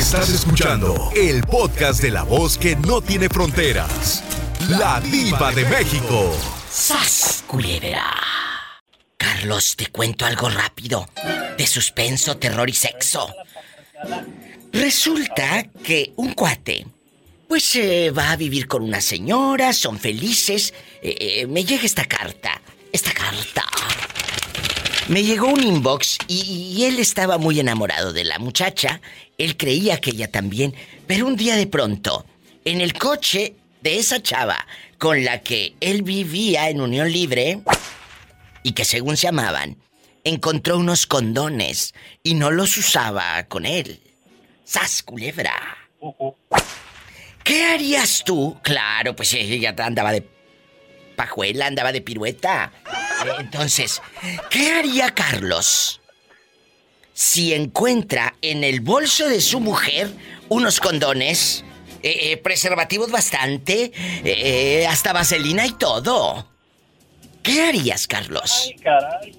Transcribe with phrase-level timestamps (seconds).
[0.00, 4.24] Estás escuchando el podcast de la voz que no tiene fronteras.
[4.70, 6.34] La diva de México.
[6.70, 8.10] ¡Sas, culebra!
[9.18, 11.06] Carlos, te cuento algo rápido.
[11.58, 13.28] De suspenso, terror y sexo.
[14.72, 16.86] Resulta que un cuate,
[17.46, 17.78] pues
[18.16, 20.72] va a vivir con una señora, son felices.
[21.02, 22.62] Eh, eh, me llega esta carta.
[22.90, 23.66] Esta carta.
[25.08, 29.00] Me llegó un inbox y él estaba muy enamorado de la muchacha.
[29.40, 30.74] Él creía que ella también.
[31.06, 32.26] Pero un día de pronto,
[32.64, 34.66] en el coche de esa chava
[34.98, 37.60] con la que él vivía en unión libre
[38.62, 39.78] y que según se amaban,
[40.24, 44.02] encontró unos condones y no los usaba con él.
[44.64, 45.54] ¡Sas, culebra!
[47.42, 48.58] ¿Qué harías tú?
[48.62, 50.28] Claro, pues ella andaba de
[51.16, 52.72] pajuela, andaba de pirueta.
[53.38, 54.02] Entonces,
[54.50, 55.99] ¿qué haría Carlos
[57.20, 60.10] si encuentra en el bolso de su mujer
[60.48, 61.62] unos condones,
[62.02, 63.92] eh, eh, preservativos bastante, eh,
[64.24, 66.48] eh, hasta vaselina y todo?
[67.42, 68.62] ¿Qué harías, Carlos?
[68.64, 69.36] Ay, caray.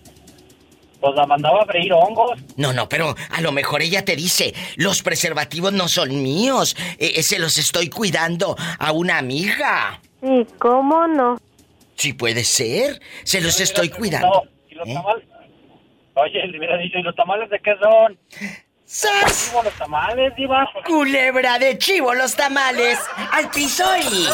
[1.00, 2.40] Pues la mandaba a freír hongos.
[2.56, 7.14] No, no, pero a lo mejor ella te dice, los preservativos no son míos, eh,
[7.16, 10.00] eh, se los estoy cuidando a una amiga.
[10.22, 11.42] ¿Y cómo no?
[11.96, 14.28] Sí puede ser, se los estoy cuidando.
[14.28, 15.26] No, ¿y los ¿Eh?
[16.16, 18.18] Oye, le hubiera dicho, ¿y los tamales de qué son?
[18.86, 19.50] ¡Sas!
[19.50, 20.70] Digo, los tamales, diva.
[20.86, 23.00] Culebra de chivo los tamales,
[23.32, 24.28] al piso y...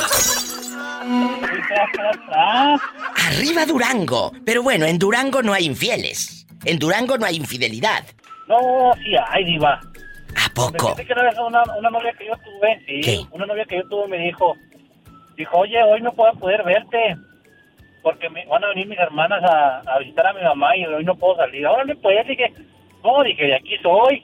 [3.28, 4.32] Arriba Durango.
[4.46, 6.48] Pero bueno, en Durango no hay infieles.
[6.66, 8.04] En Durango no hay infidelidad.
[8.48, 9.80] No, sí hay, diva.
[10.36, 10.96] ¿A poco?
[10.96, 13.26] Fíjate que una vez una, una novia que yo tuve, sí, ¿Qué?
[13.32, 14.56] una novia que yo tuve me dijo,
[15.36, 17.16] dijo, oye, hoy no puedo poder verte,
[18.02, 21.04] porque me, van a venir mis hermanas a, a visitar a mi mamá y hoy
[21.04, 21.66] no puedo salir.
[21.66, 22.54] Ahora no pues, dije,
[23.04, 24.24] no, dije, de aquí soy.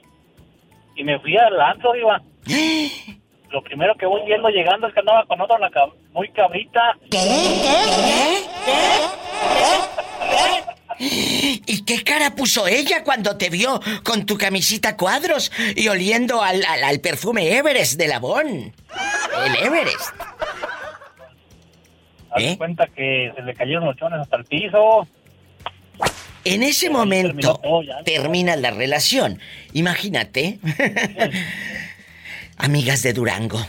[0.96, 2.20] Y me fui al antro, diva.
[3.50, 6.96] Lo primero que voy viendo llegando es que andaba con otra cab- muy cabrita.
[10.98, 16.64] ¿Y qué cara puso ella cuando te vio con tu camisita cuadros y oliendo al,
[16.64, 18.72] al- al perfume Everest de Labón?
[19.44, 20.10] El Everest.
[22.34, 22.54] Haz ¿Eh?
[22.58, 25.06] cuenta que se le cayeron los chones hasta el piso.
[26.44, 28.02] En ese momento ya.
[28.02, 29.38] termina la relación.
[29.72, 30.58] Imagínate.
[32.56, 33.64] Amigas de Durango,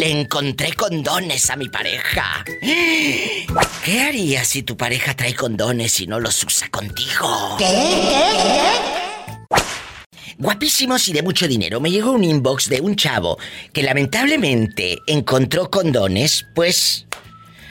[0.00, 2.42] Le encontré condones a mi pareja.
[3.84, 7.58] ¿Qué harías si tu pareja trae condones y no los usa contigo?
[10.38, 11.80] Guapísimos y de mucho dinero.
[11.80, 13.36] Me llegó un inbox de un chavo
[13.74, 17.04] que lamentablemente encontró condones, pues,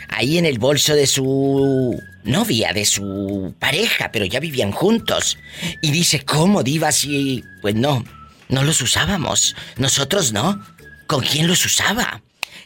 [0.09, 5.39] ahí en el bolso de su novia, de su pareja, pero ya vivían juntos.
[5.81, 7.43] Y dice, ¿cómo diva si...
[7.63, 8.05] Pues no,
[8.49, 9.55] no los usábamos.
[9.77, 10.63] Nosotros no.
[11.09, 12.21] ¿Con quién los usaba?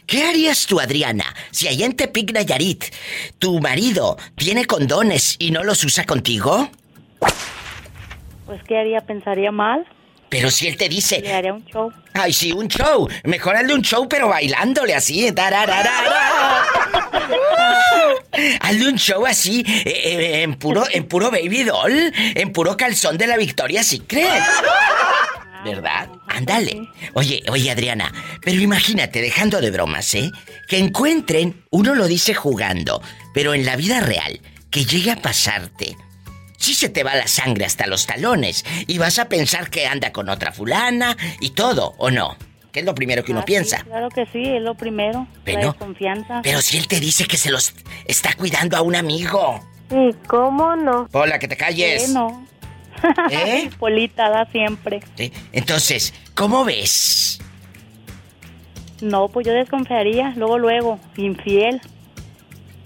[0.06, 2.84] ¿Qué harías tú, Adriana, si allá en Tepic Nayarit
[3.38, 6.68] tu marido tiene condones y no los usa contigo?
[8.44, 9.00] Pues ¿qué haría?
[9.00, 9.86] ¿Pensaría mal?
[10.28, 11.90] Pero si él te dice, Le haría un show.
[12.12, 13.08] Ay, sí, un show.
[13.24, 15.26] Mejor hazle un show, pero bailándole así.
[18.60, 23.16] hazle un show así, eh, eh, en puro, en puro baby doll, en puro calzón
[23.16, 24.42] de la Victoria Secret.
[25.64, 26.08] ¿Verdad?
[26.28, 26.88] Ándale.
[27.14, 28.12] Oye, oye, Adriana,
[28.42, 30.30] pero imagínate, dejando de bromas, ¿eh?
[30.68, 33.02] Que encuentren, uno lo dice jugando,
[33.32, 34.40] pero en la vida real,
[34.70, 35.96] que llegue a pasarte.
[36.58, 40.12] Sí se te va la sangre hasta los talones y vas a pensar que anda
[40.12, 42.36] con otra fulana y todo, ¿o no?
[42.72, 43.82] Que es lo primero que uno Ah, sí, piensa.
[43.84, 45.26] claro que sí, es lo primero.
[45.44, 46.40] Pero- la desconfianza.
[46.42, 47.74] Pero si él te dice que se los
[48.06, 49.62] está cuidando a un amigo.
[49.90, 51.08] ¿Y cómo no?
[51.12, 52.08] Hola, que te calles.
[52.08, 52.46] No.
[53.30, 53.70] ¿Eh?
[53.78, 55.00] Polita da siempre.
[55.16, 55.32] Sí.
[55.52, 57.40] Entonces, ¿cómo ves?
[59.00, 60.32] No, pues yo desconfiaría.
[60.36, 61.80] Luego, luego, infiel.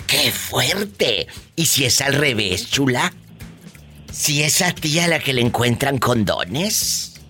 [0.07, 1.27] ¡Qué fuerte!
[1.55, 3.13] ¿Y si es al revés, chula?
[4.11, 7.21] ¿Si es a ti a la que le encuentran condones?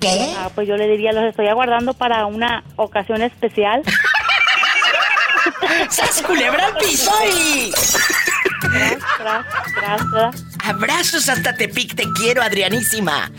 [0.00, 0.34] ¿Qué?
[0.36, 3.82] Ah, pues yo le diría, los estoy aguardando para una ocasión especial.
[5.90, 7.72] ¡Sas culebra al piso y...
[10.64, 13.30] Abrazos hasta Tepic, te quiero, Adrianísima.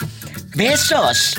[0.56, 1.36] Besos.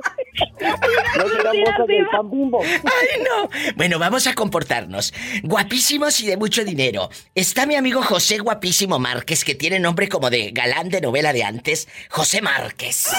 [1.18, 2.62] No serán bolsas del pan bimbo.
[2.64, 3.50] ¡Ay, no!
[3.76, 5.14] Bueno, vamos a comportarnos.
[5.44, 7.10] Guapísimos y de mucho dinero.
[7.36, 11.44] Está mi amigo José Guapísimo Márquez, que tiene nombre como de galán de novela de
[11.44, 11.88] antes.
[12.10, 13.10] José Márquez.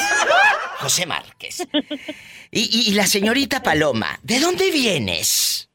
[0.81, 1.67] José Márquez.
[2.51, 5.69] Y, y- y la señorita Paloma, ¿de dónde vienes?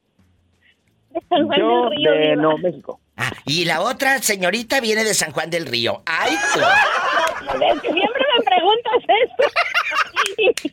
[1.31, 2.99] Yo de no, México.
[3.15, 6.01] Ah, y la otra señorita viene de San Juan del Río.
[6.07, 6.59] ¡Ay, tú!
[7.81, 8.93] Siempre me preguntas
[9.23, 9.43] esto.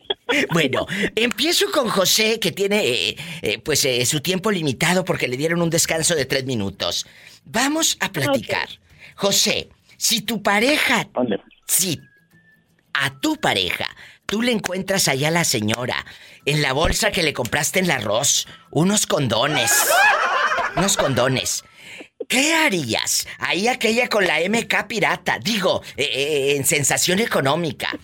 [0.51, 0.85] Bueno,
[1.15, 5.61] empiezo con José, que tiene eh, eh, pues eh, su tiempo limitado porque le dieron
[5.61, 7.05] un descanso de tres minutos.
[7.45, 8.67] Vamos a platicar.
[9.15, 11.39] José, si tu pareja, ¿Dónde?
[11.67, 11.99] si
[12.93, 13.87] a tu pareja,
[14.25, 16.05] tú le encuentras allá a la señora,
[16.45, 19.71] en la bolsa que le compraste en el arroz, unos condones,
[20.75, 21.63] unos condones.
[22.27, 23.27] ¿Qué harías?
[23.39, 27.97] Ahí aquella con la MK pirata, digo, en sensación económica.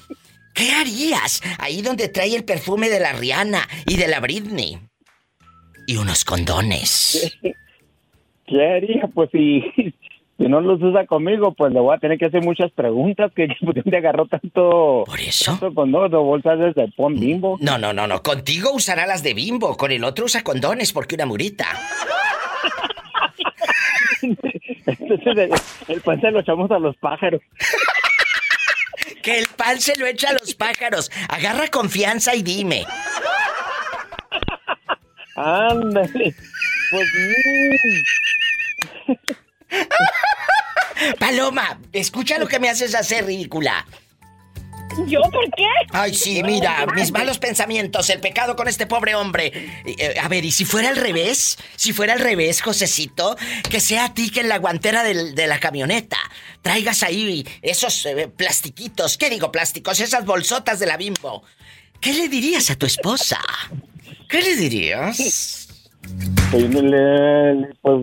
[0.57, 1.41] ¿Qué harías?
[1.59, 4.79] Ahí donde trae el perfume de la Rihanna y de la Britney.
[5.85, 7.37] Y unos condones.
[8.47, 9.07] ¿Qué haría?
[9.13, 9.61] Pues si,
[10.37, 13.31] si no los usa conmigo, pues le voy a tener que hacer muchas preguntas.
[13.35, 15.51] que ¿Dónde agarró tanto, ¿Por eso?
[15.51, 17.59] tanto con dos bolsas desde Pon Bimbo?
[17.61, 18.23] No, no, no, no.
[18.23, 19.77] Contigo usará las de bimbo.
[19.77, 21.67] Con el otro usa condones porque una murita.
[24.21, 25.51] Entonces el,
[25.89, 27.41] el pan se lo echamos a los pájaros.
[29.27, 31.11] Que el pan se lo echa a los pájaros.
[31.27, 32.85] Agarra confianza y dime.
[35.35, 36.33] Ándale.
[36.89, 37.09] Pues
[41.19, 43.85] Paloma, escucha lo que me haces hacer, ridícula.
[45.05, 45.63] ¿Yo por qué?
[45.91, 49.51] Ay, sí, mira, mis malos pensamientos, el pecado con este pobre hombre.
[49.85, 51.57] Eh, a ver, ¿y si fuera al revés?
[51.75, 53.35] Si fuera al revés, Josecito,
[53.69, 56.17] que sea a ti que en la guantera del- de la camioneta
[56.61, 59.99] traigas ahí esos eh, plastiquitos, ¿qué digo plásticos?
[59.99, 61.43] Esas bolsotas de la bimbo.
[62.01, 63.39] ¿Qué le dirías a tu esposa?
[64.29, 65.63] ¿Qué le dirías?
[67.81, 68.01] pues,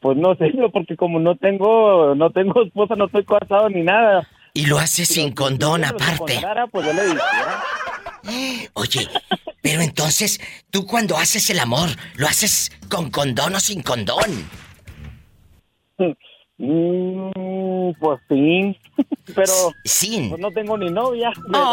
[0.00, 4.28] pues no sé, porque como no tengo, no tengo esposa, no estoy casado ni nada.
[4.58, 6.42] Y lo hace Si sin condón si aparte.
[6.72, 7.62] pues yo le dijera.
[8.74, 9.08] Oye,
[9.62, 10.40] pero entonces,
[10.72, 14.50] tú cuando haces el amor, ¿lo haces con condón o sin condón?
[16.60, 18.76] Mm, pues sí,
[19.34, 19.52] pero
[19.84, 20.28] Sin.
[20.30, 21.30] pues no tengo ni novia.
[21.34, 21.64] pero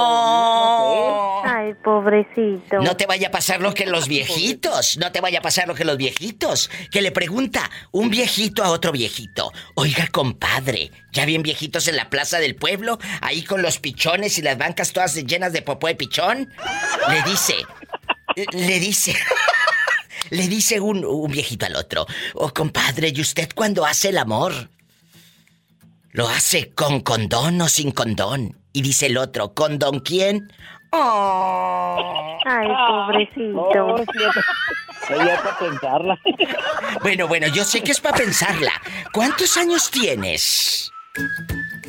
[0.87, 1.41] Oh.
[1.43, 2.79] Ay, pobrecito.
[2.81, 5.73] No te vaya a pasar lo que los viejitos, no te vaya a pasar lo
[5.73, 11.41] que los viejitos, que le pregunta un viejito a otro viejito, oiga compadre, ya bien
[11.41, 15.53] viejitos en la plaza del pueblo, ahí con los pichones y las bancas todas llenas
[15.53, 16.49] de popó de pichón,
[17.09, 17.55] le dice,
[18.51, 19.15] le dice,
[20.29, 24.69] le dice un, un viejito al otro, oh compadre, ¿y usted cuando hace el amor?
[26.15, 28.57] ¿Lo hace con condón o sin condón?
[28.71, 30.49] Y dice el otro, ¿condón quién?
[30.91, 32.37] Oh.
[32.45, 33.69] Ay, No, pobrecito.
[35.09, 36.19] ya- ya para pensarla.
[37.01, 38.71] Bueno, bueno, yo sé que es para pensarla.
[39.11, 40.89] ¿Cuántos años tienes?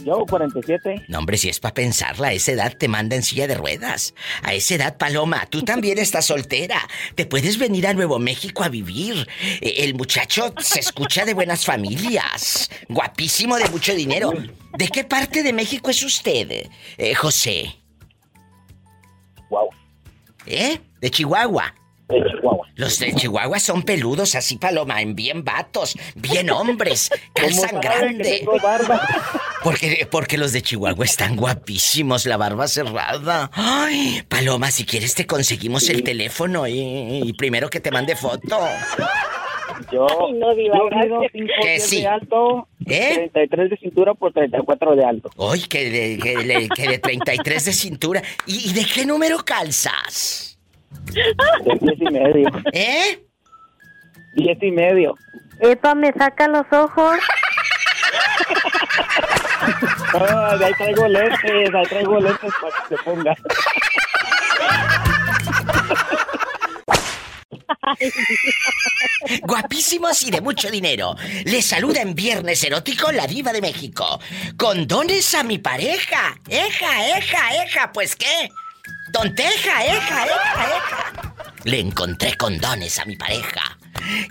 [0.07, 1.07] Yo, 47.
[1.09, 4.15] No, hombre, si es para pensarla, a esa edad te manda en silla de ruedas.
[4.45, 6.79] A esa edad, Paloma, tú también estás soltera.
[7.17, 9.27] Te puedes venir a Nuevo México a vivir.
[9.61, 12.71] Eh, El muchacho se escucha de buenas familias.
[12.89, 14.33] Guapísimo, de mucho dinero.
[14.79, 17.75] ¿De qué parte de México es usted, eh, José?
[19.51, 19.71] Wow.
[20.47, 20.79] ¿Eh?
[21.01, 21.75] De Chihuahua.
[22.09, 22.69] De Chihuahua.
[22.77, 28.19] Los de Chihuahua son peludos así, Paloma, en bien vatos, bien hombres, calzan ¿Cómo sabe
[28.19, 28.47] que grande.
[29.67, 33.51] Porque, porque los de Chihuahua están guapísimos, la barba cerrada.
[33.53, 36.79] Ay, Paloma, si quieres te conseguimos el teléfono y,
[37.25, 38.61] y primero que te mande foto.
[39.93, 41.33] Yo, Ay, no, Diva, yo mido gracias.
[41.33, 42.01] 5 Que sí.
[42.03, 43.15] de alto, ¿Eh?
[43.33, 45.31] 33 de cintura por 34 de alto.
[45.35, 48.23] Uy, que de, que de- que de 33 de cintura.
[48.47, 50.61] ¿Y, y de qué número calzas?
[51.13, 51.25] De
[51.81, 52.49] 10 y medio.
[52.73, 53.21] ¿Eh?
[54.37, 55.17] 10 y medio.
[55.61, 57.19] Epa, me saca los ojos.
[60.15, 63.35] Ah, ahí traigo lentes, ahí traigo lentes para que se ponga.
[69.43, 71.17] Guapísimos y de mucho dinero.
[71.45, 74.21] Les saluda en Viernes Erótico la Diva de México.
[74.57, 76.39] Condones a mi pareja.
[76.49, 77.93] Eja, eja, eja.
[77.93, 78.51] ¿Pues qué?
[79.13, 81.35] Tonteja, eja, eja, eja.
[81.65, 83.79] Le encontré condones a mi pareja.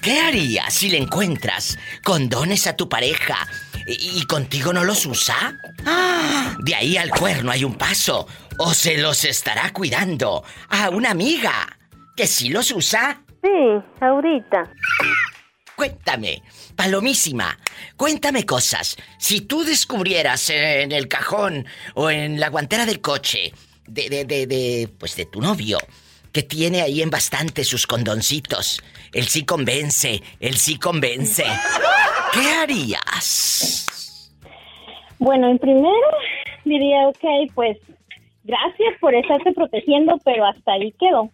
[0.01, 3.47] ¿Qué harías si le encuentras condones a tu pareja
[3.87, 5.57] y, y contigo no los usa?
[5.85, 8.27] Ah, de ahí al cuerno hay un paso.
[8.57, 11.77] O se los estará cuidando a una amiga
[12.15, 13.21] que sí los usa.
[13.43, 13.49] Sí,
[14.01, 14.71] ahorita.
[15.75, 16.41] Cuéntame,
[16.75, 17.59] palomísima,
[17.97, 18.95] cuéntame cosas.
[19.19, 23.53] Si tú descubrieras en el cajón o en la guantera del coche
[23.85, 25.77] de, de, de, de, pues de tu novio,
[26.31, 31.45] que tiene ahí en bastante sus condoncitos, él sí convence, él sí convence.
[32.35, 34.39] ¿Qué harías?
[35.19, 35.93] Bueno, en primero
[36.65, 37.77] diría, ok, pues
[38.43, 41.29] gracias por estarte protegiendo, pero hasta ahí quedó.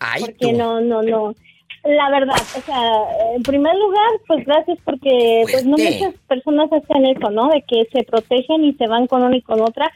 [0.00, 0.52] Ay, Porque tú.
[0.52, 1.34] no, no, no.
[1.84, 7.04] La verdad, o sea, en primer lugar, pues gracias porque pues no muchas personas hacen
[7.06, 7.48] eso, ¿no?
[7.48, 9.90] De que se protegen y se van con una y con otra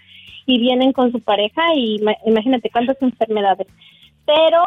[0.46, 3.66] y vienen con su pareja y ma- imagínate cuántas enfermedades.
[4.26, 4.62] Pero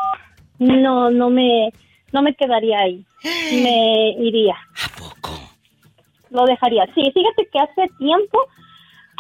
[0.58, 1.72] no, no me,
[2.12, 3.06] no me quedaría ahí.
[3.52, 5.41] Me iría, ¿A poco?
[6.32, 6.86] Lo dejaría.
[6.96, 8.40] Sí, fíjate que hace tiempo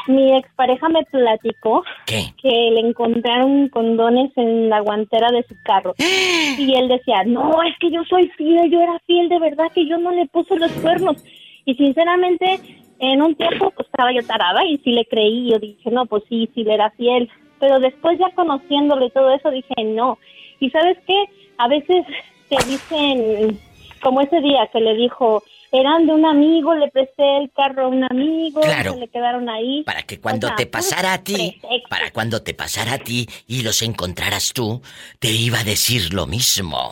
[0.07, 2.33] mi expareja me platicó ¿Qué?
[2.41, 5.93] que le encontraron condones en la guantera de su carro.
[6.57, 9.87] Y él decía, no, es que yo soy fiel, yo era fiel, de verdad que
[9.87, 11.23] yo no le puse los cuernos.
[11.65, 12.59] Y sinceramente,
[12.99, 16.23] en un tiempo pues estaba yo tarada y sí le creí, yo dije, no, pues
[16.29, 17.29] sí, sí le era fiel.
[17.59, 20.17] Pero después ya conociéndolo y todo eso, dije, no.
[20.59, 21.25] Y sabes qué,
[21.57, 22.05] a veces
[22.49, 23.59] te dicen,
[24.01, 25.41] como ese día que le dijo,
[25.71, 28.93] eran de un amigo, le presté el carro a un amigo, Claro.
[28.93, 29.83] se le quedaron ahí.
[29.83, 33.25] Para que cuando O sea, te pasara a ti, para cuando te pasara a ti
[33.47, 34.81] y los encontraras tú,
[35.19, 36.91] te iba a decir lo mismo.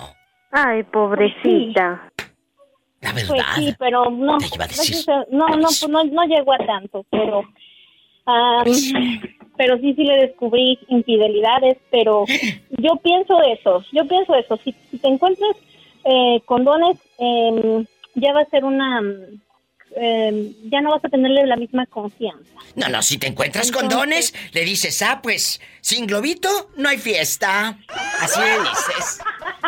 [0.52, 2.10] Ay, pobrecita.
[3.02, 3.46] La Pues verdad.
[3.56, 5.06] sí, pero no, Te iba a decir.
[5.06, 7.44] gracias a- no, no, pues no, no llegó a tanto, pero,
[8.26, 8.64] ah,
[9.58, 12.26] pero sí, sí le descubrí infidelidades, pero
[12.78, 15.52] yo pienso eso, yo pienso eso, si, si te encuentras
[16.06, 19.00] eh, condones, em, ya va a ser una,
[19.96, 22.52] em, ya no vas a tenerle la misma confianza.
[22.76, 26.98] No, no, si te encuentras Entonces- condones, le dices, ah, pues, sin globito no hay
[26.98, 27.78] fiesta.
[28.20, 29.20] Así le dices.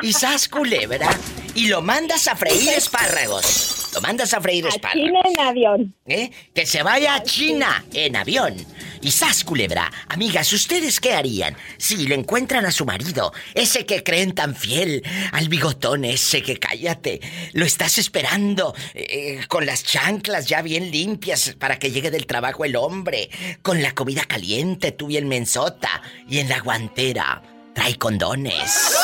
[0.03, 1.10] Y sas culebra.
[1.55, 3.80] Y lo mandas a freír espárragos.
[3.93, 5.05] Lo mandas a freír A espárragos.
[5.07, 5.95] China en avión.
[6.05, 6.31] ¿Eh?
[6.53, 8.55] Que se vaya a China en avión.
[9.01, 9.91] Y sas culebra.
[10.10, 13.33] Amigas, ¿ustedes qué harían si le encuentran a su marido?
[13.55, 15.03] Ese que creen tan fiel.
[15.31, 17.19] Al bigotón ese que cállate.
[17.53, 18.75] Lo estás esperando.
[18.93, 23.29] eh, con las chanclas ya bien limpias para que llegue del trabajo el hombre.
[23.62, 26.01] Con la comida caliente, tú bien mensota.
[26.29, 27.41] Y en la guantera
[27.74, 28.95] trae condones.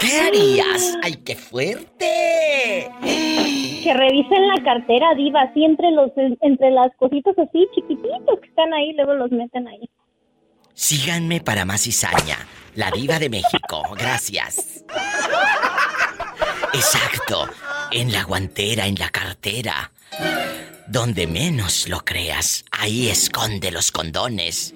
[0.00, 0.96] ¿Qué harías?
[1.02, 2.90] ¡Ay, qué fuerte!
[3.02, 6.10] Que revisen la cartera, diva, así entre los,
[6.40, 9.88] entre las cositas así chiquititos que están ahí, luego los meten ahí.
[10.74, 12.36] Síganme para más cizaña.
[12.74, 13.82] La diva de México.
[13.96, 14.84] Gracias.
[16.74, 17.48] Exacto.
[17.90, 19.92] En la guantera, en la cartera.
[20.86, 24.74] Donde menos lo creas, ahí esconde los condones.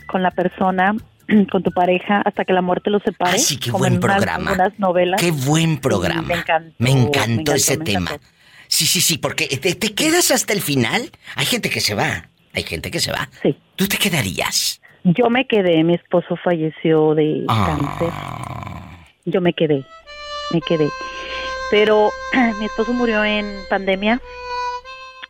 [0.06, 0.94] con la persona
[1.50, 3.38] con tu pareja hasta que la muerte los separe.
[3.38, 4.52] Sí, qué como buen unas- programa.
[4.52, 5.20] unas novelas.
[5.20, 6.22] Qué buen programa.
[6.22, 8.10] me encantó, Me encantó me encantó, ese me tema.
[8.68, 11.10] Sí, sí, sí, porque te, te quedas hasta el final.
[11.34, 12.28] Hay gente que se va.
[12.54, 13.28] Hay gente que se va.
[13.42, 13.56] Sí.
[13.76, 14.80] ¿Tú te quedarías?
[15.02, 18.08] Yo me quedé, mi esposo falleció de cáncer.
[18.12, 19.84] Ah, Yo me quedé,
[20.52, 20.88] me quedé.
[21.70, 22.10] Pero
[22.58, 24.20] mi esposo murió en pandemia,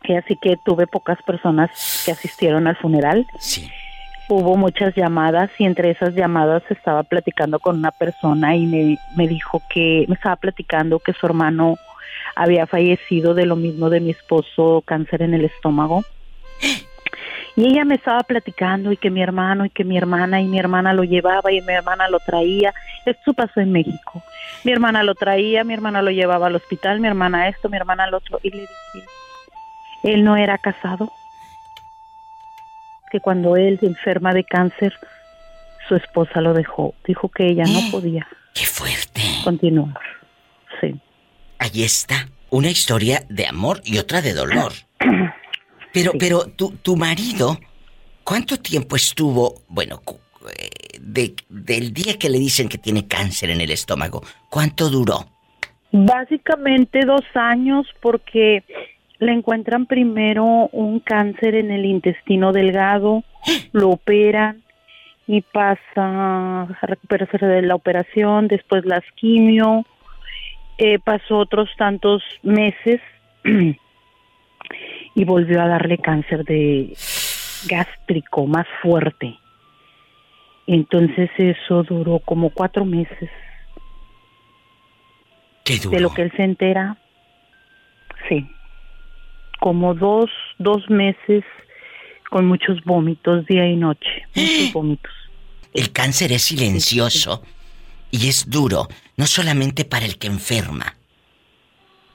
[0.03, 3.27] y así que tuve pocas personas que asistieron al funeral.
[3.39, 3.69] sí.
[4.29, 9.27] Hubo muchas llamadas y entre esas llamadas estaba platicando con una persona y me, me
[9.27, 11.75] dijo que me estaba platicando que su hermano
[12.33, 16.05] había fallecido de lo mismo de mi esposo, cáncer en el estómago.
[17.57, 20.57] Y ella me estaba platicando y que mi hermano y que mi hermana y mi
[20.57, 22.73] hermana lo llevaba y mi hermana lo traía.
[23.05, 24.21] Esto pasó en México.
[24.63, 28.07] Mi hermana lo traía, mi hermana lo llevaba al hospital, mi hermana esto, mi hermana
[28.07, 28.39] lo otro.
[28.43, 29.07] Y le dije,
[30.03, 31.11] él no era casado.
[33.11, 34.93] Que cuando él se enferma de cáncer,
[35.87, 36.93] su esposa lo dejó.
[37.05, 39.21] Dijo que ella no podía ¡Qué fuerte!
[39.43, 39.99] continuar.
[40.79, 40.99] Sí.
[41.59, 42.27] Ahí está.
[42.49, 44.73] Una historia de amor y otra de dolor.
[45.93, 46.17] Pero, Sí.
[46.19, 47.57] pero tu, tu marido,
[48.23, 50.01] ¿cuánto tiempo estuvo, bueno,
[50.99, 55.25] de, del día que le dicen que tiene cáncer en el estómago, ¿cuánto duró?
[55.91, 58.63] Básicamente dos años porque
[59.19, 63.23] le encuentran primero un cáncer en el intestino delgado,
[63.71, 64.63] lo operan
[65.27, 65.79] y pasa
[66.63, 69.85] a recuperarse de la operación, después las quimio,
[70.77, 72.99] eh, pasó otros tantos meses
[75.15, 76.93] y volvió a darle cáncer de
[77.67, 79.37] gástrico más fuerte.
[80.73, 83.29] Entonces eso duró como cuatro meses.
[85.65, 85.91] ¿Qué duró?
[85.91, 86.97] de lo que él se entera,
[88.29, 88.49] sí,
[89.59, 91.43] como dos, dos meses
[92.29, 95.11] con muchos vómitos día y noche, muchos vómitos.
[95.73, 97.43] El cáncer es silencioso
[98.09, 98.87] y es duro,
[99.17, 100.95] no solamente para el que enferma,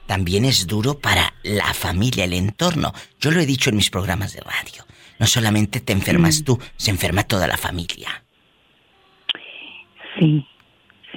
[0.07, 2.91] también es duro para la familia, el entorno.
[3.19, 4.83] Yo lo he dicho en mis programas de radio.
[5.19, 6.43] No solamente te enfermas Mm.
[6.43, 8.23] tú, se enferma toda la familia.
[10.19, 10.45] Sí,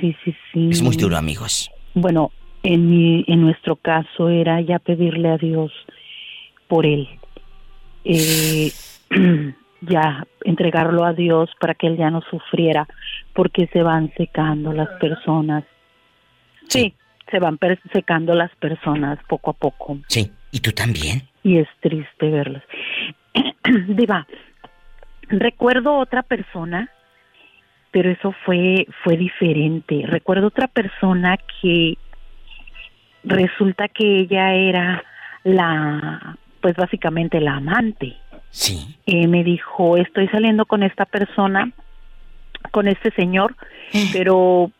[0.00, 0.68] sí, sí, sí.
[0.70, 1.70] Es muy duro, amigos.
[1.94, 2.30] Bueno,
[2.62, 5.72] en, mi, en nuestro caso era ya pedirle a Dios
[6.68, 7.08] por él.
[8.04, 8.72] Eh,
[9.80, 12.86] ya entregarlo a Dios para que él ya no sufriera,
[13.34, 15.64] porque se van secando las personas.
[16.68, 16.94] Sí,
[17.30, 17.58] se van
[17.92, 21.22] secando las personas poco a poco Sí, ¿y tú también?
[21.42, 22.62] y es triste verlas.
[23.88, 24.26] Diva,
[25.28, 26.90] recuerdo otra persona,
[27.90, 30.05] pero eso fue fue diferente.
[30.07, 31.96] Recuerdo otra persona que
[33.24, 35.03] resulta que ella era
[35.44, 38.16] la, pues básicamente la amante.
[38.50, 38.96] Sí.
[39.07, 41.70] Eh, me dijo, estoy saliendo con esta persona,
[42.72, 43.55] con este señor,
[44.12, 44.70] pero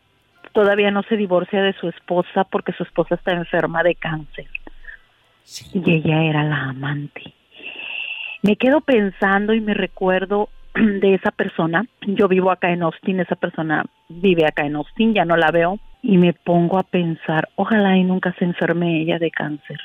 [0.51, 4.47] todavía no se divorcia de su esposa porque su esposa está enferma de cáncer
[5.43, 5.65] Sí.
[5.73, 7.33] y ella era la amante.
[8.41, 10.49] Me quedo pensando y me recuerdo
[11.01, 11.85] de esa persona.
[12.01, 15.79] Yo vivo acá en Austin, esa persona vive acá en Austin, ya no la veo.
[16.03, 19.79] Y me pongo a pensar, ojalá y nunca se enferme ella de cáncer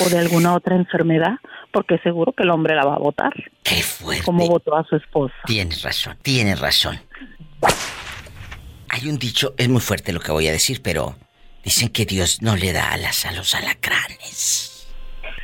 [0.00, 1.34] o de alguna otra enfermedad,
[1.70, 4.24] porque seguro que el hombre la va a votar, Qué fuerte.
[4.24, 5.34] como votó a su esposa.
[5.44, 6.98] Tienes razón, tienes razón.
[8.88, 11.14] Hay un dicho, es muy fuerte lo que voy a decir, pero
[11.62, 14.88] dicen que Dios no le da alas a los alacranes.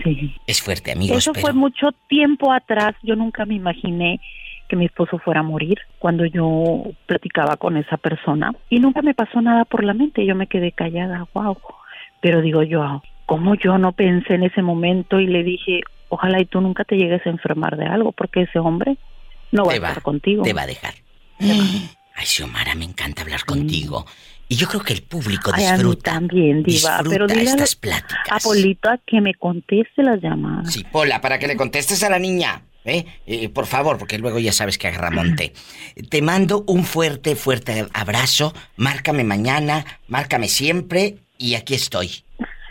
[0.03, 0.35] Sí.
[0.47, 2.95] Es fuerte, amigos, Eso pero fue mucho tiempo atrás.
[3.03, 4.19] Yo nunca me imaginé
[4.71, 8.53] que mi esposo fuera a morir cuando yo platicaba con esa persona.
[8.71, 10.25] Y nunca me pasó nada por la mente.
[10.25, 11.59] Yo me quedé callada, wow.
[12.23, 16.47] Pero digo yo, ¿cómo yo no pensé en ese momento y le dije, ojalá y
[16.47, 18.97] tú nunca te llegues a enfermar de algo, porque ese hombre
[19.53, 20.43] no va te a va, estar contigo.
[20.45, 20.95] te va a dejar.
[21.41, 24.05] Ay, Xiomara, me encanta hablar contigo.
[24.49, 26.11] Y yo creo que el público Ay, a mí disfruta.
[26.13, 26.65] también, diva.
[26.65, 28.27] disfruta Pero dile a, estas pláticas.
[28.31, 30.73] a Polito a que me conteste las llamadas.
[30.73, 32.63] Sí, Pola, para que le contestes a la niña.
[32.85, 33.05] ¿Eh?
[33.27, 35.53] Eh, por favor, porque luego ya sabes que agarra monte.
[36.09, 38.55] Te mando un fuerte, fuerte abrazo.
[38.77, 42.25] Márcame mañana, márcame siempre y aquí estoy.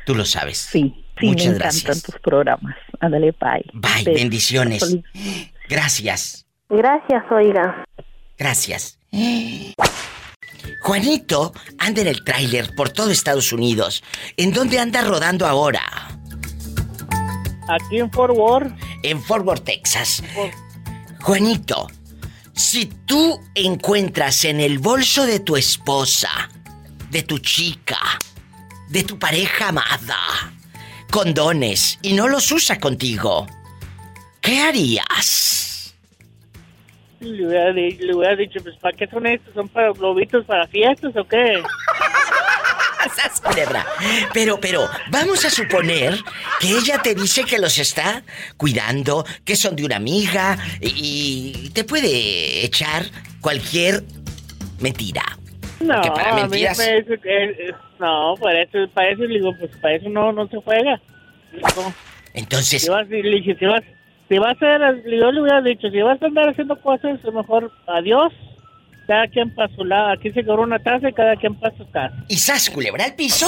[0.06, 0.58] Tú lo sabes.
[0.58, 2.04] Sí, sí, Muchas me encantan gracias.
[2.04, 2.76] tus programas.
[3.00, 3.66] Ándale, bye.
[3.74, 4.98] Bye, bendiciones.
[5.68, 7.84] Gracias, Gracias, oiga.
[8.38, 9.00] gracias.
[10.82, 14.04] Juanito anda en el tráiler por todo Estados Unidos.
[14.38, 15.82] ¿En dónde anda rodando ahora?
[17.70, 18.72] Aquí en Fort Worth,
[19.04, 20.24] En Fort Worth, Texas.
[21.22, 21.88] Juanito,
[22.54, 26.30] si tú encuentras en el bolso de tu esposa,
[27.12, 28.00] de tu chica,
[28.90, 30.18] de tu pareja amada,
[31.12, 33.46] condones y no los usa contigo,
[34.42, 35.96] ¿qué harías?
[37.20, 39.54] le hubiera, di- le hubiera dicho, pues, ¿para qué son estos?
[39.54, 41.62] ¿Son para globitos para fiestas o qué?
[43.16, 43.86] ¡Sas, culebra!
[44.34, 46.16] Pero, pero, vamos a suponer
[46.60, 48.24] que ella te dice que los está
[48.58, 53.04] cuidando, que son de una amiga y, y te puede echar
[53.42, 54.04] cualquier
[54.80, 55.24] mentira.
[55.80, 57.74] No, Que para a mí mentiras- me parece que...
[58.00, 61.00] No, para eso, para eso, digo, pues, para eso no, no se juega.
[61.54, 61.94] No.
[62.34, 63.84] Entonces, Si vas, si vas,
[64.30, 67.72] si vas a hacer, yo le hubiera dicho, si vas a andar haciendo cosas, mejor
[67.88, 68.32] adiós,
[69.10, 70.12] cada quien para su lado.
[70.12, 72.16] Aquí se cobró una taza y cada quien para su casa.
[72.28, 73.48] ¿y sas, culebra al piso?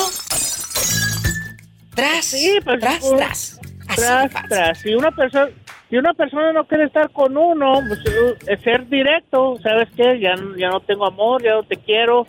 [1.94, 3.60] Tras, Sí, pues, tras, pues, tras.
[3.96, 4.80] Tras, tras.
[4.80, 5.52] Si una persona,
[5.88, 8.00] si una persona no quiere estar con uno, pues,
[8.48, 10.20] es ser directo, ¿sabes qué?
[10.20, 12.26] Ya, ya no tengo amor, ya no te quiero,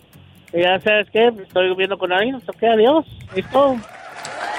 [0.53, 3.77] ya sabes qué, Pues, estoy viviendo con alguien, ok, adiós, es todo.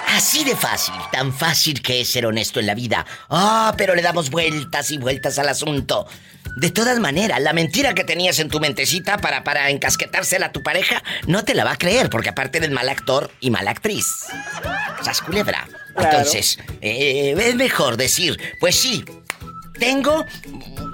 [0.09, 3.07] Así de fácil, tan fácil que es ser honesto en la vida.
[3.31, 6.07] Ah, pero le damos vueltas y vueltas al asunto.
[6.57, 10.63] De todas maneras, la mentira que tenías en tu mentecita para, para encasquetársela a tu
[10.63, 14.07] pareja, no te la va a creer, porque aparte del mal actor y mala actriz.
[15.03, 15.67] Sas culebra.
[15.95, 16.19] Claro.
[16.19, 19.05] Entonces, eh, es mejor decir, pues sí,
[19.79, 20.25] tengo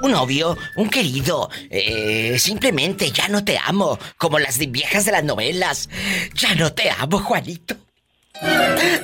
[0.02, 1.50] un novio, un querido.
[1.70, 5.88] eh, simplemente ya no te amo, como las viejas de las novelas.
[6.34, 7.76] Ya no te amo, Juanito.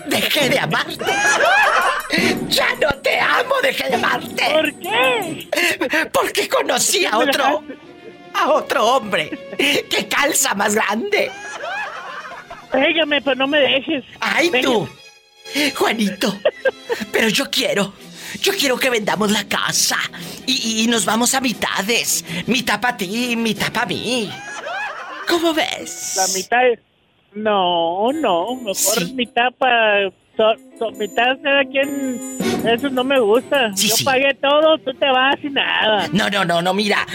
[0.09, 1.05] Dejé de amarte.
[2.49, 4.45] Ya no te amo, dejé de amarte.
[4.51, 5.49] ¿Por qué?
[6.13, 7.63] Porque conocí a otro.
[8.35, 11.31] A otro hombre que calza más grande.
[12.71, 14.05] Pégame, pero no me dejes.
[14.21, 14.63] ¡Ay, Pégame.
[14.75, 14.89] tú!
[15.77, 16.37] Juanito,
[17.13, 17.93] pero yo quiero.
[18.43, 19.97] Yo quiero que vendamos la casa
[20.45, 22.25] y, y nos vamos a mitades.
[22.47, 24.31] Mitad para ti, mitad para mí.
[25.29, 26.15] ¿Cómo ves?
[26.17, 26.79] La mitad es...
[27.35, 29.13] No, no, mejor Sí.
[29.15, 30.11] mitad para...
[30.79, 32.37] so- so- mitad cada quien...
[32.67, 33.71] Eso no me gusta.
[33.77, 34.05] Sí, Yo sí.
[34.05, 36.09] pagué todo, tú te vas y nada.
[36.13, 37.07] No, no, no, no, mira.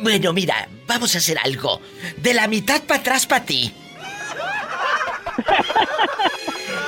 [0.00, 1.80] Bueno, mira, vamos a hacer algo.
[2.18, 3.72] De la mitad para atrás para ti.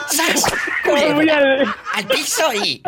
[0.08, 0.44] ¡Sas!
[0.84, 1.76] Culebra.
[1.94, 2.82] Al piso y.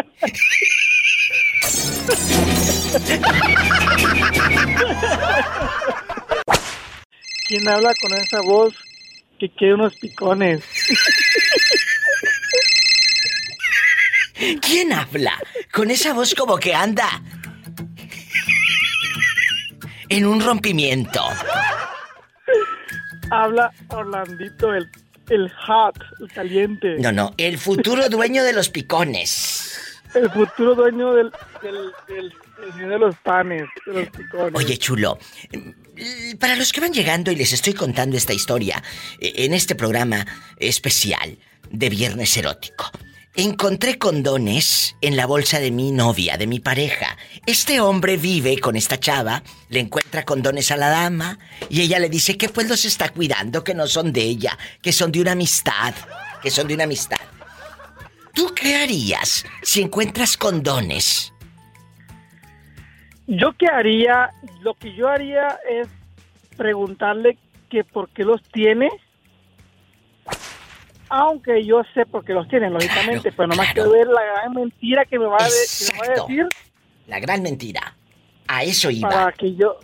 [7.49, 8.75] ¿Quién habla con esa voz
[9.39, 10.63] que quiere unos picones?
[14.61, 15.39] ¿Quién habla?
[15.73, 17.23] Con esa voz como que anda.
[20.09, 21.23] En un rompimiento.
[23.31, 24.89] Habla Orlandito, el,
[25.31, 26.97] el hot, el caliente.
[26.99, 30.01] No, no, el futuro dueño de los picones.
[30.15, 32.33] El futuro dueño del, del, del,
[32.77, 34.53] del de los panes, de los picones.
[34.55, 35.19] Oye, chulo,
[36.39, 38.83] para los que van llegando y les estoy contando esta historia
[39.19, 40.25] eh, en este programa
[40.59, 41.37] especial
[41.71, 42.91] de Viernes Erótico,
[43.35, 47.17] encontré condones en la bolsa de mi novia, de mi pareja.
[47.47, 52.09] Este hombre vive con esta chava, le encuentra condones a la dama y ella le
[52.09, 55.33] dice que pues los está cuidando, que no son de ella, que son de una
[55.33, 55.95] amistad,
[56.43, 57.19] que son de una amistad.
[58.35, 61.33] ¿Tú qué harías si encuentras condones?
[63.27, 64.31] Yo qué haría,
[64.63, 65.89] lo que yo haría es
[66.57, 67.39] preguntarle
[67.71, 68.91] que por qué los tiene.
[71.17, 73.91] Aunque yo sé por qué los tiene, lógicamente, Claro, pero nomás claro.
[73.91, 76.27] quiero ver la gran mentira que me va a, de- que me va a Exacto.
[76.27, 76.47] decir
[77.07, 77.97] La gran mentira.
[78.49, 79.09] A eso iba.
[79.09, 79.79] para que yo...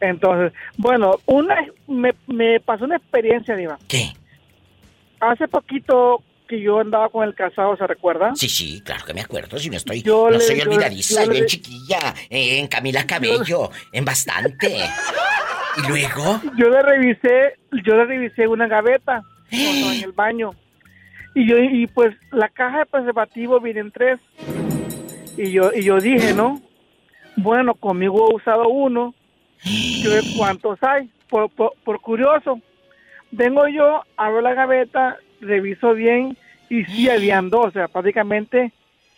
[0.00, 3.78] Entonces, bueno, una me, me pasó una experiencia, Diva.
[3.86, 4.12] ¿Qué?
[5.20, 8.32] Hace poquito que yo andaba con el casado, ¿se recuerda?
[8.34, 9.56] Sí, sí, claro que me acuerdo.
[9.58, 10.02] Si no estoy.
[10.02, 11.20] Yo no le- soy yo- olvidadiza.
[11.20, 14.76] yo Yo, en le- chiquilla, en Camila Cabello, en bastante.
[15.78, 16.40] Y luego.
[16.58, 20.50] yo le revisé, yo le revisé una gaveta cuando en el baño.
[21.34, 24.20] Y yo y pues la caja de preservativo vienen tres.
[25.36, 26.60] Y yo y yo dije, ¿no?
[27.36, 29.14] Bueno, conmigo he usado uno.
[29.64, 31.10] Yo ver cuántos hay.
[31.28, 32.60] Por, por, por curioso.
[33.30, 36.36] Vengo yo, abro la gaveta, reviso bien
[36.68, 38.72] y sí habían dos, o sea, prácticamente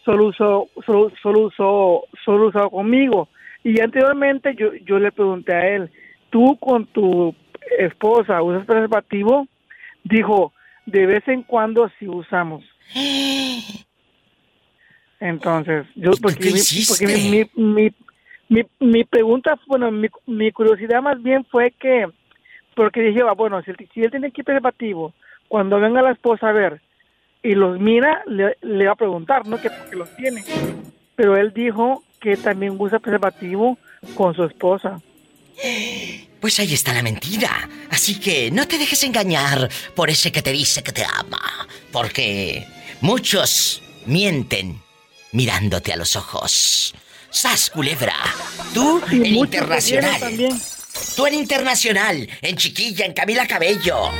[0.04, 3.28] solo usó, solo, solo usó, solo usó conmigo.
[3.62, 5.90] Y anteriormente yo, yo le pregunté a él,
[6.30, 7.34] ¿tú con tu
[7.78, 9.48] esposa usas preservativo?
[10.04, 10.52] Dijo,
[10.86, 12.62] de vez en cuando sí usamos.
[15.20, 17.90] Entonces, yo ¿Y tú porque, mi- porque mi, mi,
[18.48, 22.06] mi, mi pregunta, bueno, mi, mi curiosidad más bien fue que,
[22.74, 25.14] porque dije, ah, bueno, si, él- si él tiene aquí preservativo,
[25.48, 26.80] cuando venga la esposa a ver
[27.42, 29.58] y los mira, le, le va a preguntar, ¿no?
[29.58, 30.44] Que porque los tiene.
[31.16, 33.78] Pero él dijo que también usa preservativo
[34.16, 35.00] con su esposa.
[36.40, 37.68] Pues ahí está la mentira.
[37.90, 41.66] Así que no te dejes engañar por ese que te dice que te ama.
[41.92, 42.66] Porque
[43.00, 44.82] muchos mienten
[45.32, 46.94] mirándote a los ojos.
[47.30, 48.14] ¡Sas, culebra!
[48.72, 50.60] Tú Y en muchos que internacional.
[51.16, 54.10] Tú en internacional, en chiquilla, en Camila Cabello.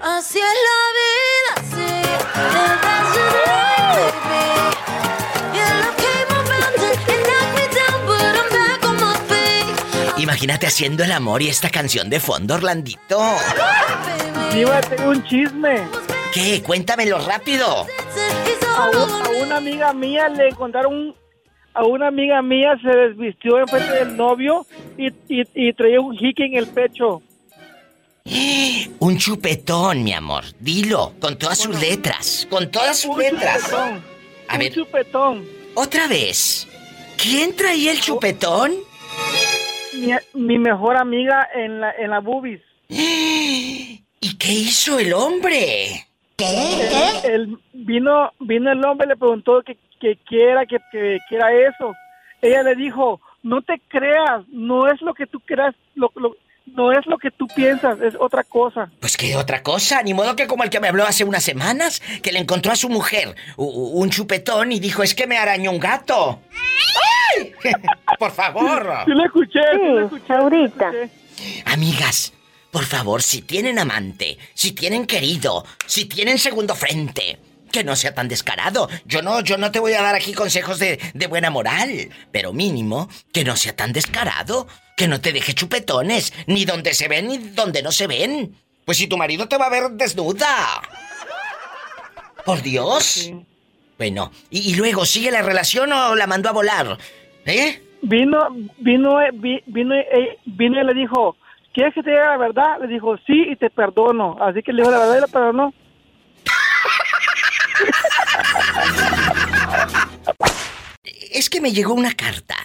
[0.00, 1.94] Así es la vida, sí.
[10.34, 13.22] Imagínate haciendo el amor y esta canción de fondo, Orlandito.
[14.52, 15.86] Diva, tengo un chisme.
[16.32, 16.60] ¿Qué?
[16.60, 17.86] Cuéntamelo rápido.
[18.76, 21.14] A, un- una amiga mía le encontraron un-
[21.72, 24.66] a una amiga mía se desvistió enfrente del novio
[24.98, 27.22] y, y, y traía un jique en el pecho.
[28.98, 30.42] Un chupetón, mi amor.
[30.58, 32.48] Dilo, con todas sus letras.
[32.50, 33.60] Con todas sus Un letras.
[33.62, 34.02] chupetón.
[34.48, 34.72] A un ver.
[34.74, 35.44] chupetón.
[35.74, 36.66] Otra vez.
[37.16, 38.72] ¿Quién traía el chupetón?
[39.98, 42.60] Mi, mi mejor amiga en la, en la boobies.
[42.88, 46.06] ¿Y qué hizo el hombre?
[47.24, 51.36] El, vino, vino el hombre y le preguntó que, que, qué era, que, que, que
[51.36, 51.94] era eso.
[52.42, 56.92] Ella le dijo, no te creas, no es lo que tú creas, lo, lo- no
[56.92, 58.90] es lo que tú piensas, es otra cosa.
[59.00, 62.00] Pues qué otra cosa, ni modo que como el que me habló hace unas semanas,
[62.22, 65.78] que le encontró a su mujer un chupetón y dijo, es que me arañó un
[65.80, 66.40] gato.
[67.36, 67.52] ¡Ay!
[68.18, 68.86] Por favor.
[69.04, 70.32] Sí lo escuché, sí, lo Sí, escuché.
[70.34, 70.90] ahorita.
[70.92, 71.62] lo escuché.
[71.66, 72.32] Amigas,
[72.70, 77.38] por favor, si tienen amante, si tienen querido, si tienen segundo frente,
[77.74, 78.88] que no sea tan descarado.
[79.04, 82.52] Yo no, yo no te voy a dar aquí consejos de, de buena moral, pero
[82.52, 87.26] mínimo que no sea tan descarado, que no te deje chupetones, ni donde se ven
[87.26, 88.54] ni donde no se ven.
[88.84, 90.46] Pues si tu marido te va a ver desnuda.
[92.44, 93.32] Por Dios.
[93.98, 96.96] Bueno, y, y luego sigue la relación o la mandó a volar,
[97.46, 97.82] ¿eh?
[98.02, 98.38] Vino,
[98.78, 101.36] vino, eh, vi- vino, eh, vino y le dijo,
[101.72, 102.78] ¿quieres que te diga la verdad?
[102.82, 104.36] Le dijo, sí, y te perdono.
[104.40, 105.74] Así que le dijo la verdad y perdonó.
[111.30, 112.56] Es que me llegó una carta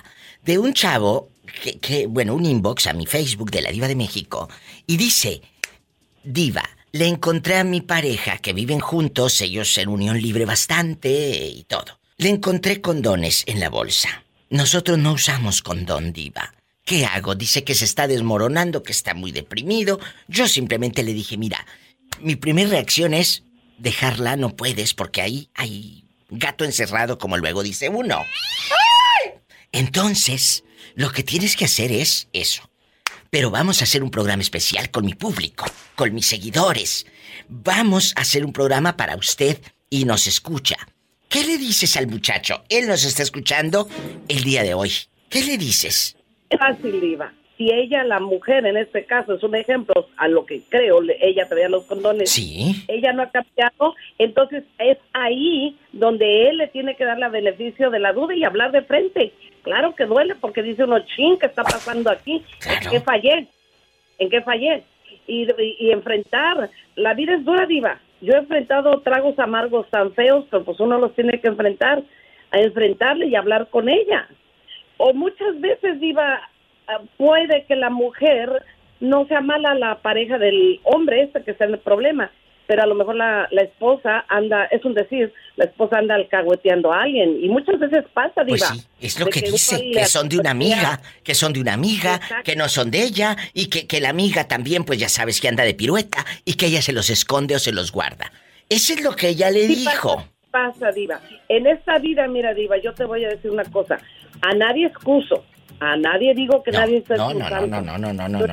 [0.43, 1.31] de un chavo
[1.81, 4.49] que, bueno, un inbox a mi Facebook de la Diva de México
[4.85, 5.41] y dice,
[6.23, 11.63] Diva, le encontré a mi pareja que viven juntos, ellos en unión libre bastante y
[11.63, 11.99] todo.
[12.17, 14.23] Le encontré condones en la bolsa.
[14.49, 16.53] Nosotros no usamos condón, Diva.
[16.83, 17.35] ¿Qué hago?
[17.35, 19.99] Dice que se está desmoronando, que está muy deprimido.
[20.27, 21.65] Yo simplemente le dije, mira,
[22.19, 23.43] mi primera reacción es
[23.79, 28.23] dejarla, no puedes, porque ahí hay gato encerrado, como luego dice uno.
[29.71, 30.63] Entonces,
[30.95, 32.69] lo que tienes que hacer es eso.
[33.29, 35.65] Pero vamos a hacer un programa especial con mi público,
[35.95, 37.05] con mis seguidores.
[37.47, 40.77] Vamos a hacer un programa para usted y nos escucha.
[41.27, 42.63] ¿Qué le dices al muchacho?
[42.69, 43.87] Él nos está escuchando
[44.27, 44.91] el día de hoy.
[45.29, 46.15] ¿Qué le dices?
[46.57, 47.31] fácil, Diva.
[47.59, 51.45] Si ella, la mujer en este caso, es un ejemplo a lo que creo, ella
[51.49, 52.31] traía los condones.
[52.31, 52.85] Sí.
[52.87, 57.89] Ella no ha cambiado, entonces es ahí donde él le tiene que dar la beneficio
[57.89, 59.33] de la duda y hablar de frente.
[59.63, 62.41] Claro que duele porque dice uno, ching, ¿qué está pasando aquí?
[62.61, 62.79] Claro.
[62.85, 63.47] ¿En qué fallé?
[64.19, 64.83] ¿En qué fallé?
[65.27, 67.99] Y, y- y enfrentar, la vida es dura, Diva.
[68.21, 72.03] Yo he enfrentado tragos amargos tan feos, pero pues uno los tiene que enfrentar,
[72.51, 74.29] a enfrentarle y hablar con ella
[75.01, 76.48] o muchas veces diva ah,
[77.17, 78.63] puede que la mujer
[78.99, 82.31] no sea mala la pareja del hombre este que está en el problema
[82.69, 86.93] pero a lo mejor la, la esposa anda es un decir la esposa anda alcahueteando
[86.93, 90.29] a alguien y muchas veces pasa diva Pues sí, es lo que dice, que son
[90.29, 92.43] de una amiga, que son de una amiga, Exacto.
[92.43, 95.47] que no son de ella, y que, que la amiga también, pues ya sabes que
[95.47, 98.31] anda de pirueta, y que ella se los esconde o se los guarda.
[98.69, 100.17] Eso es lo que ella le Sí dijo.
[100.51, 101.19] Pasa, pasa, Diva.
[101.47, 103.97] En esta vida, mira, Diva, yo te voy a decir una cosa.
[104.41, 105.43] A nadie excuso.
[105.79, 108.45] A nadie digo que No, nadie está no, no, no, no, no, no, no,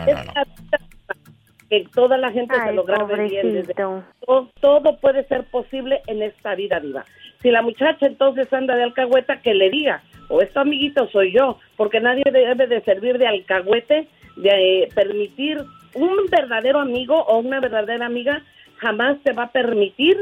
[1.69, 3.53] Que toda la gente se lo grabe bien.
[3.53, 7.05] desde- todo, todo puede ser posible en esta vida, Diva.
[7.43, 11.33] Si la muchacha entonces anda de alcahueta, que le diga, o es tu amiguito, soy
[11.33, 15.59] yo, porque nadie debe de servir de alcahuete, de eh, permitir
[15.95, 18.43] un verdadero amigo o una verdadera amiga
[18.77, 20.19] jamás te va a permitir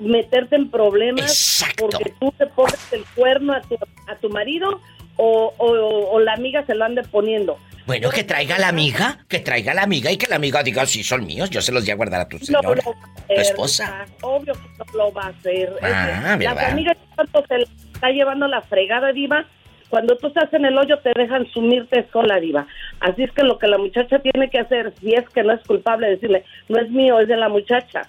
[0.00, 1.22] meterte en problemas
[1.62, 1.86] Exacto.
[1.88, 3.76] porque tú te pones el cuerno a tu,
[4.08, 4.80] a tu marido
[5.16, 7.58] o, o- o la amiga se lo ande poniendo.
[7.86, 11.02] Bueno, que traiga la amiga, que traiga la amiga y que la amiga diga, sí,
[11.04, 12.68] son míos, yo se los voy a guardar a tu No señora.
[12.86, 14.06] va a hacer, esposa.
[14.22, 15.70] Obvio que no lo va a hacer.
[15.82, 16.70] Ah, ¿verdad?
[16.70, 19.44] amigas cuando se está llevando la fregada, Diva,
[19.90, 22.66] cuando tú estás en el hoyo te dejan sumirte sola, Diva.
[23.00, 25.60] Así es que lo que la muchacha tiene que hacer, si es que no es
[25.66, 28.08] culpable, decirle, no es mío, es de la muchacha.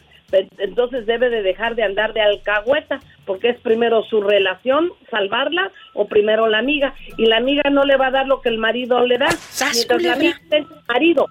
[0.57, 6.07] Entonces debe de dejar de andar de alcahueta, porque es primero su relación, salvarla, o
[6.07, 6.93] primero la amiga.
[7.17, 9.31] Y la amiga no le va a dar lo que el marido le da.
[9.31, 11.27] ¡Sas, Mientras la amiga tenga marido,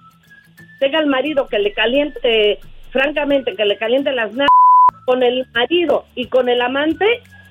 [0.79, 2.59] tenga el marido que le caliente,
[2.91, 4.49] francamente, que le caliente las nalgas
[5.05, 7.05] con el marido y con el amante,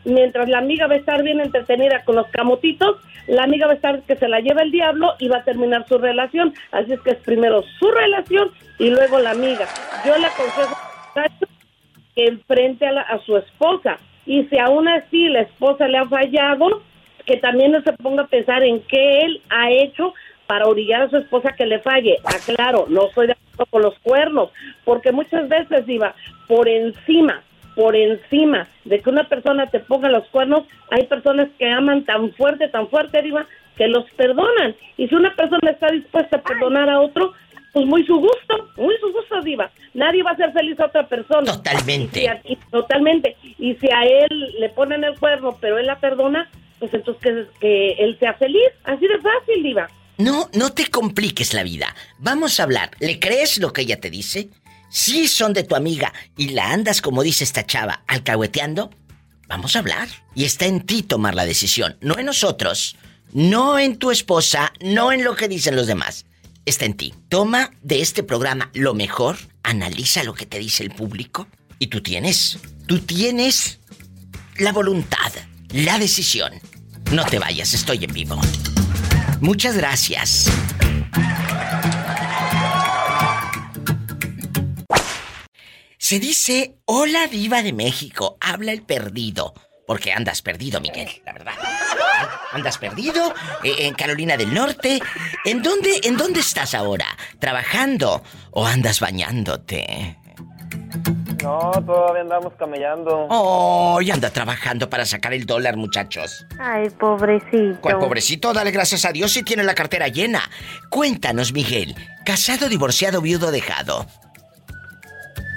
[0.04, 3.76] mientras la amiga va a estar bien entretenida con los camotitos, la amiga va a
[3.76, 6.52] estar que se la lleva el diablo y va a terminar su relación.
[6.72, 9.66] Así es que es primero su relación y luego la amiga.
[10.04, 10.76] Yo le aconsejo
[11.14, 13.98] que enfrente a, la- a su esposa.
[14.26, 16.82] Y si aún así la esposa le ha fallado,
[17.26, 20.14] que también no se ponga a pensar en qué él ha hecho
[20.46, 22.18] para orillar a su esposa que le falle.
[22.24, 24.50] Aclaro, no estoy de acuerdo con los cuernos,
[24.84, 26.14] porque muchas veces, Diva,
[26.46, 27.42] por encima,
[27.74, 32.32] por encima de que una persona te ponga los cuernos, hay personas que aman tan
[32.34, 33.46] fuerte, tan fuerte, Diva,
[33.76, 34.74] que los perdonan.
[34.96, 37.32] Y si una persona está dispuesta a perdonar a otro,
[37.74, 39.70] pues muy su gusto, muy su gusto, Diva.
[39.92, 41.52] Nadie va a hacer feliz a otra persona.
[41.52, 42.20] Totalmente.
[42.20, 43.36] Y si a- y- totalmente.
[43.58, 47.46] Y si a él le ponen el cuerno, pero él la perdona, pues entonces que,
[47.60, 48.70] que él sea feliz.
[48.84, 49.88] Así de fácil, Diva.
[50.16, 51.94] No, no te compliques la vida.
[52.18, 52.92] Vamos a hablar.
[53.00, 54.48] ¿Le crees lo que ella te dice?
[54.88, 58.90] Si son de tu amiga y la andas como dice esta chava, alcahueteando,
[59.48, 60.06] vamos a hablar.
[60.36, 62.96] Y está en ti tomar la decisión, no en nosotros,
[63.32, 66.26] no en tu esposa, no en lo que dicen los demás.
[66.66, 67.14] Está en ti.
[67.28, 71.46] Toma de este programa lo mejor, analiza lo que te dice el público
[71.78, 73.80] y tú tienes, tú tienes
[74.56, 75.32] la voluntad,
[75.70, 76.52] la decisión.
[77.12, 78.40] No te vayas, estoy en vivo.
[79.40, 80.50] Muchas gracias.
[85.98, 89.54] Se dice, hola diva de México, habla el perdido.
[89.86, 91.54] Porque andas perdido, Miguel, la verdad.
[92.54, 95.00] Andas perdido eh, en Carolina del Norte.
[95.44, 97.06] ¿En dónde, ¿En dónde estás ahora?
[97.40, 100.16] ¿Trabajando o andas bañándote?
[101.42, 103.26] No, todavía andamos camellando.
[103.28, 106.46] Oh, y anda trabajando para sacar el dólar, muchachos.
[106.60, 107.80] Ay, pobrecito.
[107.80, 108.52] ¿Cuál pobrecito?
[108.52, 110.48] Dale gracias a Dios si tiene la cartera llena.
[110.90, 111.96] Cuéntanos, Miguel.
[112.24, 114.06] ¿Casado, divorciado, viudo, dejado?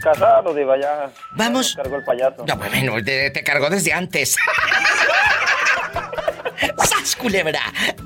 [0.03, 1.09] Casado, diva, ya.
[1.35, 1.75] Vamos.
[1.77, 2.45] Me cargó el payaso.
[2.45, 4.35] No, bueno, te, te cargó desde antes.
[7.07, 7.61] ¡Sas culebra!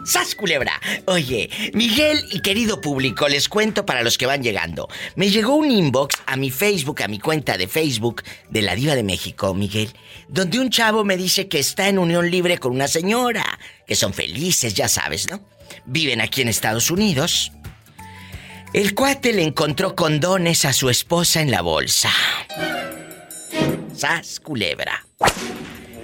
[0.05, 0.79] ¡Sas culebra!
[1.07, 4.87] Oye, Miguel y querido público, les cuento para los que van llegando.
[5.15, 8.93] Me llegó un inbox a mi Facebook, a mi cuenta de Facebook de la Diva
[8.93, 9.91] de México, Miguel,
[10.27, 14.13] donde un chavo me dice que está en unión libre con una señora, que son
[14.13, 15.41] felices, ya sabes, ¿no?
[15.87, 17.51] Viven aquí en Estados Unidos.
[18.71, 22.11] El cuate le encontró condones a su esposa en la bolsa.
[23.95, 25.07] ¡Sas culebra!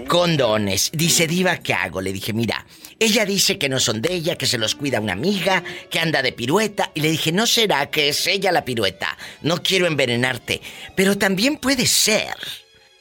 [0.08, 0.90] Condones.
[0.94, 2.00] Dice Diva, ¿qué hago?
[2.00, 2.66] Le dije, mira,
[3.00, 6.22] ella dice que no son de ella, que se los cuida una amiga, que anda
[6.22, 6.92] de pirueta.
[6.96, 9.18] Y le dije, ¿no será que es ella la pirueta?
[9.42, 10.62] No quiero envenenarte.
[10.96, 12.34] Pero también puede ser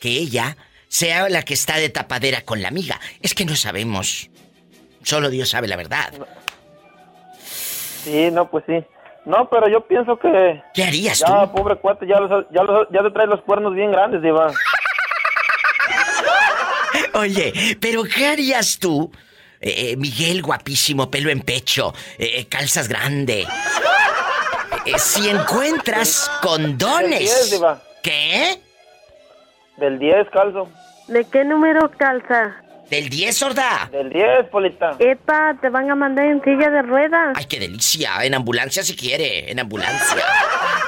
[0.00, 0.56] que ella
[0.88, 3.00] sea la que está de tapadera con la amiga.
[3.22, 4.28] Es que no sabemos.
[5.02, 6.12] Solo Dios sabe la verdad.
[8.04, 8.84] Sí, no, pues sí.
[9.24, 10.62] No, pero yo pienso que...
[10.74, 11.52] ¿Qué harías ya, tú?
[11.56, 14.52] pobre cuate, ya, los- ya, los- ya te trae los cuernos bien grandes, diva.
[17.14, 19.10] Oye, pero ¿qué harías tú?
[19.66, 23.44] Eh, eh, Miguel, guapísimo, pelo en pecho, eh, eh, calzas grande.
[24.84, 27.50] Eh, si encuentras Del 10, condones.
[27.50, 27.82] diva.
[28.00, 28.60] ¿Qué?
[29.76, 30.68] Del 10, calzo.
[31.08, 32.62] ¿De qué número calza?
[32.88, 33.88] ¿Del 10, sorda?
[33.90, 34.94] Del 10, Polita.
[35.00, 37.34] Epa, te van a mandar en silla de ruedas.
[37.36, 38.22] Ay, qué delicia.
[38.24, 40.22] En ambulancia si quiere, en ambulancia.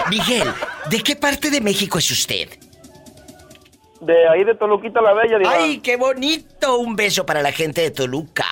[0.08, 0.48] Miguel,
[0.88, 2.48] ¿de qué parte de México es usted?
[4.00, 5.52] De ahí de Toluquita la Bella, diva.
[5.52, 6.78] ¡Ay, qué bonito!
[6.78, 8.46] Un beso para la gente de Toluca.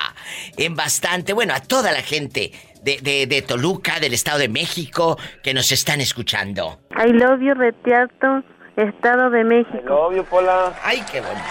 [0.57, 5.19] En bastante, bueno, a toda la gente de, de- de Toluca, del Estado de México,
[5.43, 6.81] que nos están escuchando.
[6.93, 8.43] I love you, Retiato,
[8.77, 9.95] Estado de México.
[9.95, 10.79] Obvio, Pola.
[10.85, 11.45] ¡Ay, qué bonito!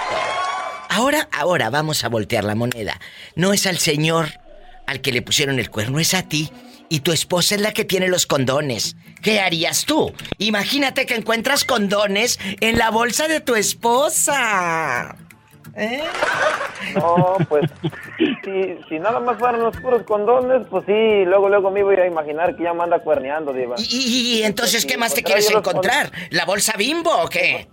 [0.89, 2.99] Ahora, ahora vamos a voltear la moneda.
[3.35, 4.27] No es al señor
[4.87, 6.49] al que le pusieron el cuerno, es a ti.
[6.87, 8.95] Y tu esposa es la que tiene los condones.
[9.23, 10.13] ¿Qué harías tú?
[10.37, 15.15] Imagínate que encuentras condones en la bolsa de tu esposa.
[15.77, 16.01] ¿Eh?
[16.95, 17.69] No, pues,
[18.43, 22.07] si, si nada más fueran los puros condones, pues sí, luego, luego me iba a
[22.07, 23.75] imaginar que ya me anda cuerneando, diva.
[23.77, 26.11] ¿Y, y- y entonces Sí, qué más te quieres encontrar?
[26.29, 27.67] ¿La bolsa bimbo o qué?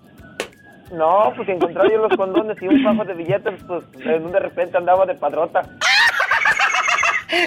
[0.92, 4.76] No, pues encontrar yo los condones y un fajo de billetes, pues de, de repente
[4.76, 5.62] andaba de padrota.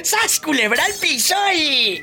[0.04, 2.02] ¡Sas culebra al piso y...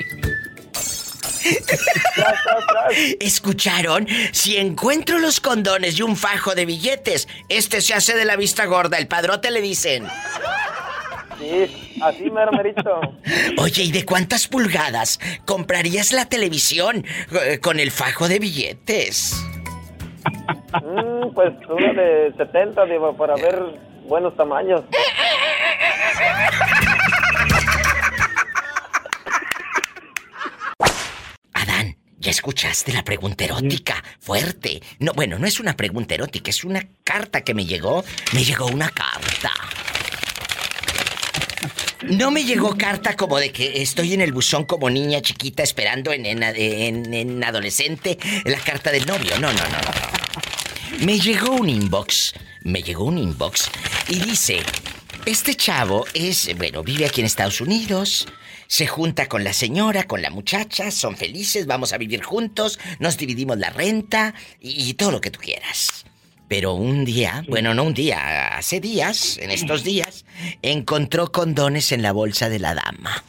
[3.20, 4.06] ¿Escucharon?
[4.32, 8.66] Si encuentro los condones y un fajo de billetes, este se hace de la vista
[8.66, 10.06] gorda, el padrote le dicen.
[11.38, 13.00] Sí, así mero merito.
[13.58, 17.04] Oye, ¿y de cuántas pulgadas comprarías la televisión
[17.44, 19.44] eh, con el fajo de billetes?
[20.82, 23.60] Mm, pues una de 70, diva, para ver
[24.06, 24.82] buenos tamaños.
[32.22, 34.80] ya escuchaste la pregunta erótica, fuerte.
[35.00, 38.04] No, bueno, no es una pregunta erótica, es una carta que me llegó.
[38.32, 39.50] Me llegó una carta.
[42.02, 46.12] No me llegó carta como de que estoy en el buzón como niña chiquita esperando
[46.12, 49.38] en, en, en- en adolescente la carta del novio.
[49.38, 51.04] No, no, no, no.
[51.06, 52.34] Me llegó un inbox.
[52.62, 53.70] Me llegó un inbox
[54.08, 54.62] y dice:
[55.26, 58.26] Este chavo es, bueno, vive aquí en Estados Unidos.
[58.72, 63.18] Se junta con la señora, con la muchacha, son felices, vamos a vivir juntos, nos
[63.18, 66.06] dividimos la renta y, y todo lo que tú quieras.
[66.48, 70.24] Pero un día, bueno, no un día, hace días, en estos días,
[70.62, 73.22] encontró condones en la bolsa de la dama.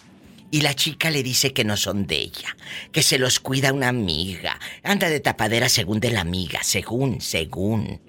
[0.50, 2.56] Y la chica le dice que no son de ella,
[2.94, 4.58] que se los cuida una amiga.
[4.82, 8.00] Anda de tapadera según de la amiga, según, según.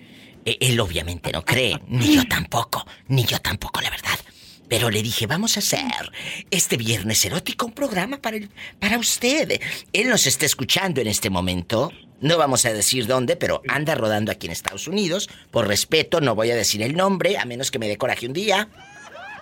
[0.45, 4.21] E- Él obviamente no cree, ni yo tampoco, ni yo tampoco, la verdad.
[4.69, 6.11] Pero le dije, vamos a hacer
[6.51, 8.39] este viernes erótico un programa para,
[8.79, 9.61] para usted.
[9.93, 11.93] Él nos está escuchando en este momento.
[12.21, 15.29] No vamos a decir dónde, pero anda rodando aquí en Estados Unidos.
[15.51, 18.33] Por respeto, no voy a decir el nombre, a menos que me dé coraje un
[18.33, 18.69] día.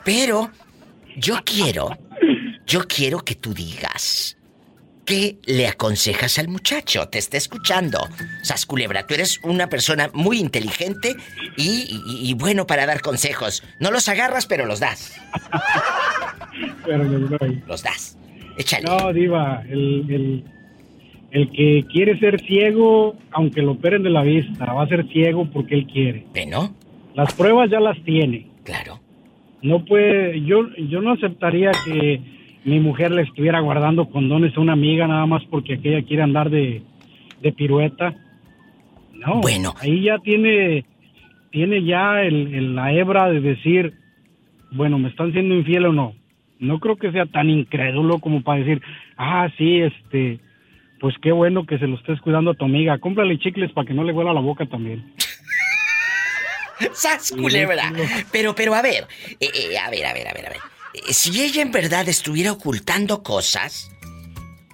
[0.04, 0.50] Pero
[1.16, 1.96] yo quiero,
[2.66, 4.36] yo quiero que tú digas.
[5.04, 7.08] ¿Qué le aconsejas al muchacho?
[7.08, 7.98] Te está escuchando.
[8.42, 11.16] Sas Culebra, tú eres una persona muy inteligente
[11.56, 13.64] y, y- y bueno para dar consejos.
[13.80, 15.12] No los agarras, pero los das.
[16.84, 17.62] Pero les doy.
[17.66, 18.18] Los das.
[18.58, 18.84] Échale.
[18.84, 20.44] No, Diva, el, el,
[21.30, 25.48] el que quiere ser ciego, aunque lo operen de la vista, va a ser ciego
[25.50, 26.26] porque él quiere.
[26.32, 26.74] ¿Bueno?
[27.14, 28.48] Las pruebas ya las tiene.
[28.64, 29.00] Claro.
[29.62, 32.20] No puede, yo, yo no aceptaría que
[32.64, 36.50] mi mujer le estuviera guardando condones a una amiga nada más porque aquella quiere andar
[36.50, 36.82] de,
[37.40, 38.14] de pirueta.
[39.14, 39.40] No.
[39.40, 39.74] Bueno.
[39.80, 40.84] Ahí ya tiene,
[41.50, 43.94] tiene ya el, el- la hebra de decir,
[44.72, 46.14] bueno, ¿me están siendo infiel o no?
[46.58, 48.80] No creo que sea tan incrédulo como para decir,
[49.16, 50.38] ah, sí, este,
[51.00, 52.98] pues qué bueno que se lo estés cuidando a tu amiga.
[52.98, 55.12] Cómprale chicles para que no le huela la boca también.
[56.92, 57.92] ¡Sas, culebra!
[58.32, 59.04] Pero, pero, a ver,
[59.40, 60.58] eh, eh, a ver, a ver, a ver, a ver.
[60.94, 63.90] Eh, si ella en verdad estuviera ocultando cosas,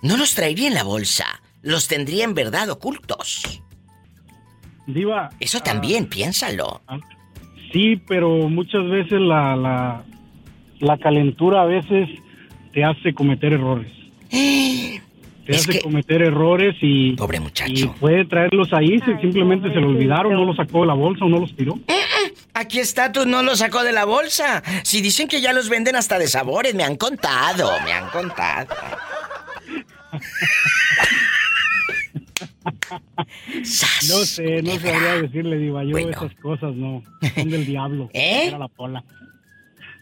[0.02, 1.24] no los traería en la bolsa.
[1.62, 3.62] Los tendría en verdad ocultos.
[4.86, 5.30] Diva.
[5.40, 6.80] Eso también, piénsalo.
[7.72, 10.04] Sí, pero muchas veces la, la,
[10.80, 12.08] la calentura a veces
[12.72, 13.92] te hace cometer errores.
[15.48, 17.12] Te hace cometer errores y...
[17.12, 17.72] Pobre muchacho.
[17.72, 21.24] Y puede traerlos ahí, si simplemente se lo olvidaron, no los sacó de la bolsa
[21.24, 21.78] o no los tiró.
[22.59, 24.64] Aquí está, tú no los sacó de la bolsa.
[24.82, 28.74] Si dicen que ya los venden hasta de sabores, me han contado, me han contado.
[34.09, 37.02] No sé, no sabría decirle, Diva, yo esas cosas no.
[37.34, 38.40] Son del diablo, ¿Eh?
[38.42, 39.04] dijera la pola.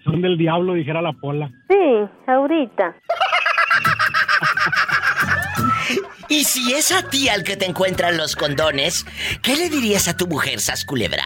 [0.05, 1.51] Son del diablo, dijera la pola.
[1.69, 1.75] Sí,
[2.27, 2.97] ahorita.
[6.29, 9.07] Y si es a ti al que te encuentran los condones,
[9.43, 11.25] ¿qué le dirías a tu mujer, Sas Culebra?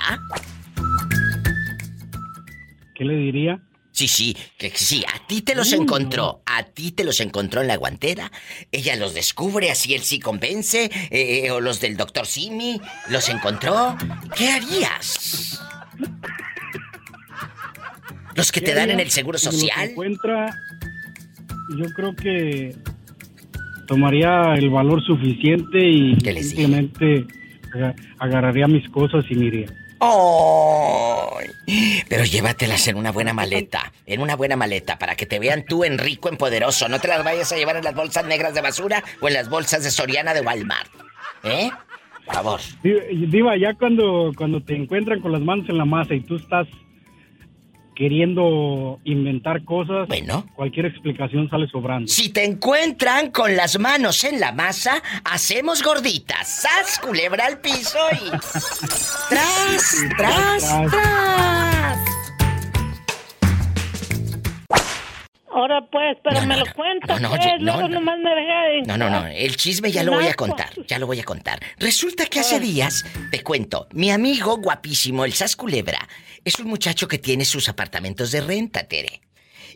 [3.00, 3.58] ¿Qué le diría?
[3.92, 7.68] Sí, sí, que sí, a ti te los encontró, a ti te los encontró en
[7.68, 8.30] la guantera,
[8.70, 12.78] ella los descubre, así él sí convence, eh, o los del doctor Simi,
[13.08, 13.96] los encontró,
[14.36, 15.62] ¿qué harías?
[18.34, 19.88] Los que te ¿Qué dan en el Seguro Si Social.
[19.88, 20.54] encuentra,
[21.78, 22.76] yo creo que
[23.86, 27.24] tomaría el valor suficiente y simplemente
[27.74, 29.68] aga- agarraría mis cosas y me iría.
[30.00, 31.46] ¡Ay!
[32.08, 35.84] Pero llévatelas en una buena maleta, en una buena maleta, para que te vean tú
[35.84, 36.88] en rico, en poderoso.
[36.88, 39.48] No te las vayas a llevar en las bolsas negras de basura o en las
[39.48, 40.90] bolsas de Soriana de Walmart.
[41.44, 41.70] ¿Eh?
[42.26, 42.60] Por favor.
[42.82, 46.36] Di- Diva, ya cuando, cuando te encuentran con las manos en la masa y tú
[46.36, 46.66] estás
[48.04, 50.46] queriendo inventar cosas, bueno.
[50.56, 52.08] cualquier explicación sale sobrando.
[52.08, 56.62] Si te encuentran con las manos en la masa, hacemos gorditas.
[56.62, 58.30] ¡Sas, culebra al piso y...
[59.28, 61.98] ¡Tras, tras, tras!
[65.52, 67.88] Ahora pues, pero me lo cuenta, no, pues, yo- no, luego no.
[67.88, 70.98] nomás me deja de- No, no, no, el chisme ya lo voy a contar, ya
[70.98, 71.58] lo voy a contar.
[71.78, 76.08] Resulta que hace días, te cuento, mi amigo guapísimo, el Sas Culebra,
[76.44, 79.20] es un muchacho que tiene sus apartamentos de renta, Tere.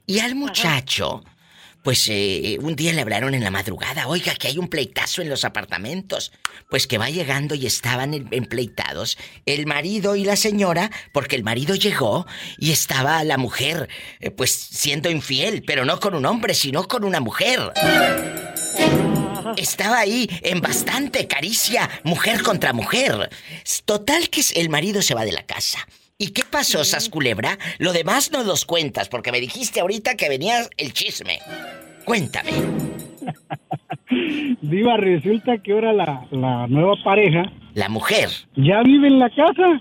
[0.06, 1.22] Y al muchacho,
[1.82, 5.28] pues eh, un día le hablaron en la madrugada, oiga, que hay un pleitazo en
[5.28, 6.32] los apartamentos.
[6.70, 11.44] Pues que va llegando y estaban en- empleitados el marido y la señora, porque el
[11.44, 12.26] marido llegó
[12.58, 13.88] y estaba la mujer,
[14.20, 17.60] eh, pues siendo infiel, pero no con un hombre, sino con una mujer.
[19.56, 23.30] Estaba ahí en bastante caricia, mujer contra mujer.
[23.84, 25.86] Total que el marido se va de la casa.
[26.16, 27.58] ¿Y qué pasó, Sas Culebra?
[27.78, 31.40] Lo demás no los cuentas, porque me dijiste ahorita que venía el chisme.
[32.04, 32.50] Cuéntame.
[34.62, 38.28] Diva, resulta que ahora la, la nueva pareja La mujer.
[38.54, 39.80] ya vive en la casa.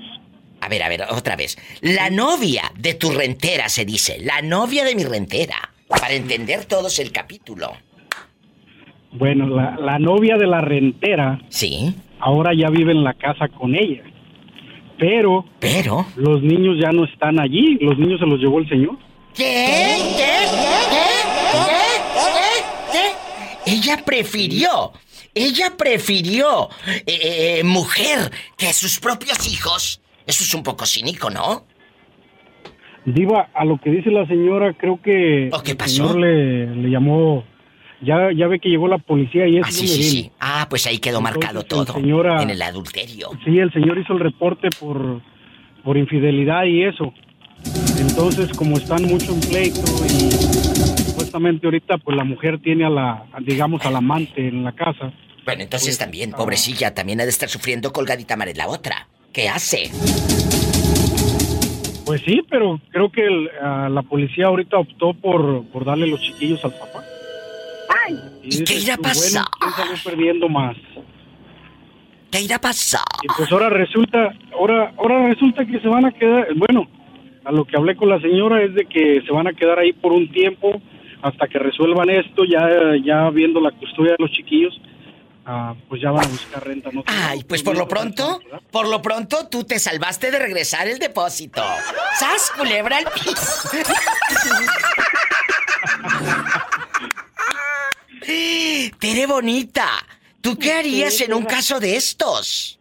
[0.61, 1.57] A ver, a ver, otra vez.
[1.81, 4.17] La novia de tu rentera se dice.
[4.21, 5.69] La novia de mi rentera.
[5.88, 7.73] Para entender todos el capítulo.
[9.11, 11.39] Bueno, la, la novia de la rentera.
[11.49, 11.93] Sí.
[12.19, 14.03] Ahora ya vive en la casa con ella.
[14.98, 15.46] Pero.
[15.60, 16.06] Pero.
[16.16, 17.78] Los niños ya no están allí.
[17.82, 18.98] Los niños se los llevó el señor.
[19.34, 19.98] ¿Qué?
[20.16, 20.34] ¿Qué?
[20.91, 21.06] ¿Qué?
[21.66, 23.02] ¿Qué?
[23.66, 23.72] ¿Qué?
[23.74, 24.91] Ella prefirió.
[25.36, 26.70] Ella prefirió
[27.08, 30.02] eh, eh, mujer que sus propios hijos.
[30.28, 31.66] Eso es un poco cínico, ¿no?
[33.06, 35.96] Diva, a lo que dice la señora, creo que ¿qué el pasó?
[35.96, 37.44] señor le, le llamó.
[38.04, 40.32] Ya, ya ve que llegó la policía y es Ah, sí, sí, sí.
[40.39, 41.93] Ah, pues ahí quedó marcado todo.
[41.93, 43.30] señora- En el adulterio.
[43.45, 45.22] Sí, el señor hizo el reporte por,
[45.84, 47.14] por infidelidad y eso.
[47.99, 50.32] Entonces, como están mucho en pleito y
[51.04, 55.14] supuestamente ahorita pues la mujer tiene a la, digamos, al amante en la casa.
[55.45, 59.08] Bueno, entonces también, pobrecilla, también ha de estar sufriendo colgadita Maret la otra.
[59.32, 59.91] ¿Qué hace?
[62.06, 66.20] Pues sí, pero creo que el- ah, la policía ahorita optó por, por darle los
[66.22, 67.01] chiquillos al papá.
[68.44, 69.46] ¿Y qué irá a bueno, pasar?
[69.60, 70.76] ¿quién salió perdiendo más?
[72.32, 73.02] ¿Qué irá a pasar?
[73.22, 76.88] Y pues ahora resulta, ahora, ahora resulta que se van a quedar, bueno,
[77.46, 79.94] a lo que hablé con la señora es de que se van a quedar ahí
[79.94, 80.82] por un tiempo
[81.22, 82.68] hasta que resuelvan esto, ya,
[83.04, 84.80] ya viendo la custodia de los chiquillos,
[85.46, 86.89] ah, pues ya van a buscar renta.
[86.91, 87.04] No.
[87.06, 88.41] Ay, pues por lo pronto,
[88.72, 91.64] por lo pronto tú te salvaste de regresar el depósito.
[92.20, 93.70] ¡Sas, culebra al piso!
[98.99, 99.88] Tere bonita,
[100.41, 102.80] ¿tú qué harías en un caso de estos?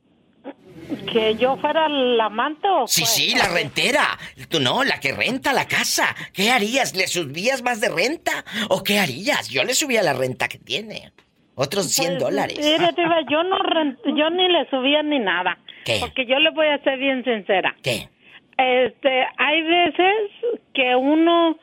[1.10, 3.06] ¿Que yo fuera el amante o Sí, qué?
[3.08, 4.18] sí, la rentera.
[4.48, 6.14] Tú no, la que renta la casa.
[6.32, 6.94] ¿Qué harías?
[6.94, 8.44] ¿Le subías más de renta?
[8.68, 9.48] ¿O qué harías?
[9.48, 11.12] Yo le subía la renta que tiene.
[11.54, 12.58] Otros 100 Pues, dólares.
[12.58, 15.58] mire, Diva, yo no rent- yo ni le subía ni nada.
[15.84, 15.98] ¿Qué?
[16.00, 17.74] Porque yo le voy a ser bien sincera.
[17.82, 18.08] ¿Qué?
[18.58, 20.14] Este, hay veces
[20.74, 21.58] que uno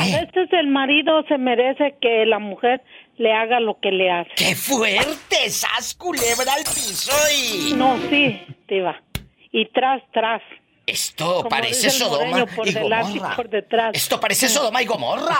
[0.00, 2.82] a veces el marido se merece que la mujer
[3.18, 4.30] le haga lo que le hace.
[4.36, 5.50] ¡Qué fuerte!
[5.50, 7.74] ¡Sas, culebra al piso y...
[7.74, 9.00] No, sí, Diva.
[9.52, 10.42] Y tras, tras.
[10.86, 13.36] Esto Como parece Sodoma por y Gomorra.
[13.36, 13.90] por detrás.
[13.94, 15.38] Esto parece Sodoma y Gomorra.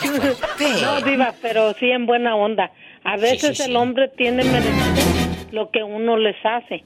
[0.00, 0.68] ¡Qué fuerte!
[0.82, 2.70] No, Diva, pero sí en buena onda.
[3.04, 3.76] A veces sí, el sí.
[3.76, 6.84] hombre tiene merecido lo que uno les hace.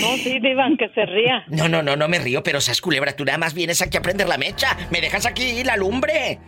[0.00, 1.44] No, sí, Diva, que se ría.
[1.48, 4.02] No, no, no, no me río, pero Sas, culebra, tú nada más vienes aquí a
[4.02, 4.76] prender la mecha.
[4.90, 6.38] ¿Me dejas aquí la lumbre?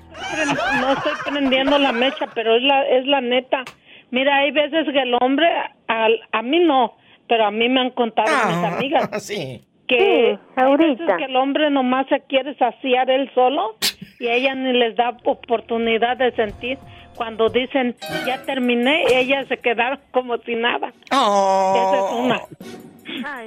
[0.81, 3.65] No estoy prendiendo la mecha, pero es la, es la neta.
[4.11, 5.47] Mira, hay veces que el hombre,
[5.89, 6.97] al- a mí no,
[7.29, 9.65] pero a mí me han contado mis amigas Ah, Sí.
[9.87, 13.77] que hay veces que el hombre nomás se quiere saciar él solo
[14.19, 16.79] y ella ni les da oportunidad de sentir.
[17.17, 17.95] Cuando dicen,
[18.27, 20.93] ya terminé, ellas se quedaron como si nada.
[21.07, 22.41] Esa es una.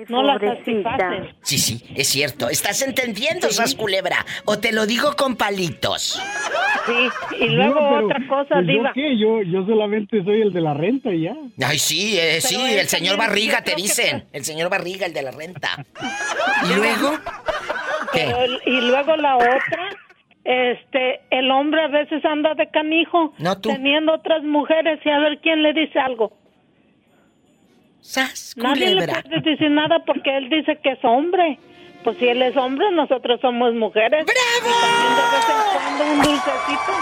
[0.10, 1.36] No la satisfacen.
[1.42, 2.50] Sí, sí, es cierto.
[2.50, 4.26] ¿Estás entendiendo, Sas Culebra?
[4.46, 6.22] ¿O te lo digo con palitos?
[6.86, 8.90] Sí, y luego No, pero, otra cosa, pues, Diva.
[8.90, 9.18] ¿Yo qué?
[9.18, 11.36] Yo, yo solamente soy el de la renta y ya.
[11.66, 14.26] Ay, sí, eh, sí, el señor Barriga te que dicen.
[14.34, 15.70] El señor Barriga, el de la renta.
[16.70, 17.18] ¿Y luego?
[18.12, 19.90] Pero el- y luego la otra,
[20.44, 23.70] este, el hombre a veces anda de canijo, No, tú.
[23.70, 26.34] teniendo otras mujeres y a ver quién le dice algo.
[28.04, 31.58] Sas, Nadie le puede decir nada porque él dice que es hombre.
[32.04, 34.26] Pues si él es hombre, nosotros somos mujeres.
[34.26, 34.76] ¡Bravo!
[34.76, 36.94] Y también de vez en cuando un dulcecito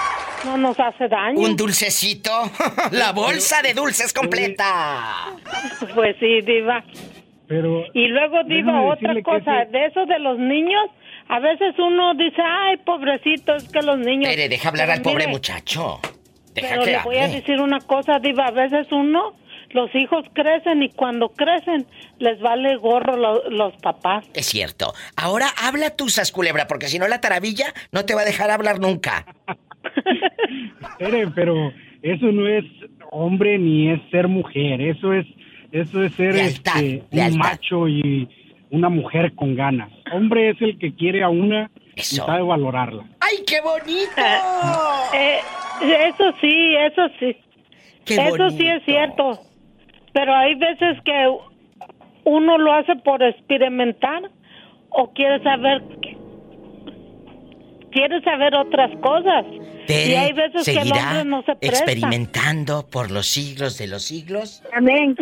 [0.46, 1.40] no nos hace daño.
[1.40, 2.32] ¿Un dulcecito?
[2.92, 5.26] La bolsa de dulces completa.
[5.96, 6.84] Pues sí, diva.
[7.48, 10.86] Pero Y luego diva otra cosa, ese- de eso de los niños,
[11.30, 14.30] a veces uno dice, ay, pobrecito, es que los niños...
[14.30, 16.00] Tere, deja hablar Pero al pobre muchacho.
[16.54, 18.46] Deja Pero que le voy a decir una cosa, Diva.
[18.48, 19.34] A veces uno,
[19.74, 21.86] los hijos crecen y cuando crecen
[22.20, 24.26] les vale gorro lo- los papás.
[24.34, 24.94] Es cierto.
[25.16, 28.52] Ahora habla tú, Sas Culebra, porque si no la taravilla no te va a dejar
[28.52, 29.26] hablar nunca.
[31.36, 32.66] Pero eso no es
[33.12, 34.82] hombre ni es ser mujer.
[34.82, 35.26] Eso es,
[35.72, 37.38] eso es ser Lealtad, este, un lealtad.
[37.38, 38.30] macho y
[38.70, 39.90] una mujer con ganas.
[40.14, 43.04] Hombre es el que quiere a una y sabe valorarla.
[43.20, 44.12] ¡Ay, qué bonito!
[45.14, 45.40] Eh,
[46.14, 47.36] eso sí, eso sí.
[48.06, 49.40] Qué eso sí es cierto.
[50.14, 51.38] Pero hay veces que
[52.26, 54.30] uno lo hace por experimentar
[54.90, 55.82] o quiere saber
[57.92, 59.46] quiere saber otras cosas.
[59.86, 61.80] Tere y hay veces que el hombre no se presta.
[61.80, 64.64] experimentando por los siglos de los siglos.
[64.74, 65.16] Amén.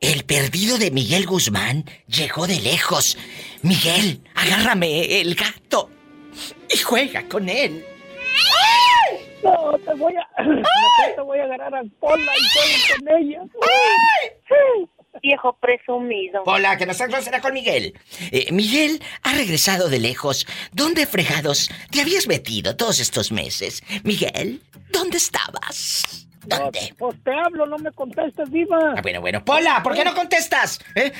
[0.00, 3.18] El perdido de Miguel Guzmán llegó de lejos.
[3.62, 5.90] Miguel, agárrame el gato.
[6.72, 7.84] y juega con él.
[9.42, 10.42] No, te voy a.
[10.42, 10.64] mejor
[11.14, 13.42] te voy a agarrar a Pola y con ella.
[15.22, 16.42] Viejo presumido.
[16.46, 17.98] Hola, que no seas grosera con Miguel.
[18.30, 20.46] Eh, Miguel ha regresado de lejos.
[20.72, 23.82] ¿Dónde fregados te habías metido todos estos meses?
[24.04, 24.62] Miguel,
[24.92, 26.26] ¿dónde estabas?
[26.46, 26.94] ¿Dónde?
[26.96, 28.94] Pues te hablo, no me contestes, viva.
[28.96, 29.44] Ah, bueno, bueno.
[29.44, 30.80] Pola, ¿por qué no contestas?
[30.94, 31.12] ¿Eh?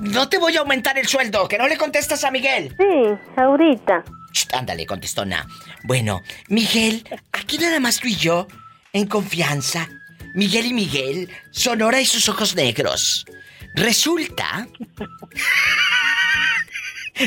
[0.00, 2.74] No te voy a aumentar el sueldo, que no le contestas a Miguel.
[2.78, 4.02] Sí, ahorita.
[4.32, 5.46] Shh, ándale, contestona.
[5.84, 8.46] Bueno, Miguel, aquí nada más tú y yo,
[8.92, 9.88] en confianza.
[10.34, 13.26] Miguel y Miguel, Sonora y sus ojos negros.
[13.74, 14.68] Resulta.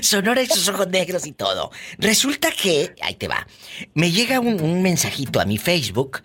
[0.01, 1.71] Sonora y sus ojos negros y todo.
[1.97, 2.95] Resulta que.
[3.01, 3.45] Ahí te va.
[3.93, 6.21] Me llega un mensajito a mi Facebook.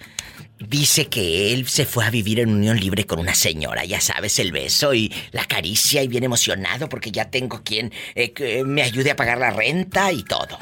[0.60, 4.38] Dice que él se fue a vivir en unión libre con una señora, ya sabes,
[4.40, 9.12] el beso y la caricia y bien emocionado porque ya tengo quien eh, me ayude
[9.12, 10.58] a pagar la renta y todo.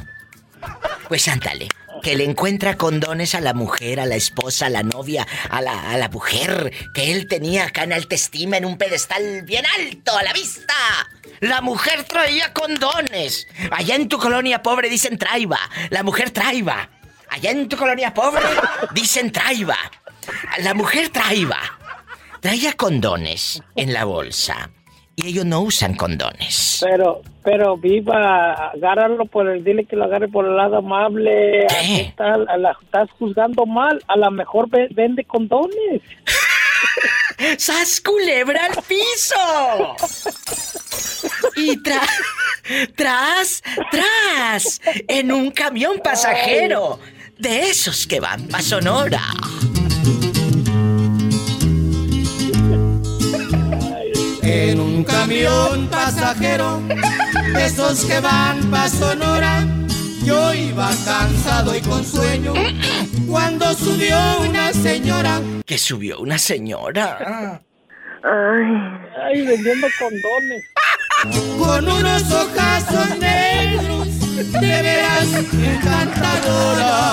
[1.08, 1.68] Pues ándale,
[2.02, 5.90] que le encuentra condones a la mujer, a la esposa, a la novia, a la,
[5.90, 10.22] a la mujer que él tenía acá en autoestima en un pedestal bien alto a
[10.22, 10.74] la vista.
[11.40, 13.46] La mujer traía condones.
[13.70, 15.58] Allá en tu colonia pobre dicen traiba.
[15.90, 16.90] La mujer traiba.
[17.30, 18.42] Allá en tu colonia pobre
[18.92, 19.76] dicen traiba.
[20.60, 21.58] La mujer traiba.
[22.40, 24.70] Traía condones en la bolsa.
[25.18, 26.84] Y ellos no usan condones.
[26.84, 31.66] Pero, pero viva, agárralo por el, dile que lo agarre por el lado amable.
[31.68, 32.00] ¿Qué?
[32.02, 36.02] Está, a la- estás juzgando mal, a lo mejor ve- vende condones.
[37.58, 39.96] ¡Sas culebra al piso!
[41.56, 46.98] Y tra- tras, tras, en un camión pasajero.
[47.38, 49.20] De esos que van pa' Sonora.
[54.42, 56.80] En un camión pasajero,
[57.54, 59.66] de esos que van pa' Sonora,
[60.24, 62.54] yo iba cansado y con sueño,
[63.28, 65.40] cuando subió una señora.
[65.66, 67.60] Que subió una señora.
[68.22, 68.96] Ay.
[69.24, 70.64] Ay, vendiendo condones.
[71.58, 73.95] Con unos ojazos negros,
[74.36, 77.12] de veras encantadora.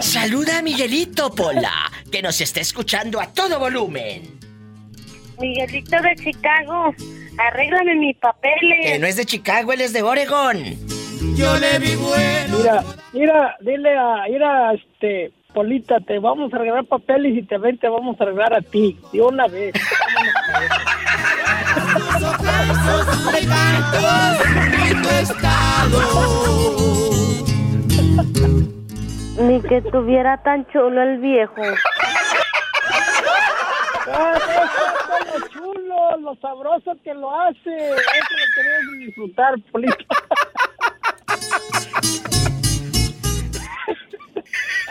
[0.00, 4.40] Saluda a Miguelito Pola, que nos está escuchando a todo volumen.
[5.38, 6.92] Miguelito de Chicago,
[7.38, 8.84] arréglame mis papeles.
[8.84, 10.58] Que no es de Chicago, él es de Oregon.
[11.36, 12.58] Yo le vi bueno.
[12.58, 17.78] Mira, mira, dile a, mira, este, Polita, te vamos a arreglar papeles y te ven,
[17.78, 19.72] te vamos a arreglar a ti, de una vez.
[29.38, 31.62] Ni que tuviera tan chulo el viejo.
[34.08, 34.56] Ah, eso
[35.20, 37.76] es lo chulo, lo sabroso que lo hace.
[37.76, 39.96] Eso lo queremos disfrutar, Polita.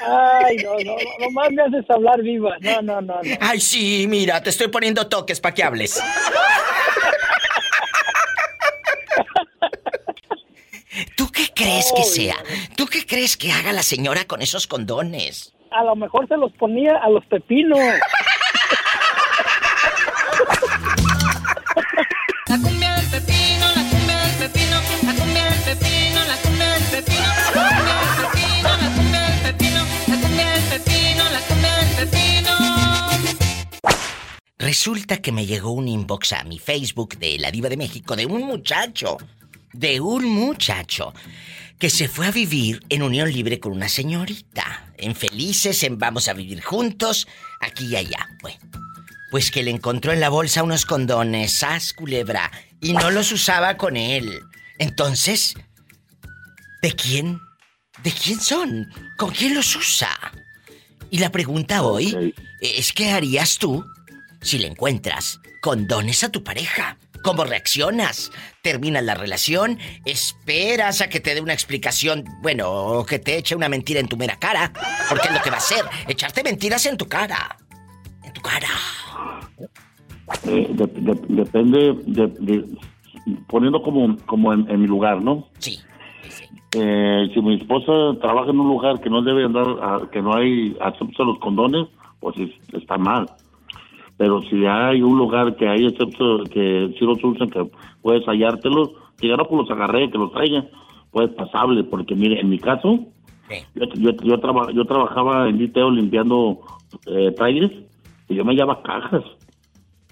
[0.08, 2.56] Ay, no, no, no, nomás me haces hablar viva.
[2.60, 3.38] No, no, no, no.
[3.42, 6.00] Ay, sí, mira, te estoy poniendo toques para que hables.
[11.18, 12.36] ¿Tú qué crees que sea?
[12.76, 15.54] ¿Tú qué crees que haga la señora con esos condones?
[15.72, 17.80] A lo mejor se los ponía a los pepinos.
[34.66, 38.26] Resulta que me llegó un inbox a mi Facebook de La Diva de México de
[38.26, 39.16] un muchacho,
[39.74, 41.14] de un muchacho
[41.78, 46.28] que se fue a vivir en unión libre con una señorita, en felices, en vamos
[46.28, 47.28] a vivir juntos,
[47.60, 48.28] aquí y allá.
[48.42, 48.58] Bueno,
[49.30, 52.52] pues que le encontró en la bolsa unos condones, sas culebra,
[52.82, 54.42] y no los usaba con él.
[54.80, 55.54] Entonces,
[56.82, 57.40] ¿de quién?
[58.02, 58.92] ¿De quién son?
[59.16, 60.10] ¿Con quién los usa?
[61.12, 63.86] Y la pregunta hoy es ¿qué harías tú
[64.46, 66.98] si le encuentras condones a tu pareja?
[67.24, 68.32] ¿Cómo reaccionas?
[68.62, 69.80] ¿Terminas la relación?
[70.06, 72.24] ¿Esperas a que te dé una explicación?
[72.44, 74.72] Bueno, o que te eche una mentira en tu mera cara.
[75.10, 77.58] Porque es lo que va a hacer, echarte mentiras en tu cara.
[78.24, 78.68] En tu cara.
[80.48, 82.66] Eh, de- de- depende, de, de-
[83.48, 85.48] poniendo como, como en, en mi lugar, ¿no?
[85.58, 85.80] Sí.
[86.78, 90.36] Eh, si mi esposa trabaja en un lugar que no debe andar, a- que no
[90.36, 91.88] hay acceso a los condones,
[92.20, 93.26] pues es- está mal.
[94.18, 97.66] Pero si hay un lugar que hay excepto que si los usan, que
[98.02, 98.90] puedes hallártelos,
[99.20, 100.70] que ya no pues los agarré, que los traigan,
[101.12, 103.00] pues pasable, porque mire, en mi caso,
[103.76, 106.60] yo, yo, yo, traba- yo trabajaba en Diteo limpiando
[107.08, 107.74] eh, trailers
[108.30, 109.24] y yo me llevaba cajas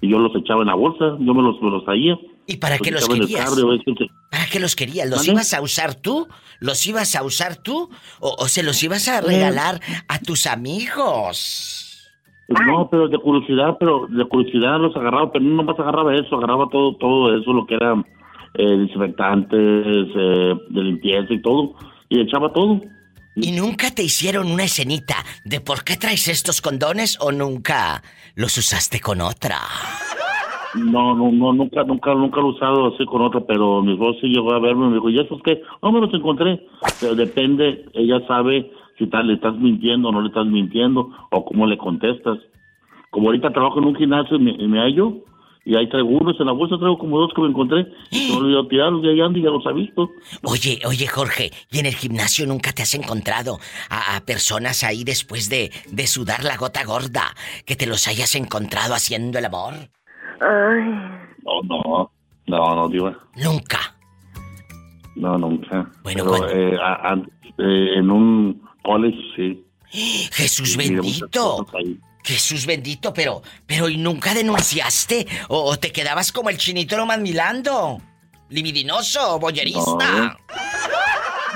[0.00, 2.76] y yo los echaba en la bolsa, yo me los, me los traía ¿Y para
[2.76, 3.50] qué Pues, los querías?
[3.50, 3.68] carro,
[4.30, 5.08] ¿Para qué los querías?
[5.08, 6.28] ¿Los ibas a usar tú?
[6.60, 7.88] ¿Los ibas a usar tú?
[8.20, 11.83] ¿O, o se los ibas a regalar a tus amigos?
[12.46, 16.36] Pues no, pero de curiosidad, pero de curiosidad los agarraba, pero no nomás agarraba eso,
[16.36, 17.94] agarraba todo, todo eso, lo que era
[18.54, 21.74] eh, desinfectantes, eh, de limpieza y todo,
[22.08, 22.80] y echaba todo.
[23.36, 28.02] ¿Y nunca te hicieron una escenita de por qué traes estos condones o nunca
[28.36, 29.58] los usaste con otra?
[30.74, 34.16] No, no, no, nunca, nunca, nunca lo he usado así con otra, pero mi voz
[34.20, 35.62] sí llegó a verme y me dijo, ¿y esos qué?
[35.82, 36.64] No, me los encontré.
[37.00, 41.44] Pero depende, ella sabe si tal, le estás mintiendo o no le estás mintiendo, o
[41.44, 42.38] cómo le contestas.
[43.10, 45.14] Como ahorita trabajo en un gimnasio y me, y me hallo,
[45.66, 48.32] y ahí traigo unos en la bolsa, traigo como dos que me encontré, y se
[48.32, 50.10] me olvidó tirarlos, y ahí ando y ya los ha visto.
[50.42, 55.04] Oye, oye Jorge, ¿y en el gimnasio nunca te has encontrado a, a personas ahí
[55.04, 57.34] después de, de sudar la gota gorda
[57.66, 59.74] que te los hayas encontrado haciendo el amor?
[61.44, 62.10] No, no,
[62.46, 63.16] no, no, diva.
[63.36, 63.78] Nunca.
[65.16, 65.90] No, nunca.
[66.02, 67.22] Bueno, Pero, eh, a- a-
[67.58, 69.64] eh, en un college, sí.
[70.32, 71.66] Jesús Sí, bendito.
[72.22, 75.26] Jesús bendito, pero, pero ¿y nunca denunciaste?
[75.48, 78.00] ¿O, o te quedabas como el chinito nomás milando?
[78.48, 80.38] Libidinoso, boyerista.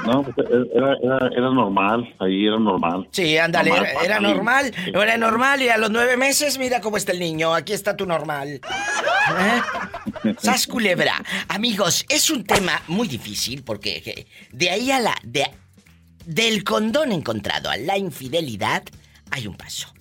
[0.06, 3.08] No, pues, era, era, era normal, ahí era normal.
[3.10, 7.12] Sí, ándale, Normal, era, normal, era normal y a los nueve meses mira cómo está
[7.12, 8.60] el niño, aquí está tu normal.
[10.24, 10.34] ¿Eh?
[10.38, 11.22] Sas culebra.
[11.48, 15.14] Amigos, es un tema muy difícil porque eh, de ahí a la...
[15.22, 15.44] De,
[16.28, 18.82] del condón encontrado a la infidelidad
[19.30, 19.94] hay un paso.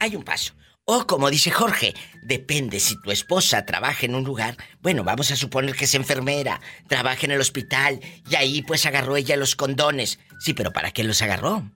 [0.00, 0.52] Hay un paso.
[0.84, 5.36] O como dice Jorge, depende si tu esposa trabaja en un lugar, bueno, vamos a
[5.36, 10.18] suponer que es enfermera, trabaja en el hospital y ahí pues agarró ella los condones.
[10.40, 11.70] Sí, pero ¿para qué los agarró?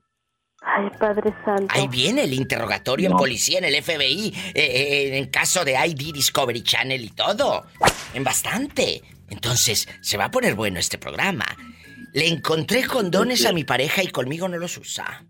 [0.60, 1.66] Ay, Padre Santo.
[1.68, 6.12] Ahí viene el interrogatorio en policía, en el FBI, eh, eh, en caso de ID
[6.12, 7.66] Discovery Channel y todo.
[8.12, 9.02] En bastante.
[9.30, 11.46] Entonces, se va a poner bueno este programa.
[12.12, 15.24] Le encontré condones a mi pareja y conmigo no los usa.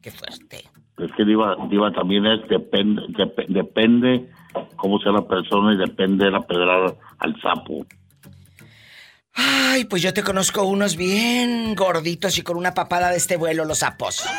[0.00, 0.64] Qué fuerte.
[0.98, 4.28] Es que Diva, Diva también es, depende, dep- depende
[4.76, 7.84] cómo sea la persona y depende de la pedrada al sapo.
[9.34, 13.64] Ay, pues yo te conozco unos bien gorditos y con una papada de este vuelo,
[13.64, 14.22] los sapos.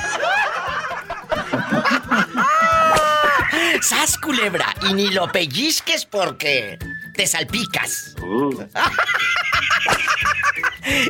[3.81, 4.73] ¡Sas, culebra!
[4.89, 6.77] Y ni lo pellizques porque
[7.13, 8.15] te salpicas.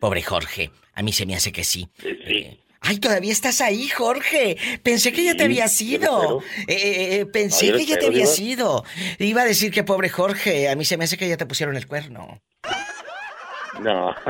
[0.00, 1.86] Pobre Jorge, a mí se me hace que sí.
[2.02, 4.56] Eh, Ay, todavía estás ahí, Jorge.
[4.82, 6.22] Pensé que ya te Sí, había sido.
[6.22, 8.84] lo Eh, eh, pensé No, que lo ya te espero, había sido.
[9.18, 11.76] Iba a decir que pobre Jorge, a mí se me hace que ya te pusieron
[11.76, 12.40] el cuerno.
[13.80, 14.14] No.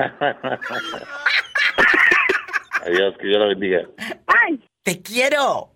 [2.85, 3.81] Adiós, que Dios la bendiga.
[4.27, 4.63] ¡Ay!
[4.83, 5.73] ¡Te quiero!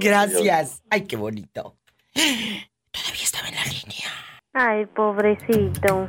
[0.00, 0.82] Gracias.
[0.90, 1.76] Ay, qué bonito.
[2.12, 4.10] Todavía estaba en la línea.
[4.52, 6.06] Ay, pobrecito.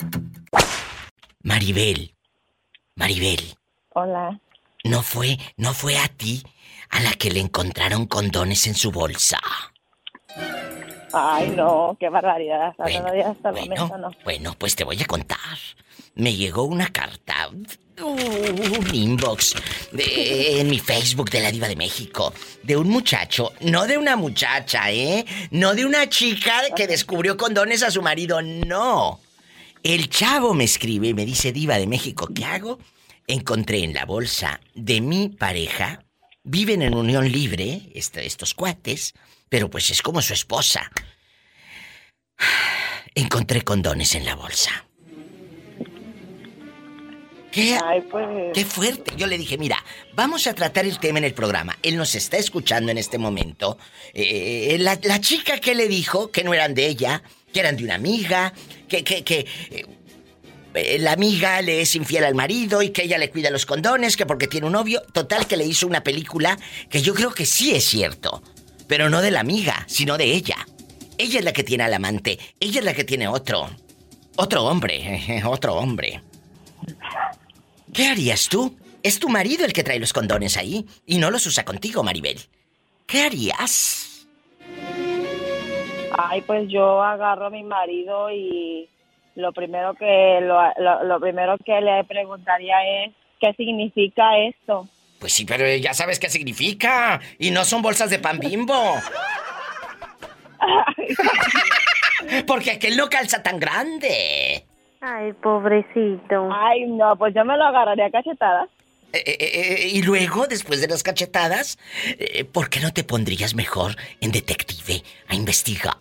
[1.43, 2.13] Maribel.
[2.95, 3.55] Maribel.
[3.93, 4.39] Hola.
[4.85, 6.43] No fue, no fue a ti
[6.89, 9.39] a la que le encontraron condones en su bolsa.
[11.11, 12.69] Ay, no, qué barbaridad.
[12.69, 14.11] Hasta todavía hasta el momento no.
[14.23, 15.39] Bueno, pues te voy a contar.
[16.15, 17.49] Me llegó una carta,
[18.01, 19.55] un inbox
[19.91, 22.33] de- en mi Facebook de la Diva de México,
[22.63, 25.25] de un muchacho, no de una muchacha, ¿eh?
[25.51, 29.19] No de una chica que descubrió condones a su marido, no.
[29.83, 32.79] El chavo me escribe y me dice, Diva de México, ¿qué hago?
[33.27, 36.03] Encontré en la bolsa de mi pareja,
[36.43, 39.13] viven en unión libre, estos cuates,
[39.49, 40.91] pero pues es como su esposa.
[43.15, 44.85] Encontré condones en la bolsa.
[47.51, 47.79] ¿Qué?
[48.11, 48.27] pues.
[48.53, 49.13] Qué fuerte.
[49.15, 49.81] Yo le dije, mira,
[50.13, 51.77] vamos a tratar el tema en el programa.
[51.81, 53.77] Él nos está escuchando en este momento.
[54.13, 57.23] Eh, la, la chica que le dijo que no eran de ella,
[57.53, 58.53] que eran de una amiga,
[58.89, 59.85] que, que, que eh, eh,
[60.99, 64.25] la amiga le es infiel al marido y que ella le cuida los condones, que
[64.25, 65.01] porque tiene un novio.
[65.13, 66.57] Total que le hizo una película
[66.89, 68.41] que yo creo que sí es cierto.
[68.87, 70.57] pero no de la amiga, sino de ella.
[71.17, 73.69] Ella es la que tiene al amante, ella es la que tiene otro.
[74.35, 76.21] Otro hombre, otro hombre.
[77.93, 78.77] ¿Qué harías tú?
[79.01, 82.39] Es tu marido el que trae los condones ahí y no los usa contigo, Maribel.
[83.05, 84.27] ¿Qué harías?
[86.17, 88.89] Ay, pues yo agarro a mi marido y
[89.35, 92.75] lo primero que lo, lo- lo primero que le preguntaría
[93.05, 94.87] es qué significa esto.
[95.19, 97.19] Pues sí, pero ya sabes qué significa.
[97.39, 98.73] Y no son bolsas de pan bimbo.
[102.47, 104.65] Porque aquel no calza tan grande.
[105.01, 106.49] Ay, pobrecito.
[106.51, 108.69] Ay, no, pues yo me lo agarraría a cachetadas.
[109.13, 111.77] Eh, eh, eh, y luego, después de las cachetadas,
[112.19, 115.93] eh, ¿por qué no te pondrías mejor en detective a investigar?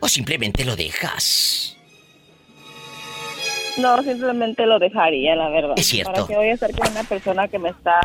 [0.00, 1.76] ¿O simplemente lo dejas?
[3.76, 5.74] No, simplemente lo dejaría, la verdad.
[5.76, 6.12] Es cierto.
[6.12, 8.00] ¿Para qué voy a estar con una persona que me está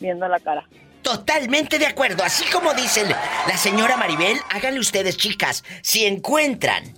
[0.00, 0.66] viendo la cara?
[1.02, 2.22] Totalmente de acuerdo.
[2.22, 6.94] Así como dice la señora Maribel, háganle ustedes, chicas, si encuentran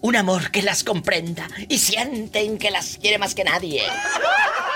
[0.00, 3.82] un amor que las comprenda y sienten que las quiere más que nadie,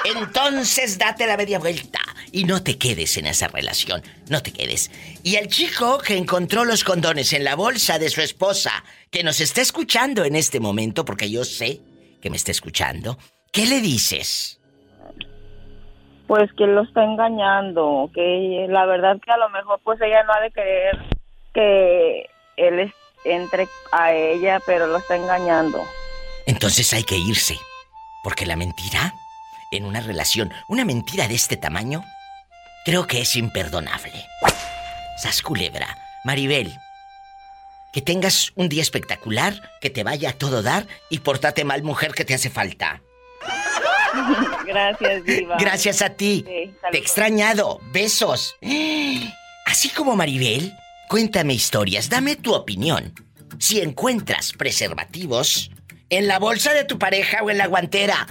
[0.05, 2.01] entonces date la media vuelta
[2.33, 4.03] y no te quedes en esa relación.
[4.29, 4.91] No te quedes.
[5.23, 9.41] Y el chico que encontró los condones en la bolsa de su esposa, que nos
[9.41, 11.81] está escuchando en este momento, porque yo sé
[12.23, 13.19] que me está escuchando,
[13.53, 14.61] ¿qué le dices?
[16.29, 20.33] Pues que lo está engañando, que la verdad que a lo mejor pues ella no
[20.33, 20.99] ha de querer
[21.53, 22.95] que él
[23.25, 25.79] entre a ella, pero lo está engañando.
[26.47, 27.57] Entonces hay que irse.
[28.25, 29.15] Porque la mentira,
[29.73, 32.03] en una relación, una mentira de este tamaño,
[32.85, 34.27] creo que es imperdonable.
[35.19, 35.99] Sas culebra.
[36.25, 36.73] Maribel,
[37.93, 42.13] que tengas un día espectacular, que te vaya a todo dar y portate mal, mujer,
[42.13, 43.03] que te hace falta.
[44.67, 45.57] Gracias, Diva.
[45.59, 46.45] Gracias a ti.
[46.47, 47.81] Sí, Te he extrañado.
[47.93, 48.57] Besos.
[49.67, 50.73] Así como Maribel,
[51.09, 53.15] cuéntame historias, dame tu opinión.
[53.59, 55.71] Si encuentras preservativos
[56.11, 58.27] en la bolsa de tu pareja o en la guantera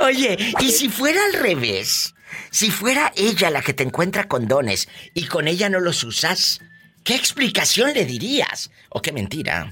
[0.00, 2.14] Oye, ¿y si fuera al revés?
[2.50, 6.60] Si fuera ella la que te encuentra condones y con ella no los usas,
[7.04, 8.70] ¿qué explicación le dirías?
[8.90, 9.70] ¿O qué mentira?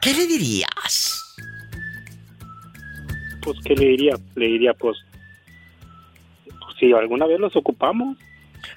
[0.00, 1.23] ¿Qué le dirías?
[3.44, 4.14] Pues, ¿qué le diría?
[4.34, 4.96] Le diría, pues,
[6.44, 8.16] pues, si alguna vez los ocupamos.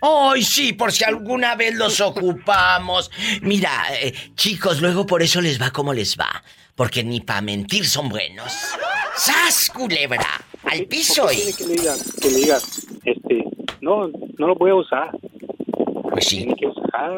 [0.01, 0.73] ¡Ay, sí!
[0.73, 3.09] Por si alguna vez los ocupamos.
[3.41, 6.43] Mira, eh, chicos, luego por eso les va como les va.
[6.75, 8.53] Porque ni para mentir son buenos.
[9.15, 10.45] ¡Sas, culebra!
[10.63, 11.53] ¡Al piso ¿Por y...
[11.53, 11.75] que le
[12.21, 13.43] que le este,
[13.81, 15.17] no, no los voy a usar.
[16.17, 16.47] Pues sí.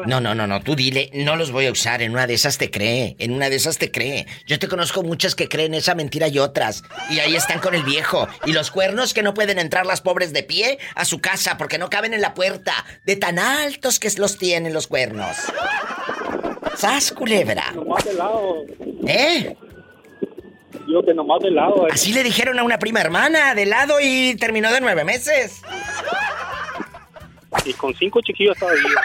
[0.04, 2.58] No, no, no, no, tú dile, no los voy a usar, en una de esas
[2.58, 4.26] te cree, en una de esas te cree.
[4.44, 6.82] Yo te conozco muchas que creen esa mentira y otras.
[7.08, 8.28] Y ahí están con el viejo.
[8.44, 11.78] Y los cuernos que no pueden entrar las pobres de pie a su casa porque
[11.78, 12.74] no caben en la puerta.
[13.06, 15.34] De tan altos que los tienen los cuernos.
[16.76, 17.72] ¡Sas, culebra!
[17.74, 18.64] Nomás de lado.
[19.06, 19.56] ¿Eh?
[20.86, 21.86] Digo que nomás de lado.
[21.86, 21.92] eh.
[21.92, 25.62] Así le dijeron a una prima hermana, de lado y terminó de nueve meses.
[27.64, 28.88] Y con cinco chiquillos todavía.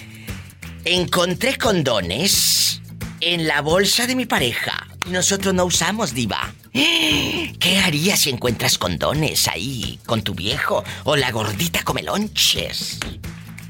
[0.86, 2.82] Encontré condones
[3.22, 4.88] en la bolsa de mi pareja.
[5.06, 6.54] Y nosotros no usamos, diva.
[6.74, 13.00] ¿Qué harías si encuentras condones ahí con tu viejo o la gordita come lonches?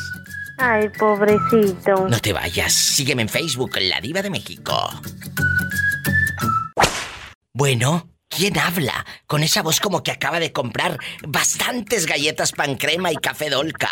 [0.57, 2.07] Ay, pobrecito.
[2.07, 4.89] No te vayas, sígueme en Facebook, La Diva de México.
[7.53, 9.05] Bueno, ¿quién habla?
[9.27, 13.89] Con esa voz como que acaba de comprar bastantes galletas pan crema y café dolca.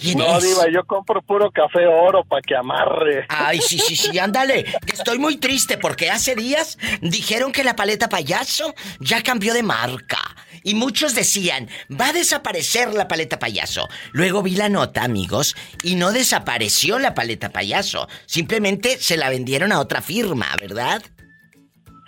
[0.00, 0.44] ¿Quién no, es?
[0.44, 3.26] Diva, yo compro puro café oro para que amarre.
[3.28, 4.64] Ay, sí, sí, sí, ándale.
[4.64, 9.64] Que estoy muy triste porque hace días dijeron que la paleta payaso ya cambió de
[9.64, 10.18] marca.
[10.62, 13.88] Y muchos decían, va a desaparecer la paleta payaso.
[14.12, 18.08] Luego vi la nota, amigos, y no desapareció la paleta payaso.
[18.26, 21.02] Simplemente se la vendieron a otra firma, ¿verdad?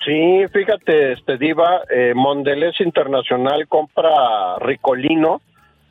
[0.05, 5.43] Sí, fíjate, este Diva, eh, Mondelez Internacional compra Ricolino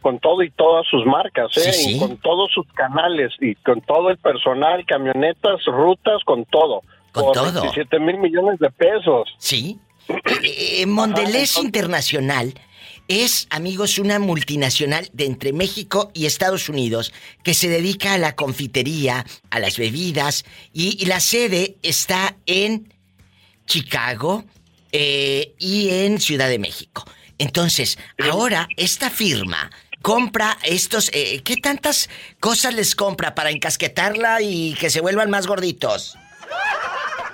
[0.02, 1.72] con todo y todas sus marcas, ¿eh?
[1.72, 1.96] Sí, sí.
[1.96, 6.82] Y con todos sus canales y con todo el personal, camionetas, rutas, con todo.
[7.12, 7.62] Con por todo.
[7.62, 9.30] 27 mil millones de pesos.
[9.38, 9.78] Sí.
[10.44, 12.54] Eh, Mondelez Internacional
[13.08, 18.36] es, amigos, una multinacional de entre México y Estados Unidos que se dedica a la
[18.36, 22.88] confitería, a las bebidas y, y la sede está en
[23.70, 24.44] Chicago
[24.92, 27.06] eh, y en Ciudad de México.
[27.38, 27.98] Entonces,
[28.30, 29.70] ahora esta firma
[30.02, 31.10] compra estos...
[31.14, 32.10] eh, ¿Qué tantas
[32.40, 36.18] cosas les compra para encasquetarla y que se vuelvan más gorditos?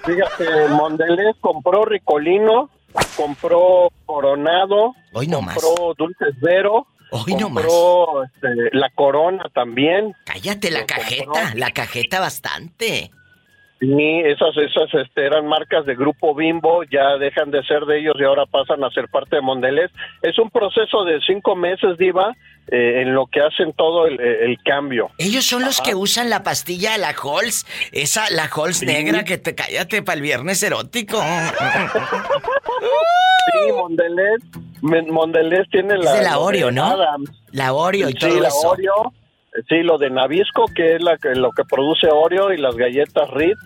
[0.04, 2.70] Fíjate, Mondelez compró Ricolino,
[3.16, 5.56] compró Coronado, Hoy no más.
[5.56, 10.14] compró Dulces Vero, Hoy no compró este, la Corona también.
[10.26, 13.12] Cállate la cajeta, la cajeta bastante.
[13.80, 18.16] Sí, esas, esas este, eran marcas de Grupo Bimbo, ya dejan de ser de ellos
[18.18, 19.92] y ahora pasan a ser parte de Mondelez.
[20.22, 22.34] Es un proceso de cinco meses, Diva,
[22.72, 25.10] eh, en lo que hacen todo el, el cambio.
[25.18, 28.86] Ellos son los que usan la pastilla, la Halls, esa, la Halls Sí.
[28.86, 31.22] negra que te cállate para el viernes erótico.
[33.54, 34.42] Sí, Mondelez,
[34.82, 36.14] Mondelez tiene la...
[36.14, 36.86] Es de la Oreo, ¿no?
[36.86, 37.30] Adams.
[37.52, 38.70] La Oreo y Sí, todo la eso.
[38.70, 39.14] Oreo.
[39.70, 43.58] Sí, lo de Nabisco, que es la, lo que produce Oreo y las galletas Ritz.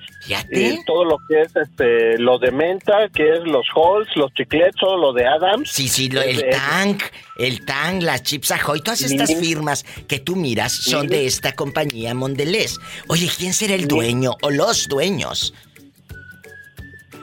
[0.52, 4.76] Y todo lo que es este, lo de menta, que es los Halls, los chiclets,
[4.80, 5.70] todo lo de Adams.
[5.72, 6.98] Sí, sí, lo- el Tang,
[7.40, 12.14] el Tang, las Chips Ahoy, todas estas firmas que tú miras son de esta compañía
[12.14, 12.78] Mondelez.
[13.08, 15.56] Oye, ¿quién será el dueño o los dueños?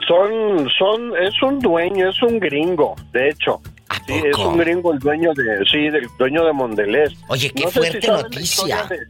[0.07, 3.61] Son, son, es un dueño, es un gringo, de hecho.
[4.05, 7.13] Sí, es un gringo el dueño de, sí, del dueño de Mondelez.
[7.27, 8.83] Oye, qué No sé si fuerte noticia.
[8.83, 9.07] de-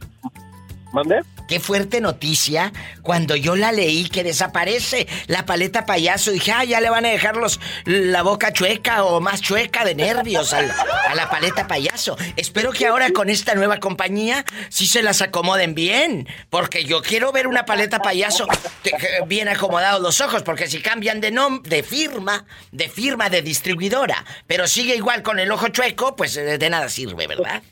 [0.92, 1.20] ¿Mande?
[1.48, 2.72] Qué fuerte noticia
[3.02, 6.30] cuando yo la leí que desaparece la paleta payaso.
[6.30, 9.94] Dije, ah, ya le van a dejar los, la boca chueca o más chueca de
[9.94, 12.18] nervios al- a la paleta payaso.
[12.36, 16.28] Espero que ahora con esta nueva compañía sí se las acomoden bien.
[16.50, 18.46] Porque yo quiero ver una paleta payaso
[19.26, 20.42] bien acomodados los ojos.
[20.42, 25.38] Porque si cambian de nom de firma, de firma de distribuidora, pero sigue igual con
[25.38, 27.62] el ojo chueco, pues eh, de nada sirve, ¿verdad?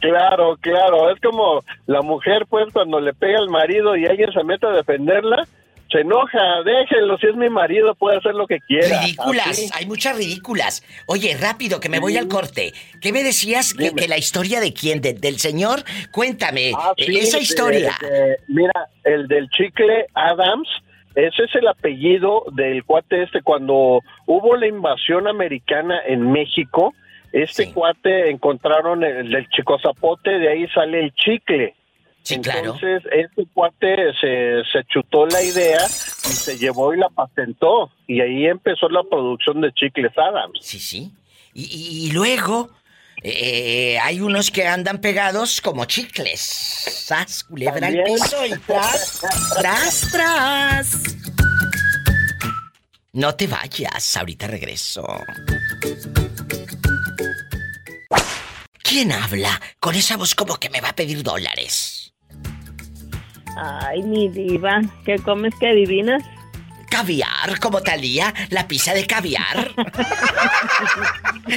[0.00, 4.42] Claro, claro, es como la mujer, pues, cuando le pega al marido y alguien se
[4.44, 5.46] mete a defenderla,
[5.90, 9.00] se enoja, déjenlo, si es mi marido puede hacer lo que quiera.
[9.02, 9.68] Ridículas, Así.
[9.74, 10.84] hay muchas ridículas.
[11.06, 12.72] Oye, rápido, que me voy al corte.
[13.00, 15.00] ¿Qué me decías que, que la historia de quién?
[15.00, 15.82] ¿De- ¿Del señor?
[16.12, 17.92] Cuéntame, Ah, eh, sí, esa de- historia.
[18.00, 20.68] de- mira, el del chicle Adams,
[21.16, 23.42] ese es el apellido del cuate este.
[23.42, 26.94] Cuando hubo la invasión americana en México,
[27.32, 31.74] este cuate encontraron el del chico zapote, de ahí sale el chicle.
[32.22, 32.74] Sí, claro.
[32.74, 37.90] Entonces, este cuate se, se chutó la idea y se llevó y la patentó.
[38.06, 40.58] Y ahí empezó la producción de chicles Adams.
[40.60, 41.12] Sí, sí.
[41.52, 42.70] Y, luego
[43.22, 46.40] eh, hay unos que andan pegados como chicles.
[46.40, 49.20] ¡Sas, culebra al piso y tras,
[49.58, 51.16] tras, tras!
[53.12, 55.04] No te vayas, ahorita regreso.
[58.90, 62.12] ¿Quién habla con esa voz como que me va a pedir dólares?
[63.56, 66.24] Ay, mi diva, ¿qué comes que adivinas?
[66.90, 68.34] ¿Caviar como Talía?
[68.48, 69.70] ¿La pizza de caviar?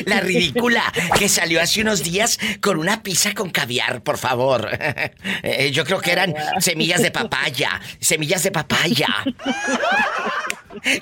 [0.05, 0.83] La ridícula
[1.17, 4.69] que salió hace unos días con una pizza con caviar, por favor.
[5.41, 7.81] Eh, yo creo que eran semillas de papaya.
[7.99, 9.07] Semillas de papaya.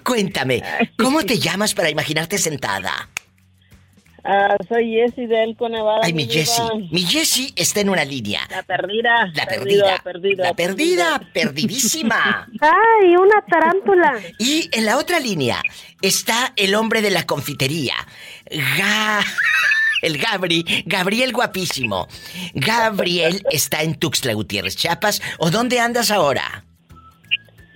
[0.02, 0.64] Cuéntame,
[0.98, 3.10] ¿cómo te llamas para imaginarte sentada?
[4.24, 6.02] Ah, soy Jessie de Elco, Nevada.
[6.04, 6.28] Ay, mi.
[6.28, 6.64] Jessie.
[6.92, 8.42] Mi Jessie está en una línea.
[8.50, 9.32] La perdida.
[9.34, 10.00] La perdida.
[10.38, 12.48] La perdida, perdidísima.
[12.62, 14.20] ¡Ay, una tarántula!
[14.38, 15.62] Y en la otra línea
[16.02, 17.96] está el hombre de la confitería.
[18.78, 19.22] Ga...
[20.02, 22.08] El Gabri, Gabriel guapísimo.
[22.56, 25.22] Gabriel está en Tuxtla Gutiérrez, Chiapas.
[25.38, 26.64] ¿O dónde andas ahora?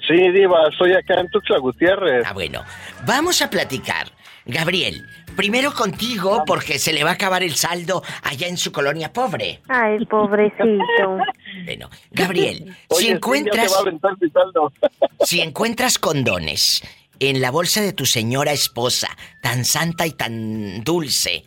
[0.08, 2.26] Sí, Diva, estoy acá en Tuxtla Gutiérrez.
[2.26, 2.64] Ah, bueno.
[3.06, 4.08] Vamos a platicar.
[4.46, 9.12] Gabriel, primero contigo porque se le va a acabar el saldo allá en su colonia
[9.12, 9.60] pobre.
[9.68, 11.18] Ay, pobrecito.
[11.66, 13.66] Bueno, Gabriel, Oye, si encuentras...
[13.68, 14.72] se va a aventar mi saldo.
[15.26, 16.84] Si encuentras condones
[17.20, 19.08] en la bolsa de tu señora esposa,
[19.42, 21.46] tan santa y tan dulce,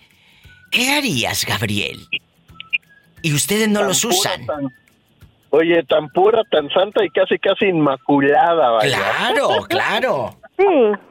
[0.72, 2.01] ¿qué harías, Gabriel?
[3.22, 4.46] Y ustedes no Tan los pura, usan.
[4.46, 4.74] tan-
[5.51, 8.96] Oye, tan pura, tan santa y casi, casi inmaculada, vaya.
[8.99, 10.40] Claro, claro.
[10.59, 10.65] Sí,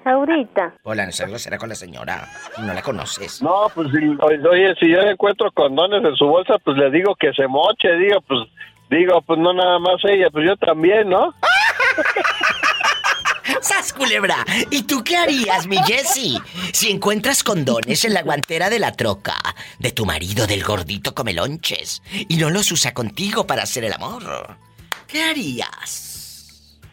[0.04, 0.74] ahorita.
[0.84, 2.30] Hola, no seas grosera con la señora.
[2.60, 3.42] No la conoces.
[3.42, 7.32] No, pues si, oye, si yo encuentro condones en su bolsa, pues le digo que
[7.32, 8.42] se moche, digo, pues,
[8.90, 11.34] digo, pues no nada más ella, pues yo también, ¿no?
[13.62, 14.36] ¡Sas, culebra!
[14.70, 16.38] ¿Y tú qué harías, mi Jessie?
[16.74, 19.38] Si encuentras condones en la guantera de la troca
[19.80, 23.94] de tu marido del gordito come lonches y no los usa contigo para hacer el
[23.94, 24.24] amor,
[25.08, 26.07] ¿qué harías?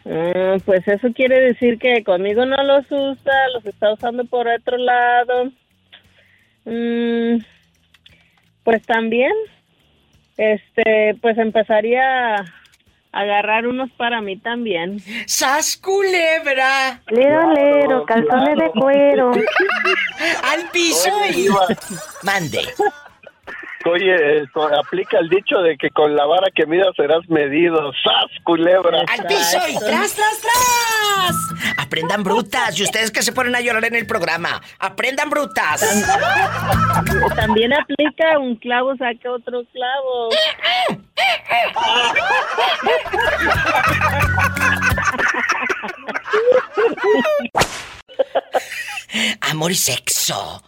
[0.05, 4.77] Mm, pues eso quiere decir que conmigo no los usa, los está usando por otro
[4.77, 5.51] lado.
[6.65, 7.43] Mm,
[8.63, 9.33] pues también,
[10.37, 12.45] este, pues empezaría a
[13.11, 14.99] agarrar unos para mí también.
[15.25, 17.01] ¡Sas culebra!
[17.07, 19.31] Lero, lero, calzones de cuero.
[20.43, 21.47] ¡Al piso Oye, y...
[22.23, 22.59] Mande.
[23.87, 27.91] Oye, esto, aplica el dicho de que con la vara que midas serás medido.
[28.03, 29.01] ¡Sas, culebra!
[29.07, 31.35] ¡Al piso y tras, tras, tras!
[31.77, 32.79] Aprendan brutas.
[32.79, 34.59] Y ustedes que se ponen a llorar en el programa.
[34.79, 36.03] Aprendan brutas.
[37.35, 40.29] También aplica un clavo saca otro clavo.
[49.41, 50.63] Amor y sexo.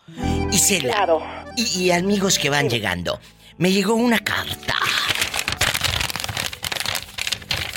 [0.52, 1.22] Y Claro.
[1.56, 3.20] Y, y amigos que van llegando.
[3.58, 4.76] Me llegó una carta.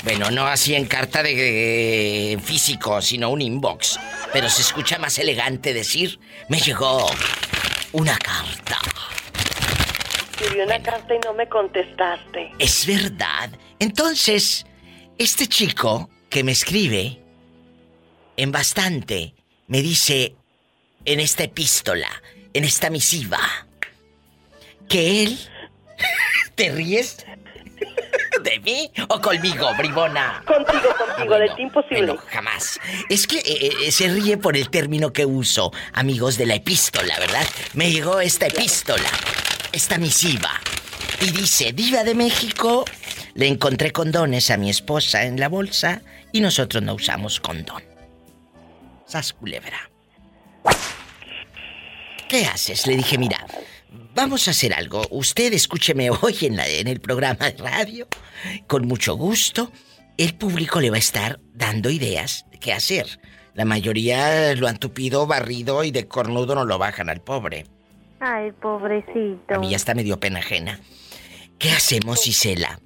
[0.03, 3.99] Bueno, no así en carta de, físico, sino un inbox.
[4.33, 7.05] Pero se escucha más elegante decir, me llegó
[7.91, 8.79] una carta.
[10.31, 12.51] Escribí una carta y no me contestaste.
[12.57, 13.51] Es verdad.
[13.77, 14.65] Entonces,
[15.19, 17.20] este chico que me escribe
[18.41, 19.35] en bastante
[19.67, 20.35] me dice
[21.05, 22.09] en esta epístola,
[22.53, 23.39] en esta misiva,
[24.89, 25.39] que él...
[26.55, 27.23] ¿Te ríes?
[28.43, 30.43] ¿De mí o conmigo, bribona?
[30.47, 32.07] Contigo, contigo, de ti imposible.
[32.07, 32.79] Bueno, jamás.
[33.09, 37.19] Es que eh, eh, se ríe por el término que uso, amigos de la epístola,
[37.19, 37.45] ¿verdad?
[37.73, 39.09] Me llegó esta epístola,
[39.71, 40.49] esta misiva.
[41.21, 42.85] Y dice, Diva de México,
[43.35, 46.01] le encontré condones a mi esposa en la bolsa
[46.31, 47.90] y nosotros no usamos condón.
[49.11, 49.91] Sas culebra.
[52.29, 52.87] ¿Qué haces?
[52.87, 53.45] Le dije, mira,
[54.15, 55.05] vamos a hacer algo.
[55.09, 58.07] Usted escúcheme hoy en, la, en el programa de radio,
[58.67, 59.69] con mucho gusto.
[60.17, 63.19] El público le va a estar dando ideas de qué hacer.
[63.53, 67.65] La mayoría lo han tupido, barrido y de cornudo no lo bajan al pobre.
[68.21, 69.55] Ay, pobrecito.
[69.55, 70.79] A mí ya está medio pena ajena.
[71.59, 72.79] ¿Qué hacemos, Isela?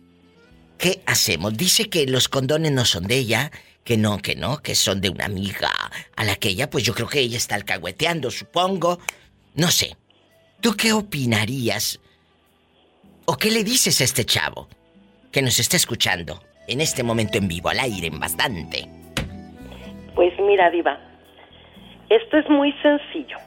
[0.80, 1.56] ¿Qué hacemos?
[1.56, 3.52] Dice que los condones no son de ella,
[3.86, 5.70] que no, que no, que son de una amiga
[6.18, 9.00] a la que ella, pues yo creo que ella está alcahueteando, supongo.
[9.54, 9.96] No sé.
[10.60, 12.02] ¿Tú qué opinarías?
[13.26, 14.68] ¿O qué le dices a este chavo
[15.32, 18.90] que nos está escuchando en este momento en vivo, al aire, en bastante?
[20.16, 21.00] Pues mira, Diva,
[22.10, 23.38] esto es muy sencillo.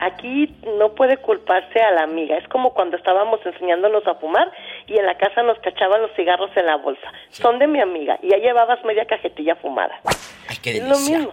[0.00, 2.36] Aquí no puede culparse a la amiga.
[2.36, 4.50] Es como cuando estábamos enseñándonos a fumar
[4.86, 7.12] y en la casa nos cachaban los cigarros en la bolsa.
[7.30, 10.00] Son de mi amiga y ya llevabas media cajetilla fumada.
[10.48, 11.32] Ay, qué es lo mismo.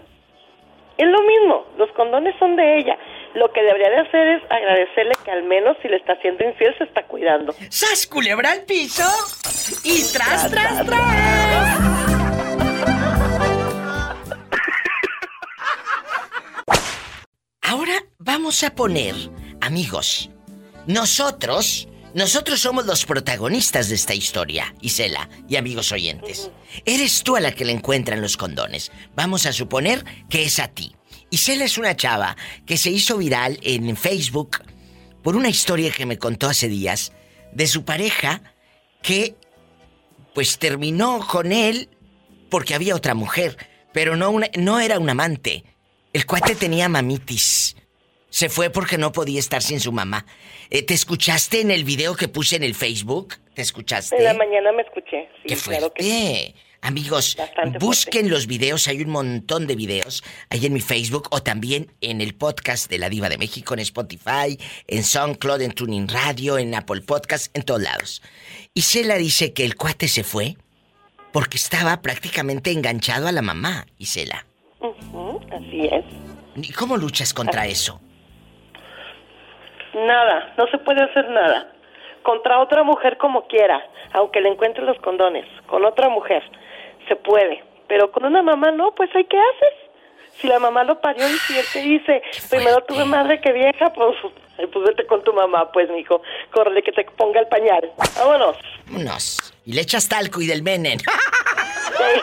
[0.97, 1.65] Es lo mismo.
[1.77, 2.97] Los condones son de ella.
[3.34, 6.77] Lo que debería de hacer es agradecerle que al menos si le está haciendo infiel
[6.77, 7.53] se está cuidando.
[7.69, 9.03] ¡Sas, culebra al piso!
[9.84, 12.10] ¡Y tras, tras, tras!
[17.72, 19.15] Ahora vamos a poner,
[19.61, 20.30] amigos,
[20.88, 26.52] nosotros, nosotros somos los protagonistas de esta historia, Isela y amigos oyentes.
[26.84, 28.91] Eres tú a la que le encuentran los condones.
[29.15, 30.98] Vamos a suponer que es a ti.
[31.30, 32.35] Isela es una chava
[32.65, 34.57] que se hizo viral en Facebook
[35.23, 37.14] por una historia que me contó hace días
[37.53, 38.41] de su pareja
[39.02, 39.38] que
[40.35, 41.88] pues terminó con él
[42.49, 43.56] porque había otra mujer,
[43.93, 45.64] pero no, no era un amante.
[46.13, 47.75] El cuate tenía mamitis.
[48.29, 50.25] Se fue porque no podía estar sin su mamá.
[50.69, 53.35] Eh, ¿Te escuchaste en el video que puse en el Facebook?
[53.53, 54.15] ¿Te escuchaste?
[54.17, 55.29] En la mañana me escuché.
[55.43, 56.03] Sí, ¡Qué claro fuerte!
[56.03, 61.27] que Amigos, Bastante busquen los videos, hay un montón de videos ahí en mi Facebook
[61.29, 64.57] o también en el podcast de La Diva de México, en Spotify,
[64.88, 68.23] en SoundCloud, en Tuning Radio, en Apple Podcast, en todos lados.
[68.73, 70.57] Y Cela dice que el cuate se fue
[71.31, 74.47] porque estaba prácticamente enganchado a la mamá, Isela.
[74.81, 76.05] Ujú, así es.
[76.55, 77.99] ¿Y cómo luchas contra eso?
[79.93, 81.71] Nada, no se puede hacer nada.
[82.23, 83.81] Contra otra mujer como quiera,
[84.13, 85.45] aunque le encuentre los condones.
[85.67, 86.43] Con otra mujer,
[87.07, 87.63] se puede.
[87.87, 89.91] Pero con una mamá no, pues ¿hay qué haces?
[90.39, 93.91] Si la mamá lo parió y si él te dice, primero tuve madre que vieja,
[93.93, 94.15] pues,
[94.55, 96.21] pues vete con tu mamá, pues, mijo.
[96.51, 97.91] Córrele que te ponga el pañal.
[98.17, 98.57] Vámonos.
[98.87, 99.53] Vámonos.
[99.65, 100.99] Y le echas talco y del venen.
[100.99, 102.21] Sí.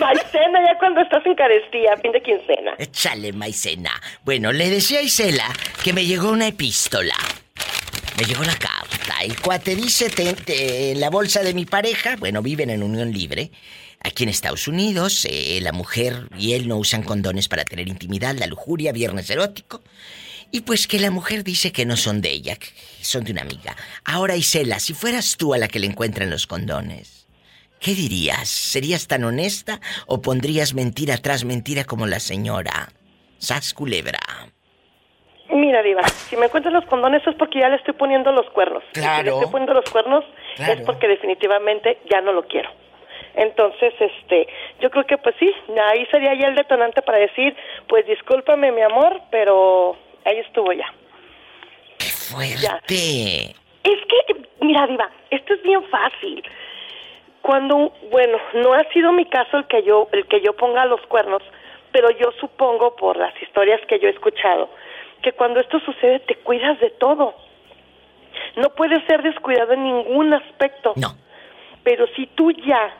[0.00, 2.74] Maicena ya cuando estás en carestía, fin de quincena.
[2.78, 3.90] Échale maicena.
[4.24, 5.52] Bueno, le decía a Isela
[5.82, 7.14] que me llegó una epístola.
[8.18, 9.14] Me llegó la carta.
[9.22, 13.50] El cuate dice, "Te- en la bolsa de mi pareja, bueno, viven en unión libre,
[14.00, 18.34] aquí en Estados Unidos, eh, la mujer y él no usan condones para tener intimidad,
[18.36, 19.82] la lujuria, viernes erótico.
[20.52, 22.68] Y pues que la mujer dice que no son de ella, que
[23.00, 23.76] son de una amiga.
[24.04, 27.23] Ahora, Isela, si fueras tú a la que le encuentran los condones,
[27.84, 28.48] ¿qué dirías?
[28.48, 32.88] ¿Serías tan honesta o pondrías mentira tras mentira como la señora?
[33.38, 34.18] Sas culebra.
[35.50, 38.82] Mira, Diva, si me encuentras los condones es porque ya le estoy poniendo los cuernos.
[38.92, 39.32] Y Si le Claro.
[39.34, 40.24] estoy poniendo los cuernos
[40.56, 40.72] Claro.
[40.72, 42.70] es porque definitivamente ya no lo quiero.
[43.36, 44.46] Entonces, este,
[44.80, 45.52] yo creo que pues sí,
[45.90, 47.54] ahí sería ya el detonante para decir,
[47.88, 50.86] pues discúlpame mi amor, pero ahí estuvo ya.
[52.30, 53.50] Fuerte.
[53.84, 56.42] Es que, mira, Diva, esto es bien fácil.
[57.44, 61.02] Cuando, bueno, no ha sido mi caso el que yo, el que yo ponga los
[61.08, 61.42] cuernos,
[61.92, 64.70] pero yo supongo por las historias que yo he escuchado,
[65.22, 67.34] que cuando esto sucede te cuidas de todo.
[68.56, 70.94] No puedes ser descuidado en ningún aspecto.
[70.96, 71.08] No.
[71.82, 72.94] Pero si tú ya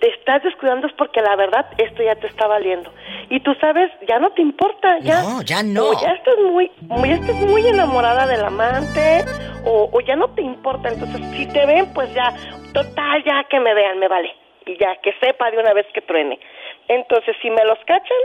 [0.00, 2.92] te estás descuidando es porque la verdad esto ya te está valiendo.
[3.30, 5.22] Y tú sabes, ya no te importa, ya.
[5.22, 5.88] No, ya no.
[5.92, 9.24] O ya estás muy, muy- ya estás muy enamorada del amante,
[9.64, 10.90] o, o ya no te importa.
[10.90, 12.34] Entonces, si te ven, pues ya,
[12.82, 14.34] total, ya que me vean, me vale.
[14.66, 16.38] Y ya, que sepa de una vez que truene.
[16.88, 18.18] Entonces, si me los cachan,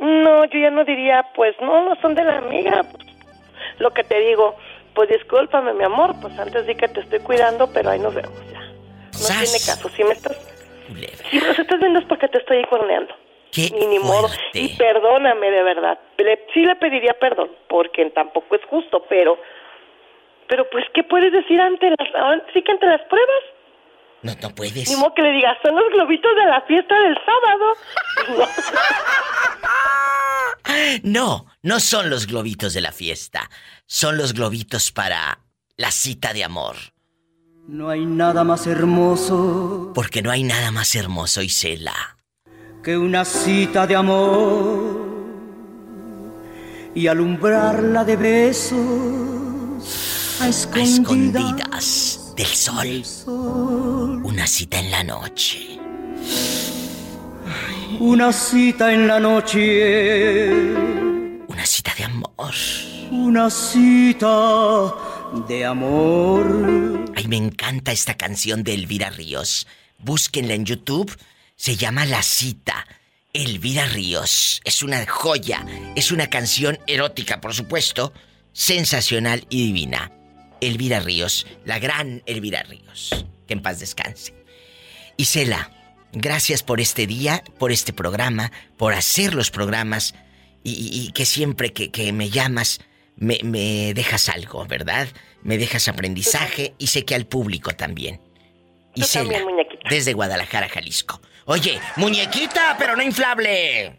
[0.00, 2.82] no, yo ya no diría, pues no, no son de la amiga.
[2.90, 3.06] pues,
[3.78, 4.54] lo que te digo,
[4.94, 8.32] pues discúlpame, mi amor, pues antes di que te estoy cuidando, pero ahí nos vemos
[8.52, 8.60] ya.
[8.60, 9.88] No tiene caso.
[9.90, 10.36] Si me estás,
[11.30, 13.14] si los estás viendo es porque te estoy cuerneando.
[13.52, 14.28] Qué Ni, ni modo.
[14.52, 15.98] Y perdóname de verdad.
[16.18, 19.38] Le- sí le pediría perdón, porque tampoco es justo, pero,
[20.48, 23.42] pero pues, ¿qué puedes decir ante las, sí que ante las pruebas?
[24.22, 24.88] No, no puedes.
[24.88, 28.46] Ni modo que le digas, son los globitos de la fiesta del sábado.
[31.02, 33.48] No, no son los globitos de la fiesta.
[33.86, 35.38] Son los globitos para
[35.76, 36.76] la cita de amor.
[37.66, 41.94] No hay nada más hermoso Porque no hay nada más hermoso, Isela.
[42.82, 45.08] que una cita de amor
[46.94, 48.76] y alumbrarla de besos
[50.40, 52.17] a A escondidas.
[52.38, 54.22] Del sol.
[54.22, 55.80] Una cita en la noche.
[57.98, 60.52] Una cita en la noche.
[61.48, 62.54] Una cita de amor.
[63.10, 64.94] Una cita
[65.48, 67.10] de amor.
[67.16, 69.66] Ay, me encanta esta canción de Elvira Ríos.
[69.98, 71.12] Búsquenla en YouTube.
[71.56, 72.86] Se llama La Cita.
[73.32, 74.60] Elvira Ríos.
[74.62, 75.66] Es una joya.
[75.96, 78.12] Es una canción erótica, por supuesto.
[78.52, 80.12] Sensacional y divina.
[80.60, 81.46] Elvira Ríos.
[81.64, 83.26] La gran Elvira Ríos.
[83.46, 84.34] Que en paz descanse.
[85.16, 85.70] Isela,
[86.12, 90.14] gracias por este día, por este programa, por hacer los programas
[90.62, 92.80] y, que siempre que, que me llamas
[93.16, 95.08] me, me dejas algo, ¿verdad?
[95.42, 98.20] Me dejas aprendizaje y sé que al público también.
[98.94, 99.40] Isela,
[99.88, 101.20] desde Guadalajara, Jalisco.
[101.50, 103.98] Oye, muñequita, pero no inflable.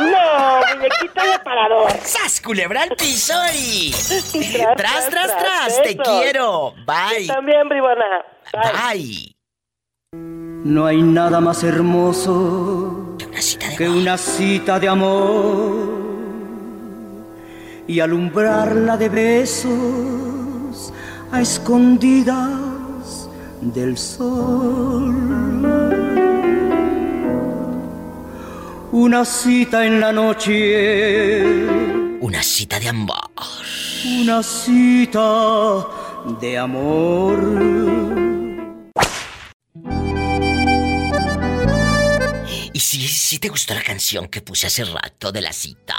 [0.00, 1.92] No, muñequita de parador.
[2.02, 3.90] ¡Sas, culebra al piso y...
[3.92, 6.72] Tras, Tras, tras, tras, te quiero.
[6.86, 7.26] Bye.
[7.26, 8.24] Yo también, bribona.
[8.54, 9.36] Bye.
[10.14, 13.18] No hay nada más hermoso
[13.76, 15.98] que una cita de amor
[17.86, 20.94] y alumbrarla de besos
[21.30, 23.28] a escondidas
[23.60, 25.47] del sol.
[28.92, 31.66] Una cita en la noche,
[32.20, 33.18] Una cita de amor.
[34.20, 35.86] una cita
[36.40, 37.38] de amor.
[42.72, 45.94] ¿Y si, si te gustó la canción que puse hace rato de la cita?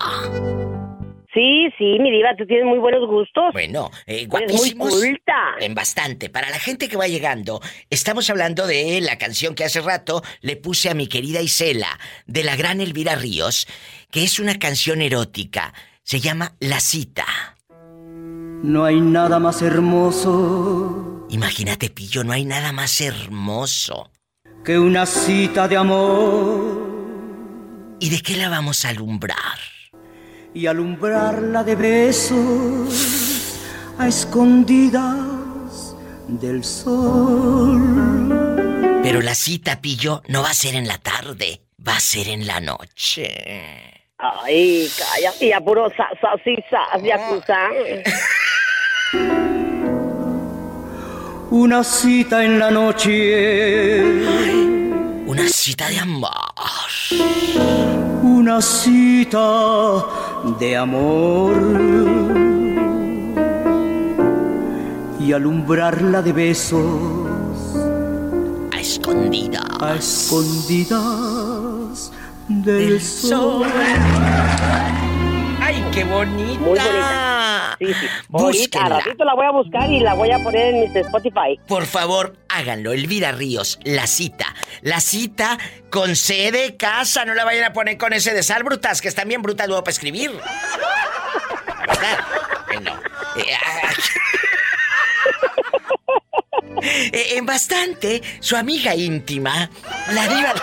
[1.33, 3.53] Sí, sí, mi diva, tú tienes muy buenos gustos.
[3.53, 5.55] Bueno, eh, Eres muy culta.
[5.59, 6.29] En bastante.
[6.29, 10.55] Para la gente que va llegando, estamos hablando de la canción que hace rato le
[10.55, 13.67] puse a mi querida Isela, de la gran Elvira Ríos,
[14.09, 15.73] que es una canción erótica.
[16.01, 17.25] Se llama La Cita.
[18.63, 24.11] No hay nada más hermoso Imagínate, Pillo, no hay nada más hermoso.
[24.65, 26.89] que una cita de amor
[27.99, 29.59] ¿Y de qué la vamos a alumbrar?
[30.59, 33.57] Y alumbrarla de besos
[33.97, 35.95] a escondidas
[36.27, 37.79] del sol.
[39.01, 42.45] Pero la cita, Pillo, no va a ser en la tarde, va a ser en
[42.45, 44.03] la noche.
[44.17, 45.31] Ay, calla.
[45.39, 46.35] Y a puro sa, sa,
[47.01, 47.69] yakuza.
[51.51, 54.03] Una cita en la noche,
[55.25, 56.31] Una cita de amor.
[58.21, 59.39] una cita
[60.59, 61.55] de amor
[65.19, 67.75] y alumbrarla de besos
[68.71, 70.91] a escondidas, a escondidas
[72.47, 73.67] del sol.
[75.69, 76.59] ¡Ay, qué bonita!
[76.61, 77.77] Muy bonita.
[77.77, 78.07] Sí, sí.
[78.27, 78.85] Bonita.
[78.85, 81.59] Al ratito la voy a buscar y la voy a poner en mis Spotify.
[81.67, 82.91] Por favor, háganlo.
[82.91, 84.47] Elvira Ríos, la cita.
[84.81, 85.59] La cita
[85.91, 87.23] con C de casa.
[87.23, 89.83] No la vayan a poner con ese de sal, brutas, que están bien brutas luego
[89.83, 90.31] para escribir.
[91.87, 92.17] ¿Verdad?
[92.73, 92.99] Bueno.
[93.37, 93.91] eh, ah,
[97.13, 99.69] eh, en bastante, su amiga íntima,
[100.13, 100.53] la diva.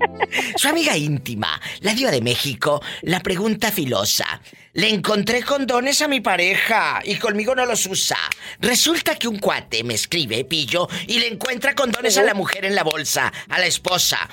[0.56, 4.40] Su amiga íntima, la diva de México, la pregunta filosa.
[4.72, 8.18] Le encontré condones a mi pareja y conmigo no los usa.
[8.60, 12.74] Resulta que un cuate me escribe, pillo, y le encuentra condones a la mujer en
[12.74, 14.28] la bolsa, a la esposa.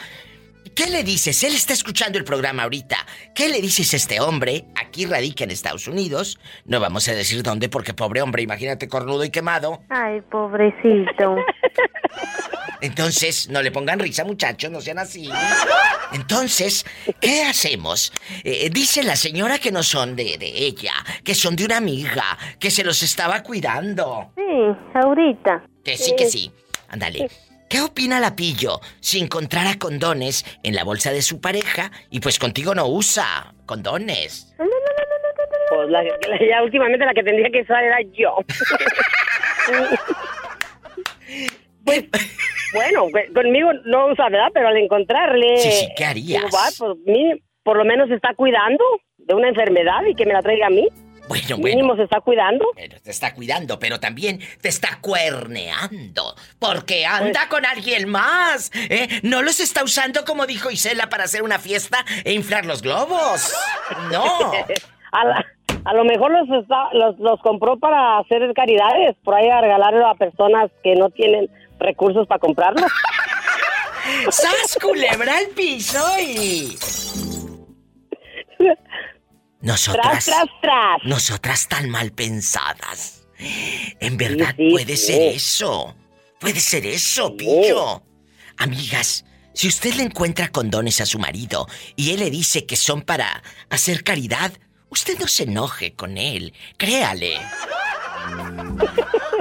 [0.75, 1.43] ¿Qué le dices?
[1.43, 2.97] Él está escuchando el programa ahorita.
[3.35, 4.65] ¿Qué le dices a este hombre?
[4.75, 6.39] Aquí radica en Estados Unidos.
[6.65, 9.83] No vamos a decir dónde porque pobre hombre, imagínate cornudo y quemado.
[9.89, 11.35] Ay, pobrecito.
[12.81, 15.29] Entonces, no le pongan risa, muchachos, no sean así.
[16.11, 16.85] Entonces,
[17.21, 18.11] ¿qué hacemos?
[18.43, 20.93] Eh, dice la señora que no son de, de ella,
[21.23, 24.33] que son de una amiga, que se los estaba cuidando.
[24.35, 24.41] Sí,
[24.95, 25.65] ahorita.
[25.83, 26.51] Que sí, que sí.
[26.89, 27.29] Ándale.
[27.73, 32.37] ¿Qué opina la pillo si encontrara condones en la bolsa de su pareja y pues
[32.37, 34.53] contigo no usa condones?
[34.59, 38.35] Pues la, la- ya últimamente la que tendría que usar era yo.
[41.83, 42.03] pues,
[42.75, 44.49] bueno, conmigo no usa, ¿verdad?
[44.53, 45.57] Pero al encontrarle...
[45.57, 46.43] Sí, sí, ¿qué harías?
[46.43, 48.83] digo, va, pues, mi- por lo menos se está cuidando
[49.17, 50.87] de una enfermedad y que me la traiga a mí.
[51.27, 51.95] Bueno, Mínimo bueno.
[51.95, 52.65] se está cuidando.
[52.75, 56.35] Pero te está cuidando, pero también te está cuerneando.
[56.59, 58.71] Porque anda con alguien más.
[58.75, 59.07] ¿eh?
[59.23, 63.53] No los está usando como dijo Isela para hacer una fiesta e inflar los globos.
[64.11, 64.23] No.
[65.11, 65.45] a, la-
[65.85, 70.07] a lo mejor los, está- los, los compró para hacer caridades, por ahí a regalarlo
[70.07, 72.85] a personas que no tienen recursos para comprarlo.
[74.29, 76.77] ¡Sas, culebra al piso y...
[79.63, 80.25] Nosotras...
[80.25, 81.03] Tras, tras, tras.
[81.05, 83.25] Nosotras tan mal pensadas.
[83.99, 85.07] En verdad sí, puede sí.
[85.07, 85.95] ser eso.
[86.37, 88.03] Puede ser eso, pillo.
[88.57, 89.23] Amigas,
[89.53, 91.65] si usted le encuentra condones a su marido
[91.95, 94.51] y él le dice que son para hacer caridad,
[94.89, 96.53] usted no se enoje con él.
[96.75, 97.37] Créale.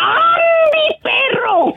[0.74, 1.74] ¡Mi perro!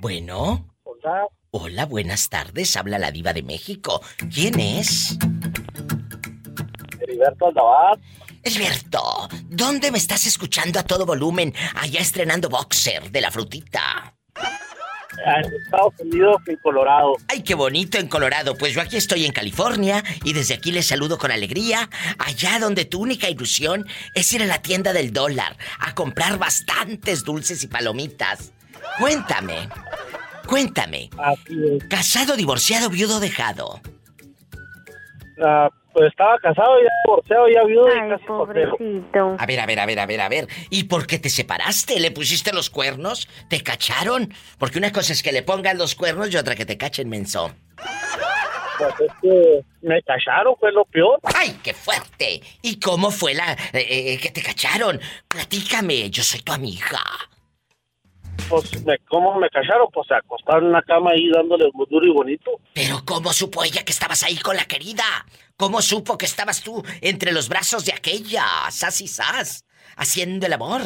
[0.00, 0.66] Bueno.
[0.84, 1.26] Hola.
[1.56, 2.76] Hola, buenas tardes.
[2.76, 4.02] Habla la diva de México.
[4.32, 5.16] ¿Quién es?
[7.24, 7.98] Heriberto Aldabar.
[8.42, 11.54] Heriberto, ¿dónde me estás escuchando a todo volumen?
[11.76, 14.14] Allá estrenando Boxer de la frutita.
[15.24, 17.14] En Estados Unidos, en Colorado.
[17.28, 18.56] Ay, qué bonito en Colorado.
[18.58, 21.88] Pues yo aquí estoy en California y desde aquí les saludo con alegría.
[22.18, 27.24] Allá donde tu única ilusión es ir a la tienda del dólar a comprar bastantes
[27.24, 28.52] dulces y palomitas.
[28.98, 29.68] Cuéntame,
[30.46, 31.08] cuéntame.
[31.16, 31.84] Así es.
[31.88, 33.80] ¿Casado, divorciado, viudo, dejado?
[35.42, 38.24] Ah, pues estaba casado, ya divorciado, ya viudo y casi.
[38.24, 39.36] Pobrecito.
[39.38, 40.48] A ver, a ver, a ver, a ver, a ver.
[40.68, 42.00] ¿Y por qué te separaste?
[42.00, 43.28] ¿Le pusiste los cuernos?
[43.48, 44.34] ¿Te cacharon?
[44.58, 47.54] Porque una cosa es que le pongan los cuernos y otra que te cachen, menso.
[48.76, 51.20] Pues es que me cacharon, fue lo peor.
[51.34, 52.42] ¡Ay, qué fuerte!
[52.60, 55.00] ¿Y cómo fue la eh, eh, que te cacharon?
[55.28, 57.00] Platícame, yo soy tu amiga.
[58.48, 59.86] Pues, me, ¿cómo me cacharon?
[59.92, 62.50] Pues se acostaron en la cama ahí dándole muy duro y bonito.
[62.74, 65.04] Pero ¿cómo supo ella que estabas ahí con la querida?
[65.56, 68.44] ¿Cómo supo que estabas tú entre los brazos de aquella?
[68.70, 69.64] Sas y sas,
[69.96, 70.82] haciendo el amor.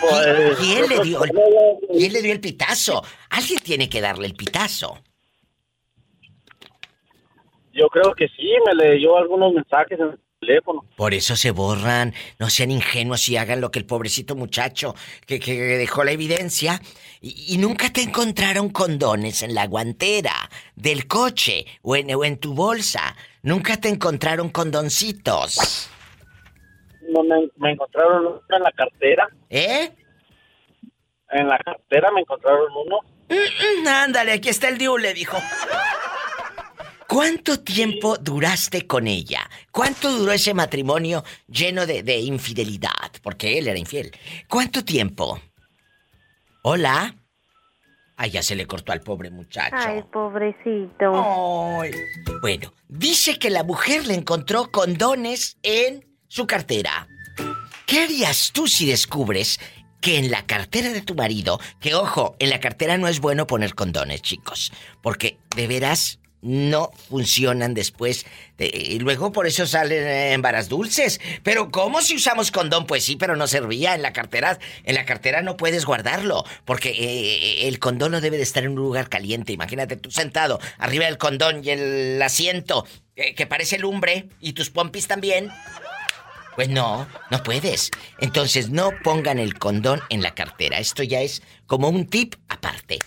[0.00, 1.32] Pues, ¿Quién le dio el,
[1.96, 3.02] quién le dio el pitazo?
[3.30, 4.98] Alguien tiene que darle el pitazo.
[7.72, 10.84] Yo creo que sí, me leyó algunos mensajes en teléfono.
[10.96, 12.14] Por eso se borran.
[12.38, 14.94] No sean ingenuos y hagan lo que el pobrecito muchacho
[15.26, 16.80] que, que dejó la evidencia.
[17.20, 22.38] Y, y nunca te encontraron condones en la guantera del coche o en, o en
[22.38, 23.16] tu bolsa.
[23.42, 25.90] Nunca te encontraron condoncitos.
[27.08, 29.28] No, me, me encontraron uno en la cartera.
[29.48, 29.90] ¿Eh?
[31.30, 33.00] En la cartera me encontraron uno.
[33.28, 35.36] Mm, mm, ándale, aquí está el diu, le dijo.
[37.08, 39.48] ¿Cuánto tiempo duraste con ella?
[39.72, 43.10] ¿Cuánto duró ese matrimonio lleno de, de infidelidad?
[43.22, 44.12] Porque él era infiel.
[44.46, 45.40] ¿Cuánto tiempo?
[46.62, 47.16] ¿Hola?
[48.14, 49.74] Ay, ya se le cortó al pobre muchacho.
[49.74, 51.80] Ay, pobrecito.
[51.80, 51.92] Ay.
[52.42, 57.08] Bueno, dice que la mujer le encontró condones en su cartera.
[57.86, 59.58] ¿Qué harías tú si descubres
[60.02, 63.46] que en la cartera de tu marido, que ojo, en la cartera no es bueno
[63.46, 68.24] poner condones, chicos, porque de veras no funcionan después.
[68.56, 71.20] de- y luego por eso salen eh, en varas dulces.
[71.42, 72.86] Pero ¿cómo si usamos condón?
[72.86, 74.58] Pues sí, pero no servía en la cartera.
[74.84, 78.70] En la cartera no puedes guardarlo, porque eh, el condón no debe de estar en
[78.70, 79.52] un lugar caliente.
[79.52, 82.86] Imagínate tú sentado arriba del condón y el asiento
[83.16, 85.50] eh, que parece lumbre y tus pompis también.
[86.56, 87.90] Pues no, no puedes.
[88.18, 90.78] Entonces no pongan el condón en la cartera.
[90.80, 92.98] Esto ya es como un tip aparte.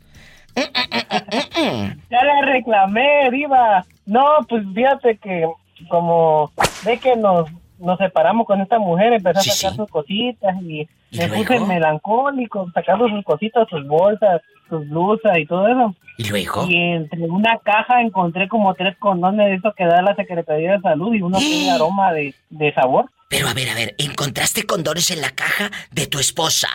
[0.54, 3.84] Ya le reclamé, Diva.
[4.06, 5.44] No, pues fíjate que
[5.88, 6.50] como
[6.84, 7.48] ve que nos,
[7.78, 13.08] nos separamos con esta mujer, empezó a sacar sus cositas y, me puse melancólico, sacando
[13.08, 15.94] sus cositas, sus bolsas, sus blusas y todo eso.
[16.18, 16.66] ¿Y luego?
[16.68, 20.80] Y entre una caja encontré como tres condones de esos que da la Secretaría de
[20.80, 23.06] Salud y uno tiene aroma de, de sabor.
[23.28, 26.68] Pero a ver, a ver, ¿encontraste condones en la caja de tu esposa?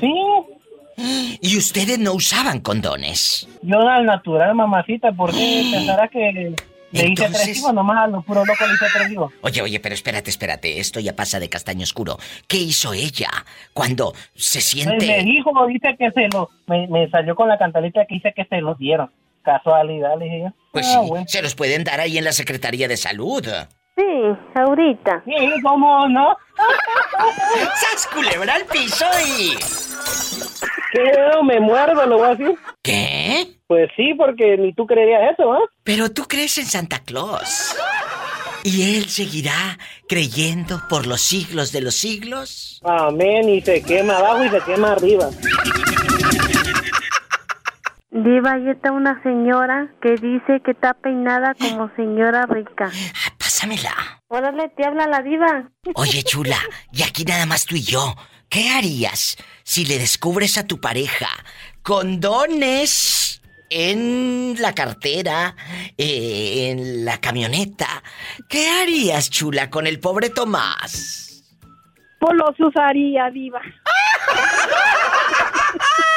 [0.00, 0.12] Sí.
[1.40, 3.48] ¿Y ustedes no usaban condones?
[3.62, 6.54] Yo al natural, mamacita, ¿por qué pensará que
[7.02, 7.72] le hice Entonces- tres hijos?
[7.74, 9.32] Nomás a lo puro loco le hice tres hijos.
[9.42, 12.18] Oye, oye, pero espérate, espérate, esto ya pasa de castaño oscuro.
[12.48, 13.30] ¿Qué hizo ella
[13.72, 15.06] cuando se siente...
[15.06, 16.50] me dijo, dice que se lo...
[16.66, 19.10] Me, me salió con la cantalita que dice que se los dieron.
[19.42, 20.52] Casualidad, le dije yo.
[20.72, 21.24] Pues Ah, sí, bueno.
[21.28, 23.46] se los pueden dar ahí en la Secretaría de Salud.
[23.96, 25.22] Sí, ahorita.
[25.24, 26.36] Sí, ¿cómo no?
[27.76, 29.56] ¡Sas culebra al piso y...
[30.92, 31.12] ¿Qué?
[31.44, 32.58] Me muerdo, lo voy a decir.
[32.82, 33.58] ¿Qué?
[33.66, 35.60] Pues sí, porque ni tú creerías eso, ¿ah?
[35.82, 37.74] Pero tú crees en Santa Claus.
[38.62, 39.78] ¿Y él seguirá
[40.08, 42.80] creyendo por los siglos de los siglos?
[42.84, 45.30] Amén, y se quema abajo y se quema arriba.
[48.10, 52.90] Diva, ahí está una señora que dice que está peinada como señora rica.
[53.56, 54.20] Pásamela.
[54.28, 55.70] Órale, te habla la diva.
[55.94, 56.58] Oye, chula,
[56.92, 58.14] y aquí nada más tú y yo.
[58.50, 61.30] ¿Qué harías si le descubres a tu pareja
[61.82, 65.56] condones en la cartera,
[65.96, 68.02] eh, en la camioneta?
[68.46, 71.56] ¿Qué harías, chula, con el pobre Tomás?
[72.20, 73.62] Pues los usaría, diva.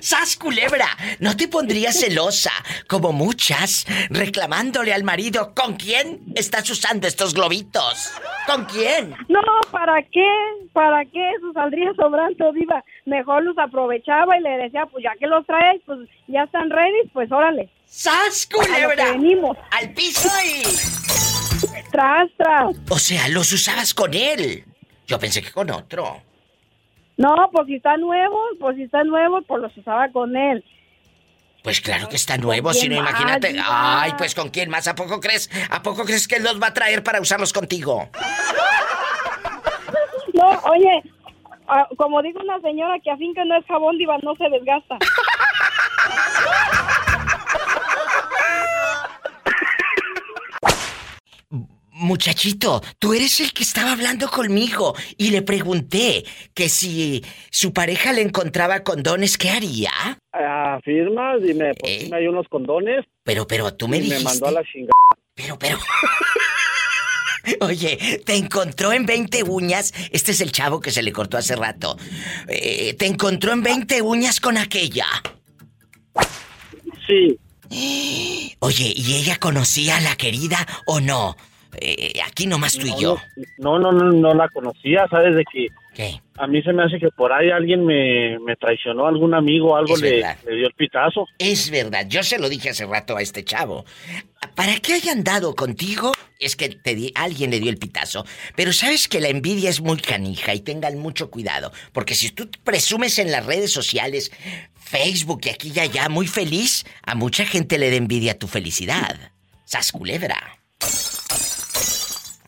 [0.00, 0.86] ¡Sas culebra!
[1.20, 2.52] ¿No te pondrías celosa,
[2.88, 8.12] como muchas, reclamándole al marido con quién estás usando estos globitos?
[8.46, 9.14] ¿Con quién?
[9.28, 9.40] No,
[9.70, 10.28] ¿para qué?
[10.72, 11.30] ¿Para qué?
[11.36, 12.84] Eso saldría sobrando, diva.
[13.04, 15.98] Mejor los aprovechaba y le decía, pues ya que los traes, pues
[16.28, 17.70] ya están ready, pues órale.
[17.86, 19.12] ¡Sas, culebra!
[19.12, 19.56] venimos.
[19.70, 20.62] ¡Al piso y...
[21.90, 22.76] Tras, tras.
[22.90, 24.64] O sea, los usabas con él.
[25.06, 26.22] Yo pensé que con otro.
[27.16, 30.64] No, pues si está nuevo, pues si está nuevo, pues los usaba con él.
[31.62, 33.56] Pues claro que está nuevo, si no imagínate.
[33.64, 35.50] Ay, pues con quién más, ¿a poco crees?
[35.70, 38.08] ¿A poco crees que él los va a traer para usarlos contigo?
[40.34, 41.02] No, oye,
[41.66, 44.48] ah, como digo una señora que a fin que no es jabón, diva, no se
[44.48, 44.98] desgasta.
[51.98, 58.12] Muchachito, tú eres el que estaba hablando conmigo y le pregunté que si su pareja
[58.12, 59.90] le encontraba condones, ¿qué haría?
[60.34, 63.06] Ah, firmas y me, sí me dio unos condones.
[63.24, 64.24] Pero, pero tú me y dijiste...
[64.24, 64.92] me mandó a la chingada.
[65.34, 65.78] Pero, pero...
[67.60, 69.94] Oye, te encontró en 20 uñas.
[70.10, 71.96] Este es el chavo que se le cortó hace rato.
[72.48, 75.06] Eh, te encontró en 20 uñas con aquella.
[77.06, 77.38] Sí.
[78.58, 81.36] Oye, ¿y ella conocía a la querida o no?
[81.80, 83.16] Eh, aquí nomás tú y yo.
[83.58, 85.34] No, no, no, no la conocía, ¿sabes?
[85.36, 86.20] De que ¿Qué?
[86.36, 89.94] a mí se me hace que por ahí alguien me, me traicionó, algún amigo, algo
[89.94, 90.36] Es le, verdad.
[90.46, 91.26] le dio el pitazo.
[91.38, 93.84] Es verdad, yo se lo dije hace rato a este chavo.
[94.54, 98.24] Para que haya andado contigo, es que te di- alguien le dio el pitazo.
[98.54, 101.72] Pero sabes que la envidia es muy canija y tengan mucho cuidado.
[101.92, 104.30] Porque si tú presumes en las redes sociales,
[104.78, 109.32] Facebook y aquí y allá, muy feliz, a mucha gente le da envidia tu felicidad.
[109.64, 110.36] Sas culebra.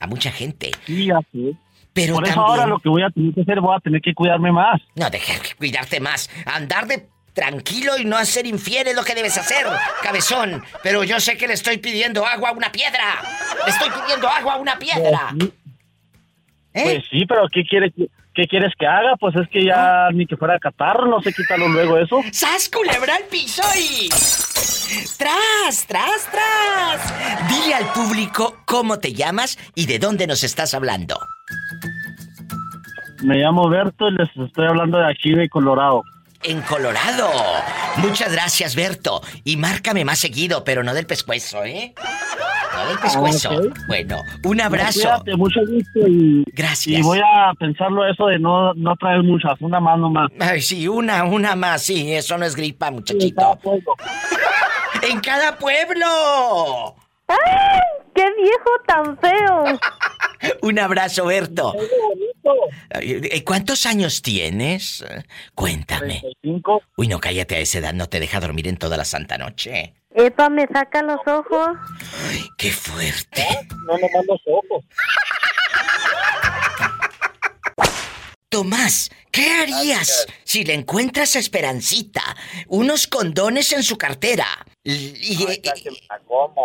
[0.09, 0.70] Mucha gente.
[0.86, 1.56] Sí, así es.
[1.93, 4.01] Pero Por eso también- ahora lo que voy a tener que hacer, voy a tener
[4.01, 4.80] que cuidarme más.
[4.94, 6.30] No, deja que cuidarte más.
[6.47, 9.66] Andar de tranquilo y no hacer infiel es lo que debes hacer,
[10.02, 10.62] cabezón.
[10.82, 13.22] Pero yo sé que le estoy pidiendo agua a una piedra.
[13.64, 15.35] Le estoy pidiendo agua a una piedra.
[16.74, 16.82] ¿Eh?
[16.82, 17.93] Pues sí, pero ¿qué, quiere,
[18.39, 19.16] ¿qué quieres que haga?
[19.19, 22.20] Pues es que ya ni que fuera catarro, no sé quítalo luego eso.
[22.31, 24.09] ¡Sas, culebra al piso y...
[25.19, 27.48] ¡Tras, tras, tras!
[27.48, 31.19] Dile al público cómo te llamas y de dónde nos estás hablando.
[33.24, 36.05] Me llamo Berto y les estoy hablando de aquí de Colorado.
[36.43, 37.31] En Colorado.
[37.97, 39.20] Muchas gracias, Berto.
[39.44, 41.94] Y márcame más seguido, pero no del pescuezo, ¿eh?
[42.74, 43.51] No del pescuezo.
[43.51, 43.78] Ok.
[43.89, 45.01] Bueno, un abrazo.
[45.01, 46.44] Cuídate, mucho gusto y...
[46.52, 47.01] Gracias.
[47.01, 50.31] Y voy a pensarlo eso de no, no traer muchas, una más nomás.
[50.39, 53.59] Ay, sí, una, una más, sí, eso no es gripa, muchachito.
[55.02, 56.94] ¡En cada pueblo!
[57.28, 57.80] ¡Ay!
[58.14, 59.78] ¡Qué viejo tan feo!
[60.62, 61.74] Un abrazo, Berto.
[62.90, 65.05] Ay, ¿Cuántos años tienes?
[65.55, 66.22] Cuéntame.
[66.96, 69.94] Uy, no, cállate a esa edad, no te deja dormir en toda la santa noche.
[70.14, 71.76] Epa, me saca los ojos.
[72.56, 73.46] ¡Qué fuerte!
[73.86, 74.84] No nomás los ojos.
[78.48, 82.36] Tomás, ¿Qué harías si le encuentras a Esperancita
[82.66, 84.46] unos condones en su cartera?
[84.90, 85.47] Y,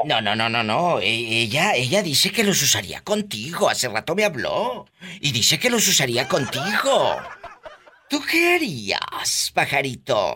[0.06, 1.00] no, no, no, no, no.
[1.02, 3.70] E- Ella, ella dice que los usaría contigo.
[3.70, 4.86] Hace rato me habló.
[5.20, 7.18] Y dice que los usaría contigo.
[8.10, 10.36] ¿Tú qué harías, pajarito?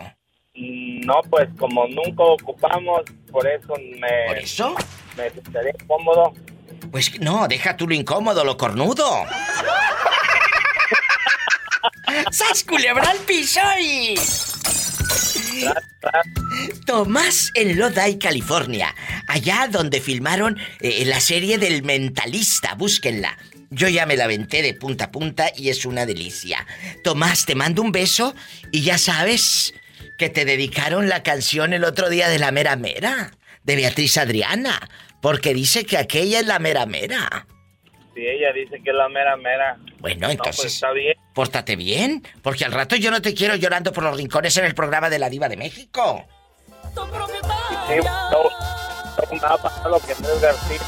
[0.53, 4.27] Mm, No, pues como nunca ocupamos, por eso me...
[4.27, 4.75] ¿Por eso?
[5.15, 6.33] Me sentiría cómodo.
[6.91, 9.07] Pues no, deja tú lo incómodo, lo cornudo.
[12.31, 14.15] ¡Sas culebra al piso y...
[16.85, 18.93] Tomás en Lodi, California.
[19.27, 22.75] Allá donde filmaron eh, la serie del mentalista.
[22.75, 23.37] Búsquenla.
[23.69, 26.65] Yo ya me la aventé de punta a punta y es una delicia.
[27.03, 28.33] Tomás, te mando un beso
[28.71, 29.73] y ya sabes
[30.17, 33.31] que te dedicaron la canción el otro día de la mera mera.
[33.63, 34.89] De Beatriz Adriana.
[35.21, 37.47] Porque dice que aquella es la mera mera.
[38.17, 39.77] Si ella dice que es la mera mera.
[39.99, 40.55] Bueno, No, entonces...
[40.59, 41.15] pues está bien.
[41.35, 44.73] Pórtate bien, porque al rato yo no te quiero llorando por los rincones en el
[44.73, 46.25] programa de la Diva de México.
[46.95, 50.79] Sí, no, no me ha pasado lo que Andrés García.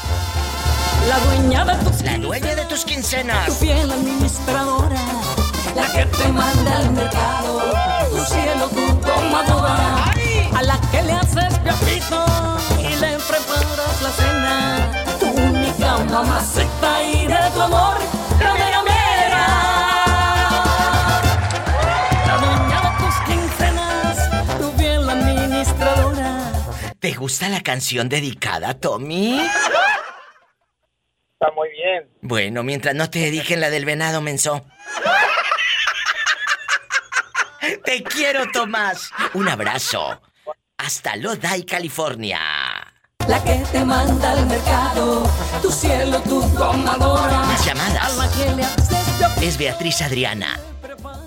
[1.08, 3.46] La dueña de tus La dueña de tus quincenas.
[3.46, 4.96] Tu fiel administradora.
[5.76, 7.62] La que te manda al mercado.
[8.10, 10.04] Tu cielo, tu tomadora.
[10.56, 12.24] A la que le haces piojito
[12.80, 14.39] y le preparas la cena.
[16.22, 17.96] Y de tu amor.
[18.40, 19.46] La mera mera.
[22.26, 24.58] La dueña de tus quincenas.
[24.58, 26.52] Tu fiel administradora.
[26.98, 29.40] ¿Te gusta la canción dedicada, Tommy?
[31.32, 32.10] Está muy bien.
[32.20, 34.66] Bueno, mientras no te dediquen la del venado, menso.
[37.82, 39.10] Te quiero, Tomás.
[39.32, 40.20] Un abrazo.
[40.76, 42.69] Hasta Lodi, California.
[43.30, 45.22] La que te manda al mercado,
[45.62, 47.44] tu cielo, tu tomadora.
[47.44, 48.10] Más llamadas.
[49.40, 50.58] Es Beatriz Adriana.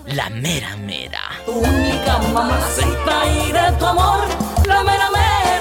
[0.08, 1.22] La mera mera.
[1.46, 4.20] tu única mamacita y de tu amor,
[4.66, 5.53] la mera mera.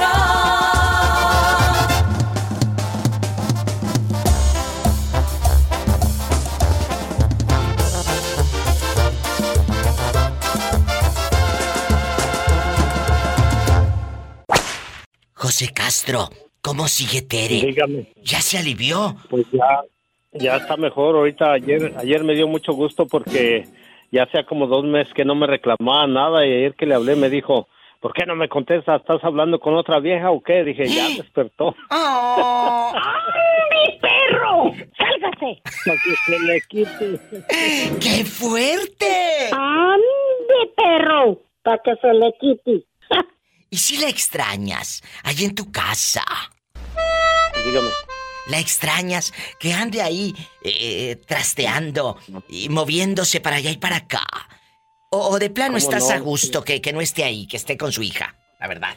[15.44, 16.30] José Castro,
[16.62, 17.68] ¿cómo sigue Tere?
[17.68, 18.08] Dígame.
[18.24, 19.18] ¿Ya se alivió?
[19.30, 19.82] Pues ya,
[20.32, 21.18] ya está mejor.
[21.18, 23.68] Ahorita ayer, ayer me dio mucho gusto porque
[24.10, 27.18] ya hacía como dos meses que no me reclamaba nada y ayer que le hablé
[27.18, 27.68] me dijo,
[28.00, 29.02] ¿por qué no me contestas?
[29.02, 30.64] ¿Estás hablando con otra vieja o qué?
[30.64, 31.76] Dije, ya despertó.
[31.92, 31.98] ¡Mi
[34.00, 34.72] perro!
[34.98, 35.62] ¡Sálgase!
[35.84, 37.20] Para que se le quite.
[38.00, 39.50] ¡Qué fuerte!
[39.52, 41.42] ¡Ande, perro!
[41.64, 42.86] Para que se le quite.
[43.74, 45.02] ¿Y si la extrañas?
[45.24, 46.22] Allí en tu casa.
[47.66, 47.90] Dígame.
[48.48, 49.34] ¿La extrañas?
[49.60, 52.18] Que ande ahí eh, trasteando
[52.48, 54.28] y moviéndose para allá y para acá.
[55.10, 56.16] O, o de plano ¿Cómo estás no?
[56.16, 58.96] a gusto que, que no esté ahí, que esté con su hija, la verdad.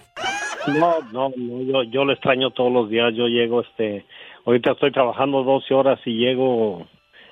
[0.67, 3.15] No, no, no, yo, yo lo extraño todos los días.
[3.15, 4.05] Yo llego, este,
[4.45, 6.87] ahorita estoy trabajando 12 horas y llego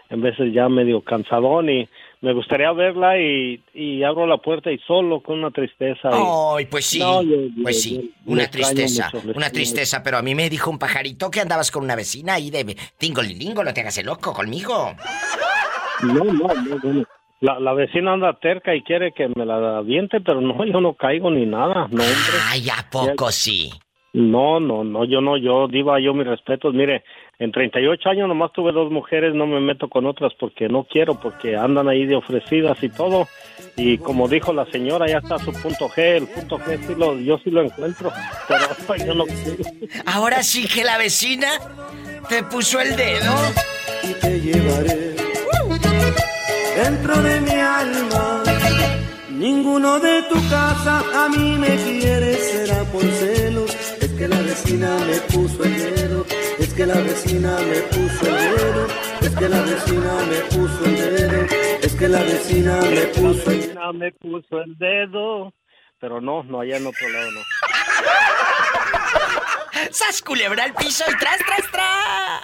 [0.09, 1.91] en veces ya medio cansadón y
[2.25, 6.09] me gustaría verla y, y abro la puerta y solo con una tristeza.
[6.11, 10.17] Ay, pues sí, No, yo- yo- pues sí, yo una tristeza, mucho, una tristeza, pero
[10.17, 13.75] a mí me dijo un pajarito que andabas con una vecina ahí de tingolilingo, no
[13.75, 14.95] te hagas el loco conmigo.
[16.03, 17.05] No, no, no, bueno.
[17.41, 20.95] La, la vecina anda terca y quiere que me la aviente, pero no, yo no
[20.95, 22.39] caigo ni nada, no, hombre.
[22.49, 23.71] Ay, ¿a poco sí?
[24.15, 26.73] No, no, no, yo no, yo, diva, yo mis respetos.
[26.73, 27.05] Mire,
[27.39, 31.19] en 38 años nomás tuve dos mujeres, no me meto con otras porque no quiero,
[31.21, 33.27] porque andan ahí de ofrecidas y todo.
[33.77, 37.19] Y como dijo la señora, ya está su punto G, el punto G sí lo,
[37.19, 38.13] yo sí lo encuentro,
[38.49, 39.65] pero yo no quiero.
[40.07, 41.49] Ahora sí que la vecina
[42.29, 43.35] te puso el dedo.
[44.03, 45.15] y te llevaré
[46.77, 48.43] dentro de mi alma.
[49.31, 53.71] Ninguno de tu casa a mí me quiere, será por celos.
[54.01, 56.24] Es que la vecina me puso el dedo,
[56.75, 58.87] que la vecina me puso el dedo,
[59.21, 61.47] es que la vecina me puso el dedo,
[61.83, 63.61] es que la vecina me puso el dedo.
[63.61, 65.53] vecina me puso el dedo,
[66.01, 67.41] pero no, no, allá en otro lado no.
[69.93, 72.43] ¡Sas culebra al piso y tras, tras, tras!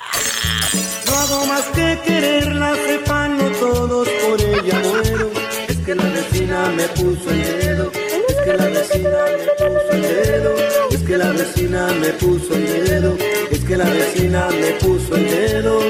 [1.07, 5.31] No hago más que quererla, sepanlo todos, por ella muero.
[5.67, 10.03] Es que la vecina me puso el dedo, es que la vecina me puso el
[10.03, 10.80] dedo, es
[11.11, 13.17] que la vecina me puso el dedo,
[13.51, 15.81] es que la vecina me puso el dedo.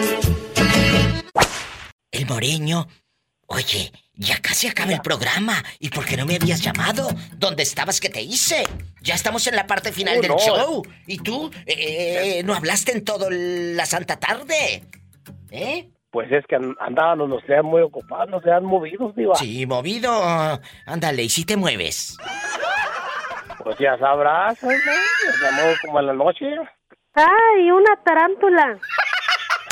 [2.11, 2.87] El moreño.
[3.47, 5.63] Oye, ya casi acaba el programa.
[5.79, 7.07] ¿Y por qué no me habías llamado?
[7.37, 8.65] ¿Dónde estabas que te hice?
[9.03, 10.39] Ya estamos en la parte final Oh, del no.
[10.39, 10.83] show.
[11.07, 11.51] ¿Y tú?
[11.67, 14.85] Eh, ¿No hablaste en toda la santa tarde?
[15.51, 15.91] ¿Eh?
[16.11, 19.35] Pues es que an- andábamos, no sean muy ocupados, no sean movidos, diva.
[19.35, 20.11] Sí, movido.
[20.87, 22.17] Ándale, y si te mueves.
[23.63, 24.71] Pues ya sabrás, ¿no?
[24.71, 26.47] Llamó como en la noche.
[27.15, 28.79] ¡Ay, una tarántula!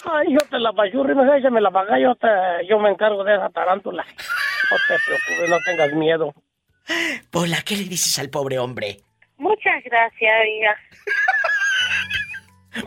[0.05, 2.29] Ay, yo te la pachurri, no sé, me la paga, yo, te,
[2.69, 4.05] yo me encargo de esa tarántula.
[4.05, 6.35] No te preocupes, no tengas miedo.
[7.31, 8.99] Pola, ¿qué le dices al pobre hombre?
[9.37, 10.77] Muchas gracias, oiga.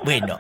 [0.06, 0.40] Bueno,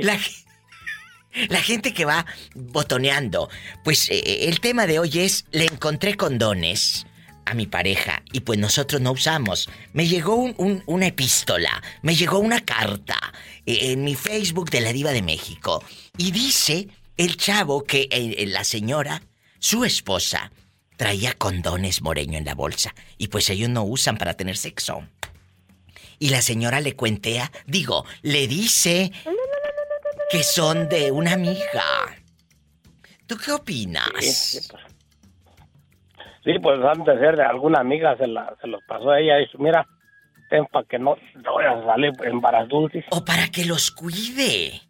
[0.00, 3.50] la gente que va botoneando,
[3.84, 7.06] pues eh, el tema de hoy es, le encontré condones
[7.52, 9.68] a mi pareja y pues nosotros no usamos.
[9.92, 13.18] Me llegó un- un- una epístola, me llegó una carta
[13.66, 15.84] eh, en mi Facebook de la Diva de México
[16.16, 19.22] y dice el chavo que eh, la señora,
[19.58, 20.50] su esposa,
[20.96, 25.06] traía condones moreño en la bolsa y pues ellos no usan para tener sexo.
[26.18, 29.10] Y la señora le cuentea, digo, le dice
[30.30, 31.84] que son de una amiga.
[33.26, 34.70] ¿Tú qué opinas?
[36.44, 36.78] Sí, pues.
[36.84, 39.58] Antes de ser de alguna amiga se, la, se los pasó a ella y dijo,
[39.58, 39.86] mira,
[40.50, 43.04] ten para que no te vayas a salir en varas dulces.
[43.10, 44.80] O para que los cuide.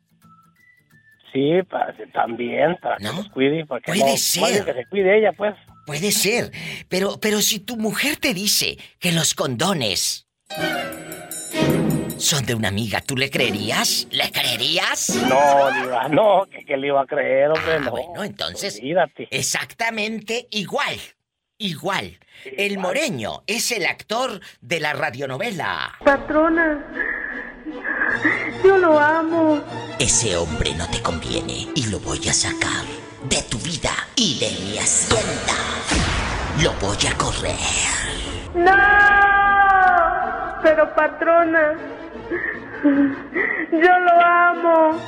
[1.33, 4.65] Sí, para, también, para que los cuide, para que Puede no, ser.
[4.65, 5.55] que se cuide ella, pues.
[5.87, 6.53] Puede ser,
[6.89, 10.29] pero, pero si tu mujer te dice que los condones
[12.19, 14.07] son de una amiga, ¿tú le creerías?
[14.13, 15.09] ¿Le creerías?
[15.29, 17.87] No, diva, no, que, que le iba a creer, hombre, no.
[17.87, 19.27] Ah, Bueno, entonces, Olvídate.
[19.31, 20.95] exactamente igual,
[21.63, 22.19] igual.
[22.57, 25.95] El moreño es el actor de la radionovela.
[26.05, 26.85] Patrona,
[28.65, 29.63] yo lo amo.
[29.99, 32.85] Ese hombre no te conviene y lo voy a sacar
[33.29, 35.55] de tu vida y de mi hacienda.
[36.63, 37.57] Lo voy a correr.
[38.55, 38.73] ¡No!
[40.63, 41.75] Pero patrona,
[42.85, 44.99] yo lo amo.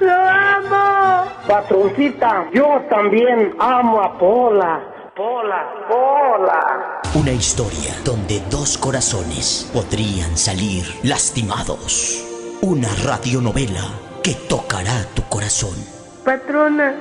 [0.00, 1.30] Lo amo.
[1.46, 4.93] Patroncita, yo también amo a Pola.
[5.16, 7.00] Pola, Pola.
[7.14, 12.24] Una historia donde dos corazones podrían salir lastimados.
[12.62, 13.84] Una radionovela
[14.24, 15.76] que tocará tu corazón.
[16.24, 16.96] Patrona,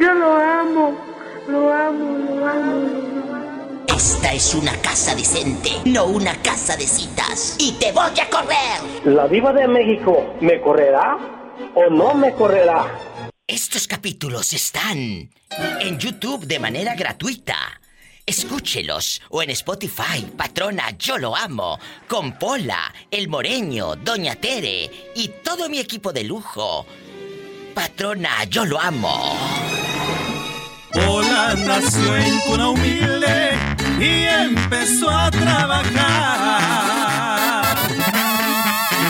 [0.00, 0.96] yo lo amo.
[1.48, 3.84] Lo amo, lo amo, lo amo.
[3.88, 7.56] Esta es una casa decente, no una casa de citas.
[7.58, 9.04] Y te voy a correr.
[9.04, 11.18] ¿La diva de México me correrá
[11.74, 12.86] o no me correrá?
[13.48, 15.30] Estos capítulos están
[15.80, 17.80] en YouTube de manera gratuita.
[18.26, 21.78] Escúchelos o en Spotify, patrona, yo lo amo,
[22.08, 26.86] con Pola, El Moreño, Doña Tere y todo mi equipo de lujo.
[27.72, 29.38] Patrona, yo lo amo.
[30.92, 33.56] Pola nació en cuna humilde
[34.00, 37.05] y empezó a trabajar.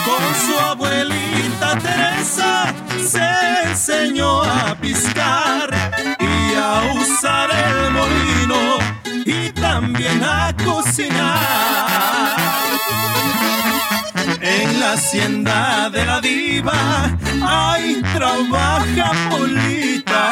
[0.07, 2.73] Con su abuelita Teresa
[3.05, 3.27] se
[3.65, 5.69] enseñó a piscar
[6.17, 8.77] y a usar el molino
[9.25, 12.37] y también a cocinar.
[14.39, 17.11] En la hacienda de la diva,
[17.45, 20.23] ahí trabaja Polita.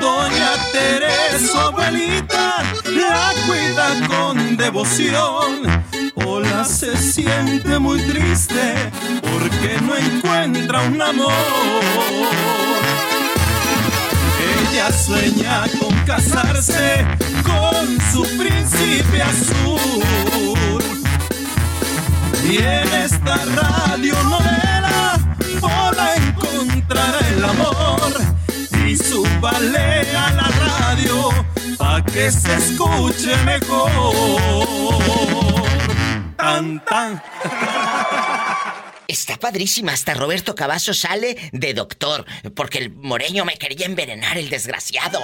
[0.00, 5.85] Doña Teresa, abuelita, la cuida con devoción.
[6.24, 8.90] Hola se siente muy triste
[9.20, 11.30] porque no encuentra un amor.
[14.72, 17.04] Ella sueña con casarse
[17.44, 20.82] con su príncipe azul.
[22.48, 25.18] Y en esta radio novela
[25.60, 28.12] Pola encontrará el amor
[28.88, 31.28] y súbale a la radio
[31.76, 35.45] pa' que se escuche mejor.
[36.46, 37.22] Tan tan.
[39.08, 42.24] Está padrísima, hasta Roberto Cavazo sale de doctor,
[42.54, 45.18] porque el moreño me quería envenenar, el desgraciado.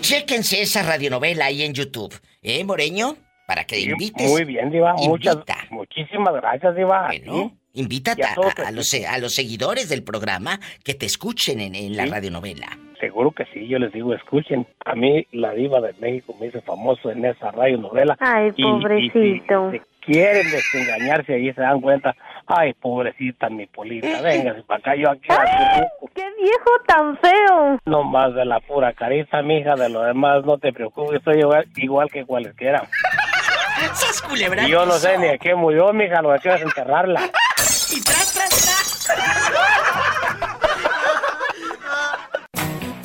[0.00, 2.14] Chéquense esa radionovela ahí en YouTube.
[2.42, 3.16] ¿Eh, Moreño?
[3.46, 4.28] Para que invites.
[4.30, 4.94] Muy bien, Diva.
[4.94, 5.38] Muchas,
[5.70, 7.06] muchísimas gracias, Diva.
[7.08, 11.74] Bueno, Invítate a a, a los, a los seguidores del programa que te escuchen en,
[11.74, 12.10] en la Sí.
[12.10, 12.78] radionovela.
[13.00, 14.66] Seguro que sí, yo les digo, escuchen.
[14.84, 18.16] A mí, la diva de México me hizo famoso en esa radio novela.
[18.20, 19.72] Ay, Y- y pobrecito.
[20.04, 22.14] Quieren desengañarse ahí, se dan cuenta.
[22.46, 25.36] Ay, pobrecita mi polita, véngase para acá, yo aquí a
[25.98, 27.78] tu- ¡Qué viejo tan feo!
[27.86, 31.66] No más de la pura carita, mija, de lo demás no te preocupes, soy igual,
[31.76, 32.82] igual que cualquiera.
[33.94, 34.66] ¡Sas culebra!
[34.66, 37.20] Y yo no sé ni a qué murió, mija, lo que quiero es enterrarla.
[37.90, 40.42] Y tras, tras, tras.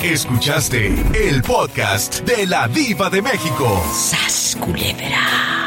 [0.03, 3.81] Escuchaste el podcast de la Diva de México.
[3.91, 5.66] ¡Sas culebra!